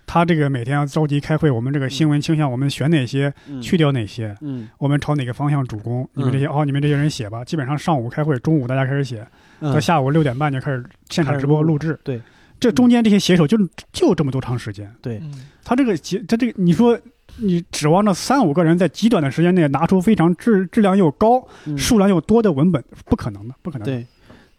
[0.05, 6.07] 他这个每天要召集开会，我们这个新闻倾向，我们选哪些，嗯去掉哪些，嗯我们朝哪个方向主攻。
[6.13, 7.43] 你们这些哦，你们这些人写吧。
[7.43, 9.19] 基本上上午开会，中午大家开始写，
[9.59, 11.99] 到嗯下午六点半就开始现场直播录制。
[12.03, 12.21] 对，
[12.59, 13.57] 这中间这些写手就
[13.91, 14.91] 就这么多长时间。
[15.01, 16.99] 对，嗯他这个节，他这个你说。
[17.37, 23.91] 你指望着三五个人在极短的时间内拿出非常质质量又高、嗯数量又多的文本，不可能的，不可能的。
[23.91, 24.07] 对，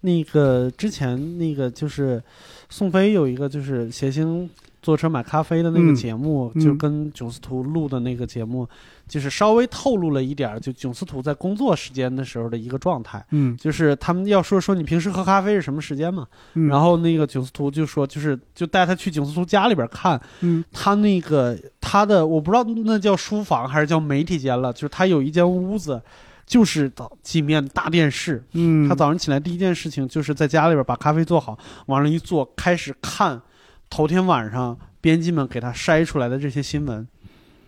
[0.03, 2.23] 那个之前那个就是
[2.69, 4.51] 宋飞有一个就是谐星
[4.87, 6.63] 坐车买咖啡的那个嗯节目，嗯。
[6.63, 8.69] 就跟囧司图录的那个节目，
[9.09, 13.25] 就是稍微透露了一点儿，就囧司图在工作时间的时候的一个状态。
[13.31, 16.69] 嗯，就是他们要说说你平时喝咖啡是什么时间嘛，嗯。
[16.69, 20.65] 然后那个囧司图就说就是就带他去囧司图家里边看，嗯。
[20.71, 26.01] 他那个他的我不知道那叫书房还是叫媒体间了，就是他有一间屋子，
[26.47, 26.91] 就是
[27.23, 33.41] 几面大电视，嗯，他早上起来第一件事情就是在家里边把咖啡做好，往上一坐，开始看
[33.89, 37.07] 头天晚上编辑们给他筛出来的这些新闻。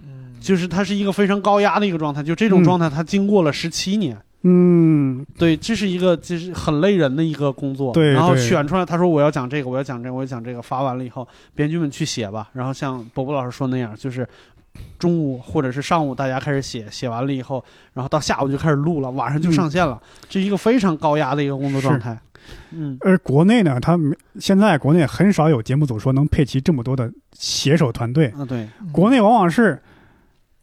[0.03, 4.17] 嗯，就是他是一个非常高压的一个状态，就这种嗯状态，他经过了十七年。
[4.43, 7.93] 嗯对，这是一个就是很累人的一个工作。
[7.93, 10.63] 对然后选出来，他说我要讲这个，我要讲这个，我要讲这个。
[10.63, 11.27] 发完了以后，
[11.57, 12.49] 编剧们去写吧。
[12.53, 14.27] 然后像伯伯老师说那样，就是
[14.97, 17.63] 中午或者是上午大家开始写，写完了以后，
[17.95, 20.01] 然后到下午就开始录了，晚上就上线了。
[20.29, 22.17] 这是一个非常高压的一个工作状态。
[22.71, 22.97] 嗯。
[23.01, 28.29] 而国内呢，他没现在国内很少有节目组说能配齐这么多的写手团队。
[28.37, 29.81] 啊，对，国内往往是，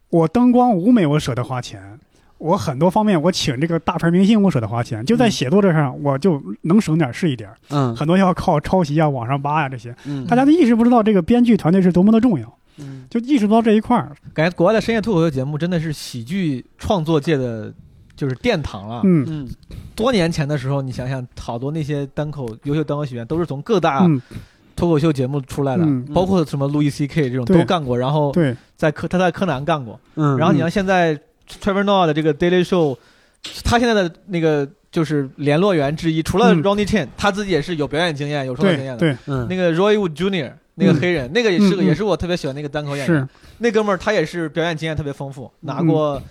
[0.09, 1.99] 我灯光舞美我舍得花钱，
[2.37, 7.95] 我很多方面我请这个大牌明星我舍得花钱，就在嗯写作这上我就能省点是一点，嗯。
[7.95, 13.05] 很多要靠抄袭啊、网上扒呀、这些，嗯，大家都意识不到这个编剧团队是多么的重要，嗯。
[13.09, 14.11] 就意识不到这一块儿。
[14.33, 17.73] 感觉国外的深夜脱口秀节目真的是喜剧创作界的，
[18.15, 19.01] 就是殿堂了。
[19.03, 19.25] 嗯。
[19.27, 19.49] 嗯
[19.95, 24.21] 多年前的时候，你想想，好多那些单口优秀单口喜剧员都是从各大嗯，
[24.75, 26.05] 脱口秀节目出来的，嗯。
[26.13, 31.15] 包括什么路易 C K 这种都干过，然后对，在柯他在柯南干过，嗯，然后你像现在
[31.47, 32.97] Trevor Noah 的这个 Daily Show，
[33.63, 36.61] 他现在的那个就是联络员之一，除了嗯。
[36.61, 38.99] Ronnie Chan，他自己也是有表演经验、有创作经验的。
[38.99, 39.13] 对。
[39.13, 39.47] 对嗯。
[39.47, 40.51] 那个 Roy Wood Jr.
[40.77, 43.21] 那个黑人，那个也是个，也是我特别喜欢那个单口演员。
[43.21, 43.27] 是，
[43.59, 46.21] 那哥们儿他也是表演经验特别丰富，拿过、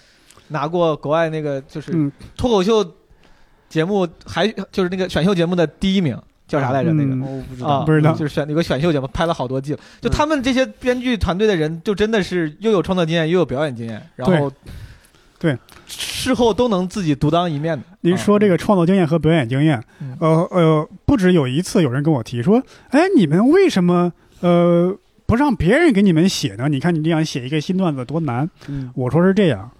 [0.49, 2.85] 拿过国外那个就是嗯脱口秀
[3.69, 6.17] 节目，还就是那个选秀节目的第一名，
[6.47, 6.93] 叫啥来着？
[6.93, 9.81] 那个嗯我不知啊，道，不知道就是选有个选秀节目，拍了好多季了。
[10.01, 14.53] 就嗯他们这些编剧团队的人，就真的是又有创作经验，又有表演经验，然后
[15.39, 17.85] 对，事后都能自己独当一面的。
[18.03, 24.97] 您说这个创作经验和表演经验嗯，呃呃，不止有一次有人跟我提说，哎，你们为什么呃
[25.27, 26.69] 不让别人给你们写呢？
[26.69, 28.49] 你看你这样写一个新段子多难。
[28.69, 29.71] 嗯我说是这样，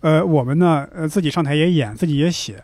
[0.00, 2.62] 呃，我们呢，呃，自己上台也演，自己也写。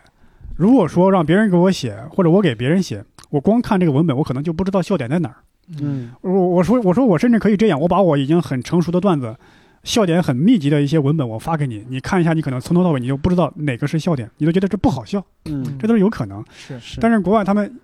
[0.55, 5.35] 如果说让别人给我写，或者我给别人写，我光看这个文本，我可能就不知道笑点在哪儿。
[5.81, 9.35] 嗯我我说我说我甚至可以这样，我把我已经很成熟的段子，
[9.83, 16.43] 笑点很密集的一些文本，我发给你，你看一下，你可能从头到尾你就不知道哪个是笑点，你都觉得这不好笑，嗯这都是有可能。
[16.51, 17.79] 是是但是国外他们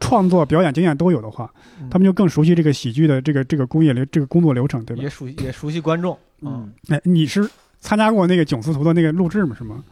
[0.00, 1.52] 创作表演经验都有的话，
[1.90, 5.08] 他们就更熟悉这个喜剧的这个这个工业流这个工作流程，对吧也？
[5.10, 6.16] 熟悉也熟悉观众。
[6.42, 7.48] 嗯哎，你是
[7.80, 9.54] 参加过那个囧司徒的那个录制吗？
[9.56, 9.82] 是吗？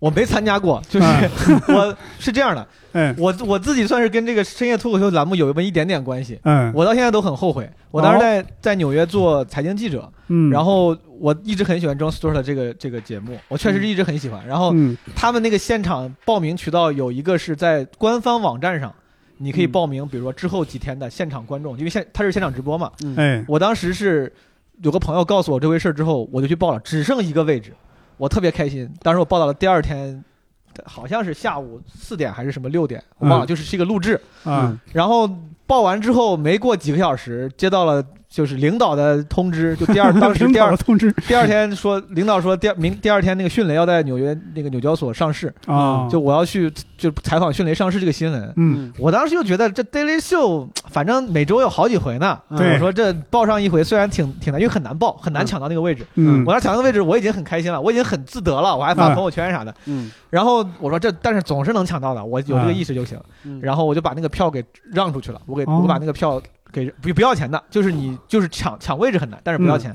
[0.00, 1.22] 我没参加过，就是啊
[1.68, 6.38] 我是这样的，哎，我我自己算是跟这个深夜脱口秀栏目有那么一点点关系。
[6.42, 14.46] 嗯，我到现在都很后悔，我当时在在纽约做财经记者，嗯，然后我一直很喜欢 John Stewart 这个这个节目，我确实是一直很喜欢。
[14.46, 18.92] 然后嗯他们那个现场报名渠道有一个是在官方网站上，
[19.38, 22.90] 你可以嗯报名，比如说之后几天的现场观众，因为现他是现场直播嘛。
[23.02, 24.30] 嗯哎，我当时是
[24.82, 27.72] 有个朋友告诉我这回事之后，我就去报了，只剩一个位置，
[28.16, 28.92] 我特别开心。
[29.00, 30.22] 当时我报到了第二天，
[30.84, 34.20] 好像是下午四点还是什么六点，我忘了，嗯就是是一个录制。
[34.44, 35.28] 嗯，然后
[35.66, 48.52] 报完之后，没过几个小时，接到了就是领导的通知，就第二当时第二通知第二天说，领导说第二明第二天那个迅雷要在纽约那个纽交所上市，啊，就我要去就采访迅雷上市这个新闻。
[48.56, 56.04] 嗯我当时就觉得这 Daily Show 反正每周有好几回呢，对我说这报上一回虽然挺挺难，因为很难报，很难抢到那个位置。
[56.16, 59.72] 嗯我要抢到那个位置，我已经很开心了，我已经很自得了，我还发嗯朋友圈啥的。
[59.86, 63.16] 嗯然后我说这，但是总是能抢到的，我有这个意识就行。
[63.44, 66.42] 嗯然后我就把那个票给让出去了，我给、哦我把那个票
[66.74, 69.94] 给不不要钱的，就是你就是抢抢位置很难，但是不要钱。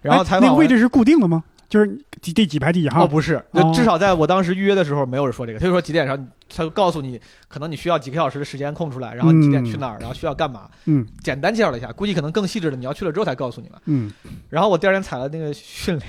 [0.00, 1.44] 然后哎采访完那个位置是固定的吗？
[1.68, 1.86] 就是
[2.22, 3.04] 第第几排第几号？
[3.04, 3.44] 哦不是，
[3.74, 6.16] 至少在我当时预约的时候没有人说这个，他就说几点，上
[6.48, 13.82] 他就告诉你可能你需要几个小时的时间空出来，然后你几点去哪儿，然后需要干嘛，嗯简单介绍了一下，估计可能更细致的你要去了之后才告诉你了。
[13.86, 14.12] 嗯
[14.48, 16.04] 然后我第二天踩了那个迅雷。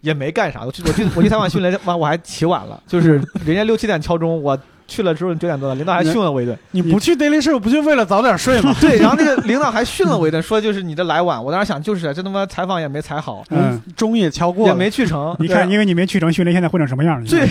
[0.00, 4.56] 也没干啥，我去我去我去采访迅雷，完我还起晚了，就是人家六七点敲钟，我
[4.88, 6.58] 去了之后九点多了，领导还训了我一顿。
[6.72, 8.74] 你不去 Daily Show 不就为了早点睡吗？
[8.80, 11.42] 对，然后那个领导还训了我一顿，说就是你的来晚。
[11.44, 15.36] 我当时想，就是啊这他妈采访也没采好，嗯，钟也敲过也，没去成。
[15.38, 17.26] 你看，因为你没去成训练，现在混成什么样了？
[17.26, 17.46] 最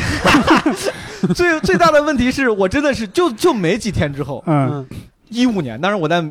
[1.33, 4.85] 最最大的问题是我真的是就就没几天之后，嗯嗯
[5.29, 6.23] 一五年，当时我在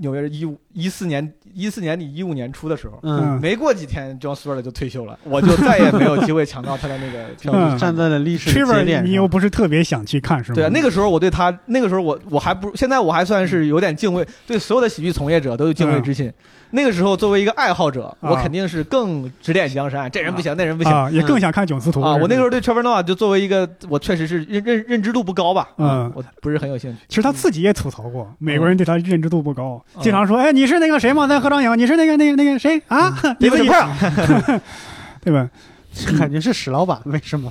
[0.00, 7.78] 纽约一五一四年一四年底一五年初的时候，嗯，没过几天，John Stewart 就退休了，我就再也没有机会抢到他的那个 票嗯。
[7.78, 9.26] 站在了历史的节点你又。
[9.26, 10.54] 不是特别想去看是吗？
[10.54, 16.32] 对啊，那个时候我对他，那个时候我我还不，现在我还算是有点敬畏，对所有的喜剧从业者都有敬畏之心。
[16.70, 22.12] 那个时候作为一个爱好者，啊我肯定是更指点江山，这人不行，那人不行啊，也更想看囧司图啊。
[22.14, 26.98] 我那个时候，对 Trevor Noah 就作为一个，我确实是认认认知度不高吧，嗯我不是很有兴趣。
[27.08, 31.26] 其实他自己也吐槽过，美国人对他认知度不高，嗯经常说：“哎，你是那个谁吗？
[31.26, 33.16] 在合张影，你是那个那个那个谁啊？
[33.38, 33.68] 你自己
[35.22, 35.48] 对吧？
[36.18, 37.50] 感觉是史老板，为什么？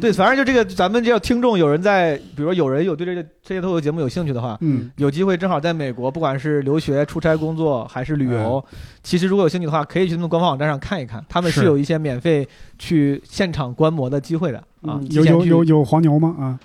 [0.00, 8.64] 对，反正就这个，咱们这要听众有人在，比如说有人有对这个这些脱口秀节目有兴趣的话，嗯有机会正好在美国，不管是留学、出差、工作还是旅游，
[9.02, 12.46] 其实如果有兴趣的话，可以去他们官方网站上看一看，他们是是有一些免费
[12.78, 14.98] 去现场观摩的机会的啊。
[15.00, 16.34] 嗯有有有有黄牛吗？
[16.38, 16.58] 啊，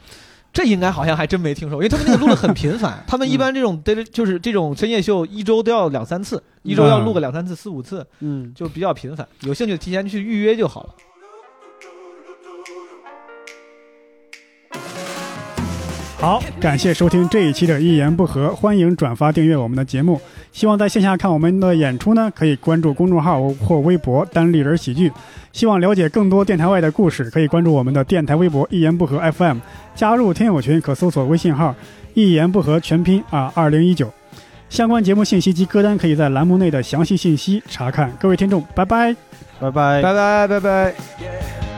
[0.53, 9.28] 这应该好像还真没听说，因为他们那个录的很频繁， 他们一般这种 daily 就是这种深夜秀，一周都要两三次，一周要录个两三次、四五次，嗯，就比较频繁。
[9.41, 10.90] 有兴趣提前去预约就好了。
[16.19, 20.22] 好，感谢收听这一期的《一言不合》，欢迎转发订阅我们的节目。
[20.52, 25.11] 希望在线下看我们的演出呢，可以关注公众号或微博“单立人喜剧”。
[25.52, 29.57] 希望了解更多电台外的故事，可以关注我们的电台微博“一言不合 FM”，
[29.95, 31.73] 加入听友群可搜索微信号
[32.14, 34.14] “一言不合全拼啊二零一九”。
[34.69, 38.11] 相关节目信息及歌单可以在栏目内的详细信息查看。
[38.19, 39.15] 各位听众，拜拜。
[39.60, 40.02] 拜拜。
[40.03, 41.70] 拜拜拜拜。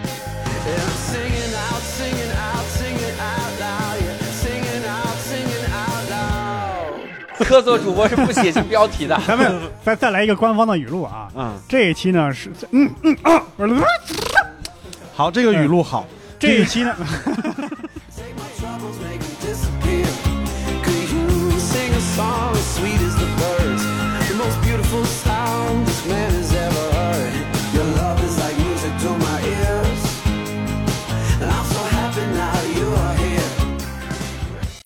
[7.43, 9.19] 客座主播是不写进标题的。
[9.27, 11.27] 咱们再再来一个官方的语录啊！
[11.35, 13.41] 嗯，这一期呢是嗯嗯啊，
[15.15, 16.05] 好，这个语录好。
[16.39, 16.95] 这一期呢。